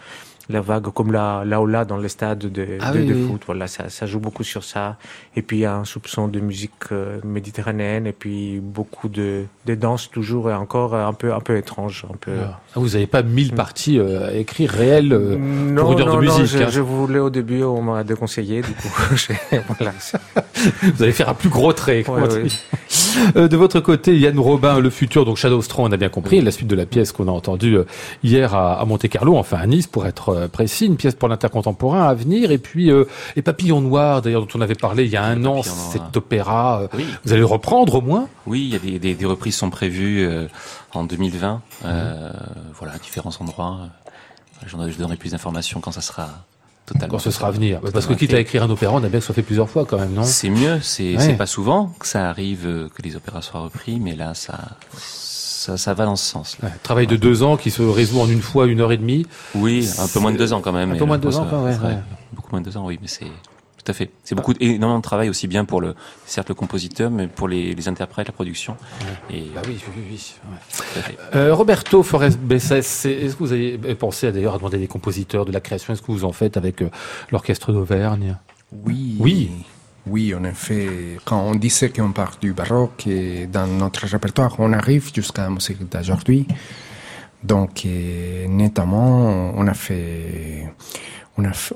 La 0.51 0.63
vague 0.63 0.85
comme 0.95 1.13
la, 1.13 1.43
là 1.45 1.61
ou 1.61 1.67
là 1.67 1.85
dans 1.85 1.99
les 1.99 2.09
stades 2.09 2.39
de, 2.39 2.79
Ah 2.81 2.91
de, 2.93 3.01
oui, 3.01 3.05
de 3.05 3.13
oui. 3.13 3.27
foot. 3.29 3.43
Voilà, 3.45 3.67
ça, 3.67 3.91
ça 3.91 4.07
joue 4.07 4.19
beaucoup 4.19 4.45
sur 4.45 4.65
ça. 4.65 4.97
Et 5.37 5.43
puis 5.43 5.59
il 5.59 5.61
y 5.61 5.67
a 5.67 5.75
un 5.77 5.85
soupçon 5.85 6.27
de 6.27 6.41
musique 6.41 6.73
euh, 6.91 7.21
méditerranéenne 7.23 8.07
et 8.07 8.13
puis 8.15 8.59
beaucoup 8.59 9.09
de, 9.11 9.45
de 9.67 9.75
danse 9.75 10.11
toujours 10.11 10.51
et 10.51 10.55
encore 10.55 10.95
un 10.95 11.13
peu 11.13 11.35
un 11.35 11.41
peu 11.41 11.59
étrange, 11.59 12.07
un 12.11 12.17
peu. 12.17 12.33
Ah, 12.45 12.61
Vous 12.79 12.91
n'avez 12.91 13.07
pas 13.07 13.23
1000 13.23 13.53
parties 13.53 13.99
euh, 13.99 14.29
à 14.29 14.35
écrire 14.35 14.71
réelles 14.71 15.13
euh, 15.13 15.37
non, 15.37 15.83
pour 15.83 15.93
une 15.93 16.01
heure 16.01 16.07
non, 16.15 16.21
de 16.21 16.27
non, 16.27 16.39
musique. 16.39 16.59
je, 16.59 16.63
hein. 16.65 16.69
je 16.71 16.81
voulais 16.81 17.19
au 17.19 17.31
début, 17.31 17.63
on 17.63 17.83
m'a 17.83 18.05
déconseillé, 18.05 18.63
du 18.63 18.73
coup, 18.73 18.89
j'ai- 19.17 19.61
voilà. 19.79 19.93
Vous 20.95 21.03
allez 21.03 21.13
faire 21.13 21.29
un 21.29 21.35
plus 21.35 21.49
gros 21.51 21.73
trait. 21.73 22.05
Ouais, 22.09 22.23
ouais. 22.23 22.47
Euh, 23.37 23.49
de 23.49 23.57
votre 23.57 23.81
côté, 23.81 24.17
Yann 24.19 24.39
Robin, 24.39 24.81
le 24.81 24.91
futur, 24.91 25.25
donc 25.25 25.37
Shadow 25.37 25.61
Strong, 25.63 25.89
on 25.89 25.93
a 25.93 25.97
bien 25.97 26.09
compris, 26.09 26.41
la 26.41 26.51
suite 26.51 26.69
de 26.69 26.75
la 26.77 26.87
pièce 26.87 27.13
qu'on 27.13 27.29
a 27.29 27.31
entendue 27.31 27.77
euh, 27.77 27.85
hier 28.25 28.55
à, 28.55 28.81
à 28.81 28.85
Monte 28.85 29.09
Carlo, 29.09 29.37
enfin 29.37 29.59
à 29.59 29.67
Nice 29.67 29.87
pour 29.87 30.07
être 30.07 30.49
précis, 30.53 30.87
une 30.87 30.97
pièce 30.97 31.15
pour 31.15 31.29
l'intercontemporain 31.29 32.09
à 32.09 32.15
venir, 32.15 32.51
et 32.51 32.59
puis 32.59 32.91
euh, 32.91 33.05
les 33.37 33.43
Papillons 33.43 33.81
Noirs, 33.81 34.23
d'ailleurs 34.23 34.43
dont 34.43 34.49
on 34.55 34.61
avait 34.61 34.75
parlé 34.75 35.05
il 35.05 35.11
y 35.11 35.17
a 35.17 35.25
un 35.25 35.45
an, 35.45 35.63
cet 35.63 36.17
opéra. 36.17 36.83
Oui. 36.97 37.05
Vous 37.25 37.33
allez 37.33 37.41
le 37.41 37.47
reprendre 37.47 37.97
au 37.97 38.01
moins? 38.01 38.29
Oui, 38.47 38.63
il 38.69 38.73
y 38.73 38.77
a 38.77 38.79
des, 38.79 38.99
des, 38.99 39.15
des 39.15 39.27
reprises 39.27 39.55
sont 39.57 39.71
prévues 39.71 40.25
euh, 40.27 40.47
en 40.95 41.05
2020. 41.05 41.63
Euh, 41.85 42.33
voilà, 42.75 42.95
à 42.95 42.99
différents 42.99 43.33
endroits. 43.41 43.79
Euh, 44.65 44.67
je 44.67 44.97
donnerai 44.99 45.17
plus 45.17 45.31
d'informations 45.33 45.81
quand 45.81 45.93
ça 45.93 46.01
sera 46.01 46.29
totalement. 46.87 47.13
quand 47.13 47.19
ce 47.19 47.31
sera 47.31 47.49
à 47.49 47.51
venir. 47.51 47.81
Parce 47.93 48.07
que 48.07 48.15
quitte 48.15 48.35
à 48.35 48.41
écrire 48.41 48.63
un 48.63 48.71
opéra, 48.71 48.95
on 48.95 49.05
a 49.05 49.09
bien 49.09 49.21
que 49.21 49.27
ça 49.27 49.35
fait 49.35 49.43
plusieurs 49.43 49.69
fois 49.71 49.85
quand 49.85 49.99
même, 49.99 50.13
non? 50.15 50.25
C'est 50.25 50.51
mieux. 50.51 50.81
C'est 50.81 51.17
Ouais. 51.17 51.35
pas 51.35 51.47
souvent 51.47 51.93
que 51.99 52.07
ça 52.07 52.29
arrive 52.29 52.67
euh, 52.67 52.89
que 52.89 53.03
les 53.03 53.15
opéras 53.17 53.43
soient 53.43 53.61
repris, 53.61 54.01
mais 54.01 54.17
là, 54.17 54.35
ça, 54.35 54.59
ça, 54.97 55.77
ça 55.77 55.95
va 55.95 56.07
dans 56.07 56.17
ce 56.17 56.25
sens. 56.25 56.57
Ouais, 56.63 56.71
Travail 56.83 57.07
de 57.07 57.17
deux 57.17 57.43
ans 57.43 57.57
qui 57.57 57.71
se 57.71 57.83
résout 57.83 58.21
en 58.21 58.29
une 58.29 58.43
fois, 58.43 58.67
une 58.67 58.81
heure 58.81 58.91
et 58.93 58.97
demie. 58.97 59.27
Oui, 59.55 59.89
un 59.99 60.09
peu 60.09 60.19
moins 60.19 60.33
de 60.33 60.39
deux 60.39 60.53
ans 60.53 60.61
quand 60.61 60.73
même. 60.73 60.93
Un 60.93 60.97
peu 60.97 61.05
moins 61.05 61.19
de 61.19 61.23
deux 61.23 61.37
ans, 61.37 61.47
c'est 61.51 61.87
ouais. 61.87 61.99
Beaucoup 62.33 62.51
moins 62.53 62.61
de 62.61 62.67
deux 62.67 62.77
ans, 62.77 62.85
oui, 62.87 62.99
mais 63.01 63.09
c'est 63.09 63.27
tout 63.89 63.93
à 63.93 63.95
fait. 63.95 64.11
C'est 64.23 64.35
beaucoup, 64.35 64.53
de- 64.53 64.63
énormément 64.63 64.99
de 64.99 65.03
travail 65.03 65.31
aussi 65.31 65.47
bien 65.49 65.65
pour 65.65 65.81
le, 65.81 65.95
certes 66.27 66.51
le 66.51 66.55
compositeur, 66.55 67.11
mais 67.11 67.27
pour 67.27 67.49
les, 67.49 67.75
les 67.75 67.89
interprètes, 67.89 68.27
la 68.27 68.33
production. 68.35 68.77
Et 69.31 69.45
Bah 69.55 69.63
oui, 69.67 69.79
oui, 69.97 70.03
oui. 70.11 70.35
ouais. 70.51 70.59
tout 70.77 70.99
à 70.99 71.03
fait. 71.03 71.19
Euh, 71.35 71.55
Roberto 71.55 72.03
Forest 72.03 72.39
Bessès, 72.39 72.87
c'est- 72.87 73.11
est-ce 73.13 73.35
que 73.35 73.39
vous 73.39 73.53
avez 73.53 73.79
pensé 73.95 74.31
d'ailleurs 74.31 74.55
à 74.55 74.59
demander 74.59 74.77
des 74.79 74.89
compositeurs 74.89 75.47
de 75.47 75.53
la 75.53 75.61
création? 75.61 75.95
Est-ce 75.95 76.03
que 76.03 76.13
vous 76.13 76.25
en 76.27 76.33
faites 76.33 76.59
avec 76.59 76.83
euh, 76.83 76.91
l'orchestre 77.33 77.73
d'Auvergne? 77.73 78.37
Oui. 78.85 79.17
Oui. 79.21 79.51
Oui, 80.07 80.35
en 80.35 80.45
effet, 80.45 81.19
quand 81.25 81.41
on 81.43 81.55
disait 81.55 81.89
qu'on 81.91 82.13
part 82.13 82.37
du 82.41 82.53
baroque 82.53 83.07
et 83.07 83.47
dans 83.47 83.67
notre 83.67 84.07
répertoire, 84.07 84.55
on 84.59 84.73
arrive 84.75 85.11
jusqu'à 85.15 85.43
la 85.45 85.51
musique 85.51 85.87
d'aujourd'hui. 85.89 86.47
Donc, 87.43 87.87
notamment, 88.49 89.53
on 89.57 89.67
a 89.67 89.75
fait, 89.75 90.67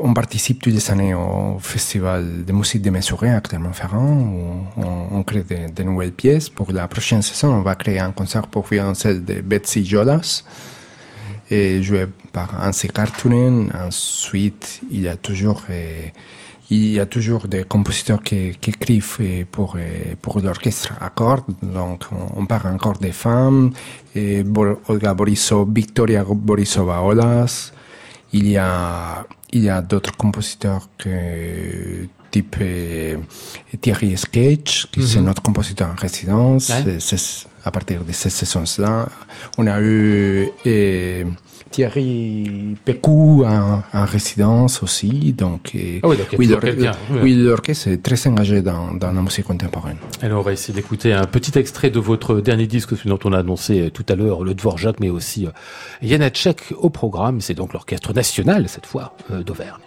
on, 0.00 0.14
participe 0.14 0.60
toutes 0.62 0.72
les 0.72 0.90
années 0.90 1.14
au 1.14 1.58
festival 1.60 2.44
de 2.44 2.52
musique 2.52 2.82
démesurée 2.82 3.30
à 3.30 3.40
Clermont-Ferrand 3.40 4.12
où 4.12 4.82
on, 5.16 5.22
crée 5.22 5.44
de, 5.44 5.72
de 5.72 5.82
nouvelles 5.82 6.12
pièces. 6.12 6.48
Pour 6.48 6.72
la 6.72 6.88
prochaine 6.88 7.22
saison, 7.22 7.54
on 7.54 7.62
va 7.62 7.74
créer 7.74 8.00
un 8.00 8.12
concert 8.12 8.46
pour 8.48 8.66
violoncelle 8.66 9.24
de 9.24 9.40
Betsy 9.40 9.84
Jolas 9.84 10.42
et 11.50 11.82
joué 11.82 12.06
par 12.32 12.48
Anse 12.60 12.86
Kartunen. 12.92 13.70
Ensuite, 13.86 14.80
il 14.90 15.02
y 15.02 15.08
a 15.08 15.16
toujours, 15.16 15.62
euh, 15.70 16.06
il 16.70 16.92
y 16.92 17.00
a 17.00 17.06
toujours 17.06 17.46
des 17.46 17.64
compositeurs 17.64 18.22
qui, 18.22 18.56
écrivent 18.66 19.16
euh, 19.20 19.44
pour, 19.50 20.40
l'orchestre 20.40 20.94
à 21.00 21.10
cordes. 21.10 21.54
Donc, 21.62 22.04
on, 22.36 22.46
parle 22.46 22.74
encore 22.74 22.98
des 22.98 23.12
femmes. 23.12 23.72
Olga 24.88 25.14
Victoria 25.68 26.24
Borisova 26.24 27.02
Olas. 27.02 27.72
Il 28.32 28.48
y 28.48 28.56
a, 28.56 29.26
il 29.52 29.62
y 29.62 29.68
a 29.68 29.82
d'autres 29.82 30.16
compositeurs 30.16 30.88
que, 30.98 32.06
type 32.32 32.56
euh, 32.60 33.18
Thierry 33.80 34.16
Sketch, 34.16 34.86
qui 34.90 35.06
c'est 35.06 35.20
notre 35.20 35.42
compositeur 35.42 35.90
en 35.90 35.94
résidence. 35.94 36.70
Ouais. 36.70 36.96
À 37.64 37.70
partir 37.70 38.02
de 38.02 38.10
cette 38.10 38.32
saison-là, 38.32 39.08
on 39.56 39.66
a 39.68 39.80
eu 39.80 40.48
euh, 40.66 41.24
Thierry 41.72 42.76
Pécou 42.84 43.44
en, 43.44 43.82
en 43.92 44.04
résidence 44.04 44.82
aussi. 44.82 45.32
Donc, 45.32 45.72
euh, 45.74 45.98
Ah 46.02 46.08
oui, 46.08 46.16
donc 46.16 46.26
oui, 47.22 47.34
l'orchestre 47.34 47.88
est 47.88 48.02
très 48.02 48.26
engagé 48.28 48.62
dans, 48.62 48.92
dans 48.94 49.10
la 49.12 49.22
musique 49.22 49.46
contemporaine. 49.46 49.96
Alors 50.20 50.40
on 50.40 50.42
va 50.42 50.52
essayer 50.52 50.74
d'écouter 50.74 51.12
un 51.12 51.24
petit 51.26 51.58
extrait 51.58 51.90
de 51.90 51.98
votre 51.98 52.40
dernier 52.40 52.66
disque, 52.66 52.96
celui 52.96 53.10
dont 53.10 53.18
on 53.24 53.32
a 53.32 53.38
annoncé 53.38 53.80
euh, 53.80 53.90
tout 53.90 54.06
à 54.08 54.14
l'heure, 54.14 54.44
le 54.44 54.54
Dvorak, 54.54 55.00
mais 55.00 55.10
aussi 55.10 55.46
euh, 55.46 55.50
Janacek 56.02 56.60
au 56.78 56.90
programme. 56.90 57.40
C'est 57.40 57.54
donc 57.54 57.72
l'orchestre 57.72 58.12
national, 58.12 58.68
cette 58.68 58.86
fois, 58.86 59.16
euh, 59.30 59.42
d'Auvergne. 59.42 59.80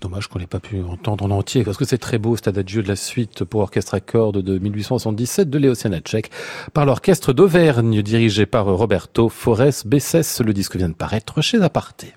Dommage 0.00 0.28
qu'on 0.28 0.38
n'ait 0.38 0.46
pas 0.46 0.60
pu 0.60 0.80
entendre 0.84 1.24
en 1.24 1.30
entier, 1.32 1.64
parce 1.64 1.76
que 1.76 1.84
c'est 1.84 1.98
très 1.98 2.18
beau, 2.18 2.36
cet 2.36 2.46
adagio 2.46 2.82
de 2.82 2.88
la 2.88 2.94
suite 2.94 3.42
pour 3.42 3.62
orchestre 3.62 3.94
à 3.94 4.00
cordes 4.00 4.40
de 4.40 4.56
1877 4.56 5.50
de 5.50 5.58
Léo 5.58 5.74
Janacek, 5.74 6.30
par 6.72 6.86
l'orchestre 6.86 7.32
d'Auvergne, 7.32 8.00
dirigé 8.02 8.46
par 8.46 8.66
Roberto 8.66 9.28
Forest 9.28 9.88
Bessès. 9.88 10.40
Le 10.40 10.52
disque 10.52 10.76
vient 10.76 10.88
de 10.88 10.94
paraître 10.94 11.42
chez 11.42 11.60
Aparté. 11.60 12.14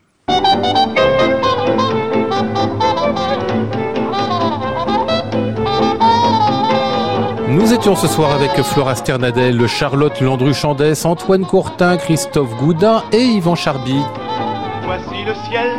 Nous 7.47 7.73
étions 7.73 7.95
ce 7.95 8.07
soir 8.07 8.32
avec 8.32 8.51
Flora 8.61 8.93
Sternadel, 8.93 9.67
Charlotte 9.67 10.21
Landru-Chandès, 10.21 11.05
Antoine 11.05 11.45
Courtin, 11.45 11.97
Christophe 11.97 12.55
Goudin 12.57 13.03
et 13.11 13.23
Yvan 13.23 13.55
Charby. 13.55 13.99
Voici 14.84 15.25
le 15.25 15.34
ciel 15.49 15.71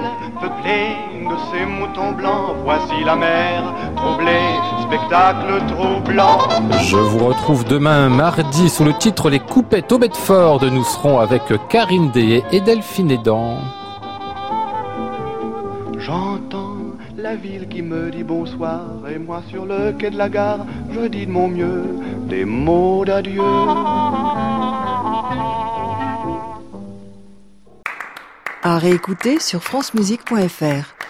ces 1.50 1.64
moutons 1.64 2.12
blancs, 2.12 2.56
voici 2.62 3.04
la 3.04 3.16
mer 3.16 3.62
troublée, 3.96 4.56
spectacle 4.82 5.62
troublant. 5.68 6.38
Je 6.82 6.96
vous 6.96 7.26
retrouve 7.26 7.64
demain 7.64 8.08
mardi 8.08 8.68
sous 8.68 8.84
le 8.84 8.92
titre 8.92 9.30
Les 9.30 9.40
coupettes 9.40 9.90
au 9.92 9.98
Bedford. 9.98 10.64
Nous 10.64 10.84
serons 10.84 11.18
avec 11.18 11.42
Karine 11.68 12.10
Deye 12.10 12.42
et 12.52 12.60
Delphine 12.60 13.10
Edan. 13.10 13.58
J'entends 15.98 16.76
la 17.16 17.36
ville 17.36 17.68
qui 17.68 17.82
me 17.82 18.10
dit 18.10 18.24
bonsoir 18.24 18.82
et 19.08 19.18
moi 19.18 19.42
sur 19.48 19.64
le 19.64 19.92
quai 19.92 20.10
de 20.10 20.18
la 20.18 20.28
gare, 20.28 20.66
je 20.90 21.06
dis 21.06 21.26
de 21.26 21.30
mon 21.30 21.48
mieux 21.48 21.84
des 22.28 22.44
mots 22.44 23.04
d'adieu. 23.04 23.42
À 28.64 28.78
réécouter 28.78 29.40
sur 29.40 29.62
francemusique.fr. 29.62 31.01